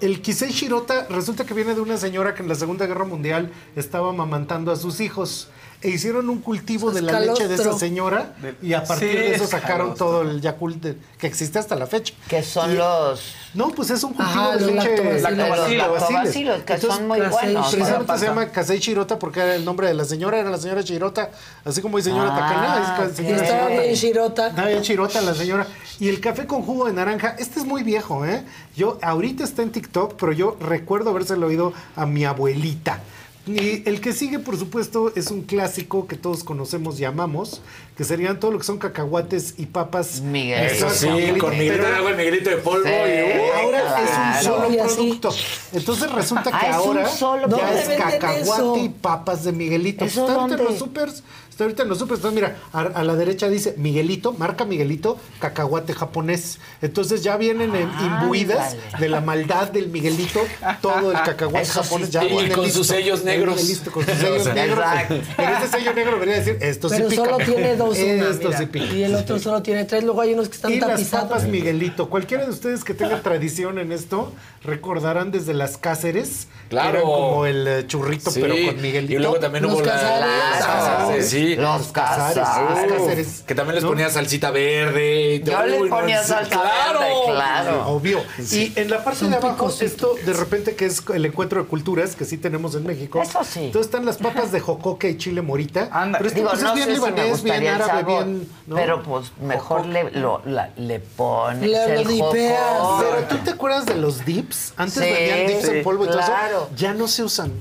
[0.00, 3.52] El Kisei Shirota resulta que viene de una señora que en la Segunda Guerra Mundial
[3.74, 5.48] estaba amamantando a sus hijos.
[5.84, 8.32] E hicieron un cultivo de la leche de esa señora
[8.62, 10.06] y a partir Sí, de eso es sacaron calostro.
[10.06, 12.14] todo el Yakult de- que existe hasta la fecha.
[12.26, 13.34] Que son Y- los...
[13.52, 14.88] No, pues es un cultivo Ajá, de los leche.
[14.88, 15.22] lactobacilos.
[15.22, 15.88] Los lactobacilos.
[16.00, 17.70] lactobacilos, que son muy Entonces, buenos.
[17.74, 20.80] Precisamente se llama Kasei Shirota porque era el nombre de la señora, era la señora
[20.80, 21.30] Shirota,
[21.66, 23.82] así como hay señora Ah, Takana, es señora Estaba Shirota.
[23.82, 24.48] bien chirota.
[24.48, 25.66] Estaba bien Shirota la señora.
[26.00, 28.42] Y el café con jugo de naranja, este es muy viejo, ¿eh?
[28.74, 33.00] Yo, ahorita está en TikTok, pero yo recuerdo habérselo oído a mi abuelita.
[33.46, 37.60] Y el que sigue, por supuesto, es un clásico que todos conocemos y amamos,
[37.94, 40.22] que serían todo lo que son cacahuates y papas.
[40.22, 40.64] Miguel.
[40.64, 41.08] Eso sí,
[41.38, 42.84] con Miguelito de agua y Miguelito de polvo.
[42.84, 42.90] Sí.
[42.90, 44.38] y, uh, Ahora Claro.
[44.40, 45.34] es un solo producto.
[45.74, 48.76] Entonces resulta que Ah, es un ahora solo ya ¿Dónde es cacahuate eso?
[48.78, 50.06] y papas de Miguelito.
[50.06, 51.22] ¿Eso está ahorita en los supers.
[51.62, 52.18] Ahorita en los supers.
[52.18, 56.58] Entonces, mira, a, a la derecha dice Miguelito, marca Miguelito, cacahuate japonés.
[56.82, 60.40] Entonces ya vienen en- imbuidas de la maldad del Miguelito,
[60.82, 62.10] todo el cacahuate Eso japonés.
[62.10, 62.78] Ya Y viene con listo.
[62.78, 63.62] sus sellos negros.
[63.64, 64.78] listo, con sus sellos negros.
[64.78, 65.14] exacto.
[65.36, 67.24] Pero ese sello negro debería decir, esto Pero sí pica.
[67.30, 68.58] solo tiene dos una, Esto mira.
[68.58, 68.94] sí pica.
[68.94, 70.04] Y el otro solo tiene tres.
[70.04, 71.28] Luego hay unos que están Y las tapizados.
[71.28, 72.08] papas Miguelito.
[72.10, 76.46] Cualquiera de ustedes que tenga tradición en esto, recordarán desde las Cáceres.
[76.64, 76.90] que Claro.
[76.98, 79.12] eran como el eh, churrito, Sí, pero con Miguelito.
[79.12, 81.43] Y luego también hubo las Casares, sí.
[81.56, 83.44] Los Cáceres.
[83.46, 83.90] Que también les ¿no?
[83.90, 85.42] ponía salsita verde.
[85.44, 87.00] Yo le Uy, no, ponía sí, salsa claro.
[87.00, 87.86] verde, claro.
[87.88, 88.22] Obvio.
[88.52, 92.16] Y en la parte de abajo, esto de repente que es el encuentro de culturas
[92.16, 93.22] que sí tenemos en México.
[93.22, 93.66] Eso sí.
[93.66, 95.88] Entonces están las papas de jocoque y chile morita.
[95.92, 96.18] Anda.
[96.18, 98.48] Pero esto Digo, pues, no es bien si libanés, bien árabe, sabor, bien.
[98.66, 98.76] ¿no?
[98.76, 102.04] pero pues mejor le, lo, la- le pones lo el.
[102.32, 104.72] Pero tú te acuerdas de los dips?
[104.76, 106.56] Antes Sí, vendían dips sí, en polvo y todo claro.
[106.66, 106.70] eso.
[106.76, 107.52] Ya no se usan.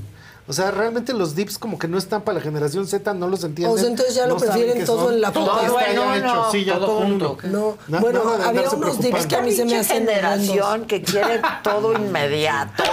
[0.47, 3.43] O sea, realmente los dips como que no están para la generación Z, no los
[3.43, 3.73] entienden.
[3.75, 5.13] O sea, entonces ya lo no prefieren todo son.
[5.13, 5.61] en la Todo papa.
[5.61, 6.51] está Bueno, ya no, hecho.
[6.51, 7.37] Sí, ya todo todo, junto.
[7.43, 11.93] No, bueno, había unos dips que a mí se me hacen generación que quiere todo
[11.97, 12.83] inmediato.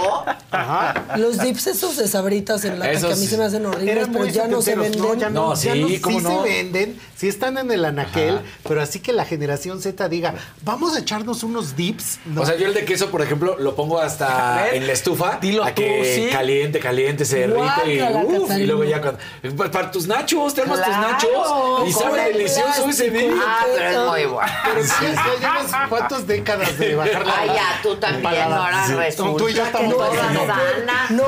[0.51, 1.17] Ajá.
[1.17, 4.07] Los dips esos de sabritas en lata que a mí Esos se me hacen horribles,
[4.11, 5.19] pero ya no se venden.
[5.19, 6.43] ya no, No, ya sí, no, sí ¿cómo no?
[6.43, 10.95] se venden, sí están en el anaquel, pero así que la generación Z diga, vamos
[10.95, 12.19] a echarnos unos dips.
[12.25, 12.41] No.
[12.41, 15.37] O sea, yo el de queso, por ejemplo, lo pongo hasta en la estufa.
[15.41, 16.29] Dilo a que sí.
[16.31, 18.01] caliente, caliente, se derrite y,
[18.37, 19.19] uf, luego ya cuando.
[19.55, 23.31] Pues para tus nachos, te armas tus nachos y sabe el delicioso ese día.
[23.45, 24.51] Ah, pero es muy bueno.
[24.65, 28.93] pero sí, ya llevas cuántas décadas de bajar la Ay, ya, tú también, ahora Sí.
[28.93, 31.05] resulta Tú y yo estamos haciendo- sana.
[31.09, 31.23] No,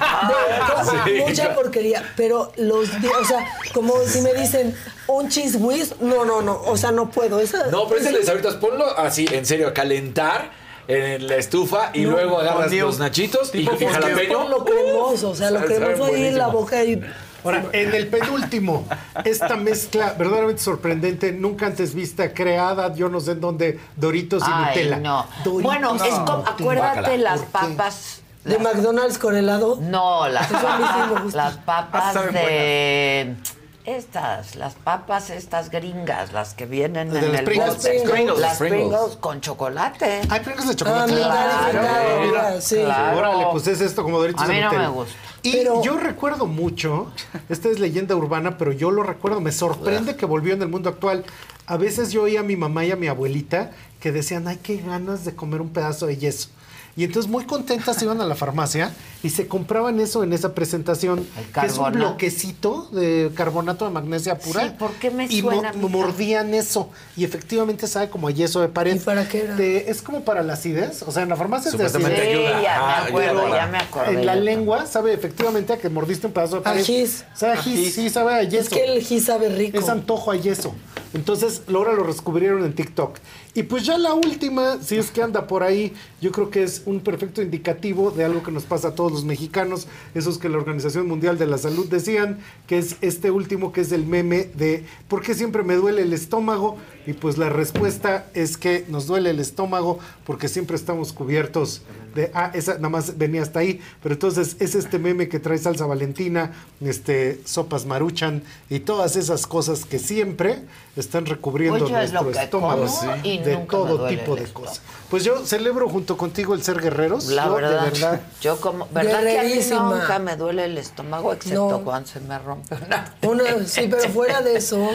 [0.00, 2.12] Ah, de- Sí, mucha porquería.
[2.16, 4.74] Pero los, o sea, como si me dicen
[5.06, 7.40] un cheese whiz, no, no, no, o sea, no puedo.
[7.40, 10.50] Esa, No, pero ese de sabritas, ponlo así, en serio, a calentar
[10.88, 12.86] en la estufa y No, luego agarras Dios.
[12.86, 14.48] los nachitos y, Tipo y jalapeño.
[14.48, 17.00] Lo cremoso, o sea, lo cremoso ahí en la boca y
[17.44, 18.86] Ahora, en el penúltimo,
[19.22, 24.50] esta mezcla verdaderamente sorprendente, nunca antes vista, creada, yo no sé en dónde, Doritos y
[24.50, 24.96] Ay, Nutella.
[24.96, 25.26] no.
[25.44, 28.22] Doritos Bueno, es como, acuérdate las papas.
[28.44, 29.76] de McDonald's con helado.
[29.78, 31.44] No, las Eso a mí sí me papas, gusta.
[31.44, 33.36] las papas Saben de
[33.84, 37.76] estas, las papas estas gringas, las que vienen De en las el Pringles.
[37.76, 37.94] bote.
[37.98, 38.38] Las Pringles.
[38.38, 38.88] Las Pringles.
[38.88, 40.20] Pringles con chocolate.
[40.28, 41.12] Hay Pringles de Ah, chocolate.
[41.12, 42.76] mira, Claro, mira, mira, mira, sí.
[42.76, 43.18] claro.
[43.18, 45.14] Órale, pues es esto como Doritos A mí de no me gusta.
[45.42, 47.12] Y Pero- yo recuerdo mucho,
[47.50, 50.88] esta es leyenda urbana, pero yo lo recuerdo, me sorprende que volvió en el mundo
[50.88, 51.24] actual.
[51.66, 54.78] A veces yo oía a mi mamá y a mi abuelita que decían, ay, qué
[54.78, 56.48] ganas de comer un pedazo de yeso.
[56.96, 58.92] Y entonces muy contentas iban a la farmacia
[59.24, 63.90] y se compraban eso en esa presentación, El que es un bloquecito de carbonato de
[63.90, 64.62] magnesia pura.
[64.68, 66.90] Sí, ¿por qué me y suena a mí mordían eso.
[67.16, 68.94] Y efectivamente sabe como a yeso de pared.
[68.94, 69.56] ¿Y para qué era?
[69.56, 71.02] De- es como para la acidez.
[71.02, 72.38] O sea, en la farmacia es de Supuestamente acidez.
[72.38, 72.62] Sí, ayuda.
[72.62, 74.12] ya Ah, me acuerdo, ya me acordé.
[74.12, 76.80] En la lengua sabe efectivamente a que mordiste un pedazo de pared.
[76.82, 77.24] Ajís.
[77.34, 78.62] Sabe a ajís, sí, sabe a yeso.
[78.62, 79.78] Es que el gis sabe rico.
[79.78, 80.74] Es antojo a yeso.
[81.14, 83.18] Entonces, ahora lo descubrieron en TikTok.
[83.54, 86.82] Y pues ya la última, si es que anda por ahí, yo creo que es
[86.86, 90.56] un perfecto indicativo de algo que nos pasa a todos los mexicanos, esos que la
[90.58, 94.84] Organización Mundial de la Salud decían, que es este último que es el meme de
[95.08, 96.78] ¿por qué siempre me duele el estómago?
[97.06, 101.82] Y pues la respuesta es que nos duele el estómago porque siempre estamos cubiertos
[102.14, 105.58] de ah, esa nada más venía hasta ahí, pero entonces es este meme que trae
[105.58, 110.60] salsa valentina, este sopas maruchan y todas esas cosas que siempre
[110.96, 112.86] están recubriendo Pues es nuestro estómago
[113.22, 114.80] de todo tipo de cosas.
[115.10, 118.20] Pues yo celebro junto contigo el ser guerreros, La yo, verdad, de verdad.
[118.40, 121.84] yo como, ¿verdad que a mí nunca me duele el estómago excepto No.
[121.84, 124.88] cuando se me rompe una Una, sí, pero fuera de eso,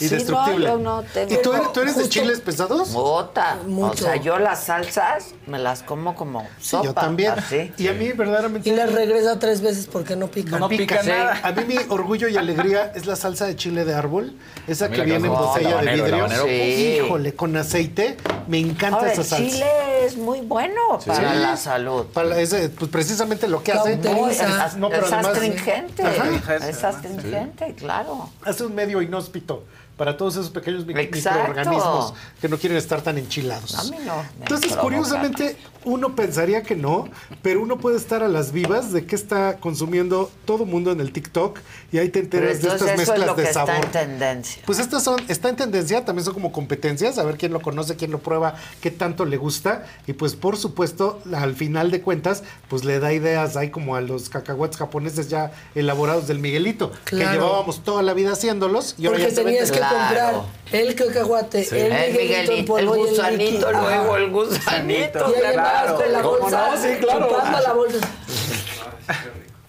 [0.00, 0.66] Indestructible.
[0.66, 2.92] Sí, no, yo no tengo- ¿Y tú eres, tú eres de chiles pesados?
[2.92, 3.58] Bota.
[3.64, 4.04] O Mucho.
[4.04, 6.84] sea, yo las salsas me las como como Sí, sopa.
[6.84, 7.32] yo también.
[7.32, 7.72] así.
[7.78, 10.58] Y a mí verdaderamente y le regresa tres veces porque no pica.
[10.58, 11.08] No pica Sí.
[11.08, 11.40] nada.
[11.42, 14.34] A mí mi orgullo y alegría es la salsa de chile de árbol,
[14.66, 17.06] esa que viene en botella el de vidrio.
[17.06, 18.16] Híjole, con aceite,
[18.48, 19.44] me encanta Ahora, esa el salsa.
[19.50, 19.66] chile
[20.04, 21.38] es muy bueno para Sí.
[21.40, 22.06] la salud.
[22.06, 23.96] Para ese, pues precisamente lo que hace.
[23.96, 26.02] No, es, No, astringente.
[26.68, 28.30] Es astringente, claro.
[28.44, 29.64] Hace un medio inhóspito
[29.96, 33.74] para todos esos pequeños microorganismos que no quieren estar tan enchilados.
[33.78, 34.24] A mí no.
[34.40, 35.56] Entonces, curiosamente,
[35.86, 37.08] uno pensaría que no,
[37.42, 41.12] pero uno puede estar a las vivas de qué está consumiendo todo mundo en el
[41.12, 41.58] TikTok
[41.92, 43.84] y ahí te enteras de estas eso es mezclas lo que de está sabor.
[43.86, 44.62] en tendencia.
[44.66, 47.96] Pues estas son, está en tendencia, también son como competencias, a ver quién lo conoce,
[47.96, 49.86] quién lo prueba, qué tanto le gusta.
[50.06, 54.00] Y pues por supuesto, al final de cuentas, pues le da ideas, hay como a
[54.02, 59.18] los cacahuates japoneses ya elaborados del Miguelito, que llevábamos toda la vida haciéndolos y ahora
[59.20, 60.42] Porque ya tenías que comprar
[60.72, 61.76] el cacahuate, Sí.
[61.78, 63.72] el El Miguelito, Miguelito, en polvo el y gusanito, líquido.
[63.72, 64.16] luego Ajá.
[64.16, 65.96] el gusanito, Y ahí claro.
[65.96, 66.82] con la ¿Cómo bolsa, no?
[66.82, 67.28] Sí, claro.
[67.28, 68.08] chupando la bolsa.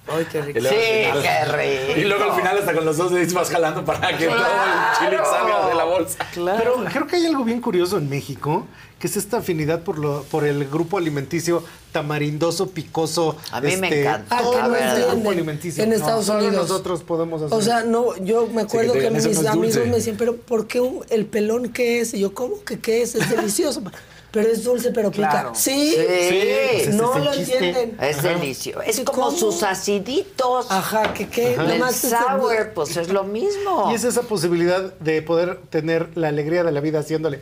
[0.09, 0.59] Ay, qué rico.
[0.61, 1.99] Luego Sí, qué rico.
[1.99, 4.97] Y luego al final hasta con los dos dedos vas jalando para que todo el
[4.99, 6.17] chile salga de la bolsa.
[6.33, 8.65] Pero creo que hay algo bien curioso en México,
[8.99, 11.61] que es esta afinidad por lo, por el grupo alimenticio
[11.91, 13.35] tamarindoso, picoso.
[13.51, 14.37] A mí me este, encanta.
[14.37, 15.09] todo Ah, que no el entienden.
[15.11, 15.83] grupo alimenticio.
[15.83, 16.69] En No, Estados solo Unidos.
[16.69, 19.89] nosotros podemos hacer O sea, no, yo me acuerdo que, eso mis es amigos dulce.
[19.89, 22.13] me decían, pero ¿por qué un- el pelón qué es?
[22.13, 23.13] Y yo, ¿cómo que qué es?
[23.15, 23.81] Es delicioso.
[24.31, 25.29] Pero es dulce, pero pica.
[25.29, 25.51] Claro.
[25.55, 25.97] Sí, Sí.
[25.97, 27.97] no Ese es el lo entienden.
[28.01, 28.27] Es Ajá.
[28.29, 28.81] delicioso.
[28.81, 29.37] Es como ¿cómo?
[29.37, 30.67] sus aciditos.
[30.69, 31.53] Ajá, que qué.
[31.55, 33.89] El Nomás es el- sour, pues es lo mismo.
[33.91, 37.41] Y es esa posibilidad de poder tener la alegría de la vida haciéndole.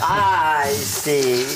[0.00, 1.46] Ay, sí.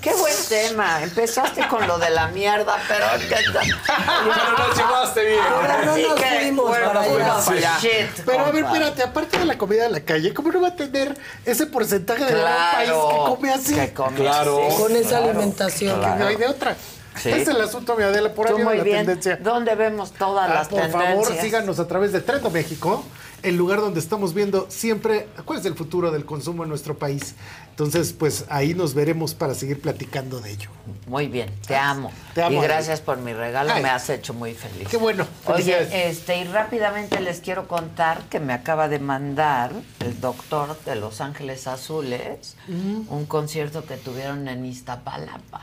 [0.00, 1.02] Qué buen tema.
[1.02, 3.80] Empezaste con lo de la mierda, pero ¿qué tal?
[3.86, 5.40] Pero nos llevaste bien.
[5.40, 7.76] Ahora no nos fuimos bueno, para allá.
[7.80, 7.88] Sí.
[7.88, 8.76] Shit, Pero a ver, compa.
[8.78, 12.24] espérate, aparte de la comida de la calle, ¿cómo no va a tener ese porcentaje
[12.24, 13.74] de Claro, gran país que come así?
[13.74, 14.66] que come Claro.
[14.68, 16.00] así, Con esa claro, alimentación.
[16.00, 16.76] Que no hay de otra.
[17.20, 17.30] Sí.
[17.30, 18.96] Es el asunto, mi Adela, por ahí viene la bien.
[19.06, 19.36] tendencia.
[19.36, 21.24] ¿Dónde vemos todas Ah, las por tendencias?
[21.28, 23.04] favor, síganos a través de Trendo México,
[23.42, 27.34] el lugar donde estamos viendo siempre cuál es el futuro del consumo en nuestro país.
[27.70, 30.70] Entonces, pues ahí nos veremos para seguir platicando de ello.
[31.08, 32.10] Muy bien, te amo.
[32.34, 33.82] Te amo, y gracias por mi regalo, Ay.
[33.82, 34.88] me has hecho muy feliz.
[34.88, 35.26] Qué bueno.
[35.46, 40.94] Oye, este, y rápidamente les quiero contar que me acaba de mandar el doctor de
[40.96, 45.62] Los Ángeles Azules un concierto que tuvieron en Iztapalapa.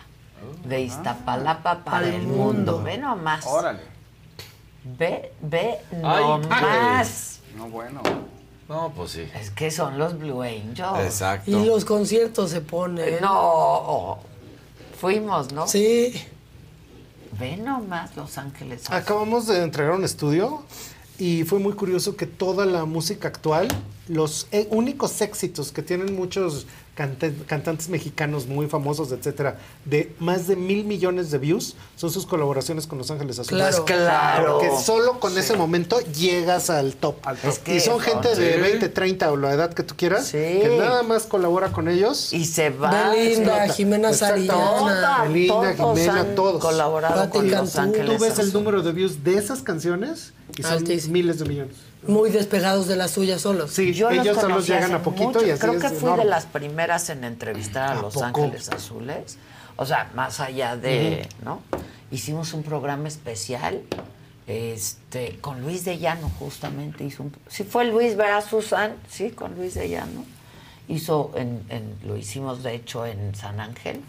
[0.66, 2.82] De Iztapalapa para el mundo.
[2.82, 3.46] Ve nomás.
[3.46, 3.82] Órale.
[4.84, 7.40] Ve, ve nomás.
[7.56, 8.02] No, bueno.
[8.68, 9.28] No, pues sí.
[9.36, 11.00] Es que son los Blue Angels.
[11.04, 11.52] Exacto.
[11.52, 13.20] Y los conciertos se ponen.
[13.22, 14.20] No,
[15.00, 15.68] fuimos, ¿no?
[15.68, 16.14] Sí.
[17.38, 19.04] Ve nomás Los Ángeles Azules.
[19.04, 20.64] Acabamos de entregar un estudio
[21.18, 23.68] y fue muy curioso que toda la música actual,
[24.08, 30.56] los eh, únicos éxitos que tienen muchos cantantes mexicanos muy famosos, etcétera, de más de
[30.56, 33.66] mil millones de views, son sus colaboraciones con Los Ángeles Azules.
[33.66, 33.86] Claro.
[33.86, 34.60] Claro.
[34.60, 37.16] Porque solo con ese momento llegas al top.
[37.44, 38.62] Es que y son gente de sí.
[38.62, 40.38] 20, 30 o la edad que tú quieras, Sí.
[40.38, 42.34] que nada más colabora con ellos.
[42.34, 43.10] Y se va.
[43.12, 43.68] Belinda.
[43.70, 44.14] Jimena.
[44.14, 45.24] Sariñana.
[45.24, 46.62] Belinda, Jimena, todos.
[46.62, 47.76] colaborado Pati con Los.
[47.78, 51.14] Ángeles Tú ves el número de views de esas canciones y son Altísimo.
[51.14, 51.76] miles de millones.
[52.08, 53.72] Muy despegados de la suya solos.
[53.72, 55.46] Sí, Yo ellos los solo conocí llegan a poquito mucho.
[55.46, 56.24] y así Creo es que fui enorme.
[56.24, 58.26] de las primeras en entrevistar a, ¿A Los poco?
[58.26, 59.38] Ángeles Azules.
[59.76, 61.62] O sea, más allá de, ¿no?
[62.10, 63.82] Hicimos un programa especial
[64.48, 67.04] este, con Luis de Llano, justamente.
[67.04, 68.96] Hizo un, sí, fue Luis, ¿verdad, Susan?
[69.10, 70.26] Sí, con Luis de Llano.
[70.88, 74.02] Hizo, en, en- lo hicimos de hecho en San Ángel,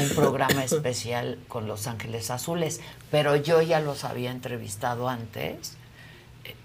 [0.00, 2.80] un programa especial con Los Ángeles Azules.
[3.10, 5.72] Pero yo ya los había entrevistado antes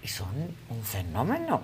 [0.06, 0.28] son
[0.70, 1.62] un fenómeno.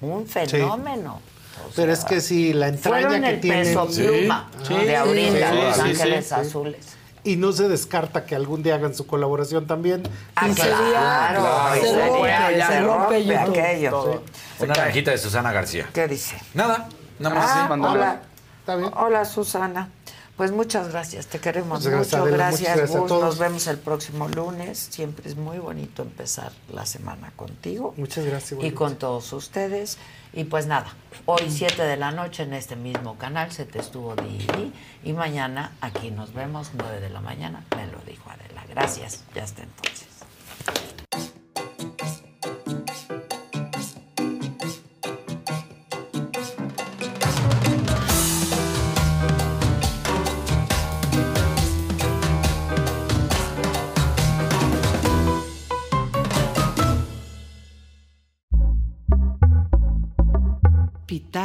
[0.00, 1.20] Un fenómeno.
[1.66, 3.64] O Pero es sea, que sí, la entraña que el tienen.
[3.64, 4.74] peso pluma Sí.
[4.74, 6.40] de ahorita, Sí, Los sí, Ángeles sí, sí.
[6.40, 6.86] Azules.
[7.24, 10.02] Y no se descarta que algún día hagan su colaboración también.
[10.36, 11.42] Ah, Y claro,
[11.74, 13.58] sería- se sería- rompe, ya, se rompe YouTube.
[13.58, 14.22] aquello.
[14.60, 15.88] Una naranjita de Susana García.
[15.92, 16.36] ¿Qué dice?
[16.54, 16.88] Nada,
[17.18, 17.50] nada más.
[17.50, 18.20] Ah, hola.
[18.60, 18.90] Está bien.
[18.94, 19.88] Hola, Susana.
[20.36, 22.36] Pues muchas gracias, te queremos Muchas gracias, mucho.
[22.36, 23.10] Gracias, Gus.
[23.10, 24.78] Nos vemos el próximo lunes.
[24.90, 27.94] Siempre es muy bonito empezar la semana contigo.
[27.96, 28.52] Muchas gracias.
[28.52, 28.76] y igualmente.
[28.76, 29.96] con todos ustedes.
[30.34, 34.14] Y pues nada, hoy 7 de la noche en este mismo canal se te estuvo
[34.14, 38.62] Didi y mañana aquí nos vemos 9 de la mañana, me lo dijo Adela.
[38.68, 40.06] Gracias, ya hasta entonces.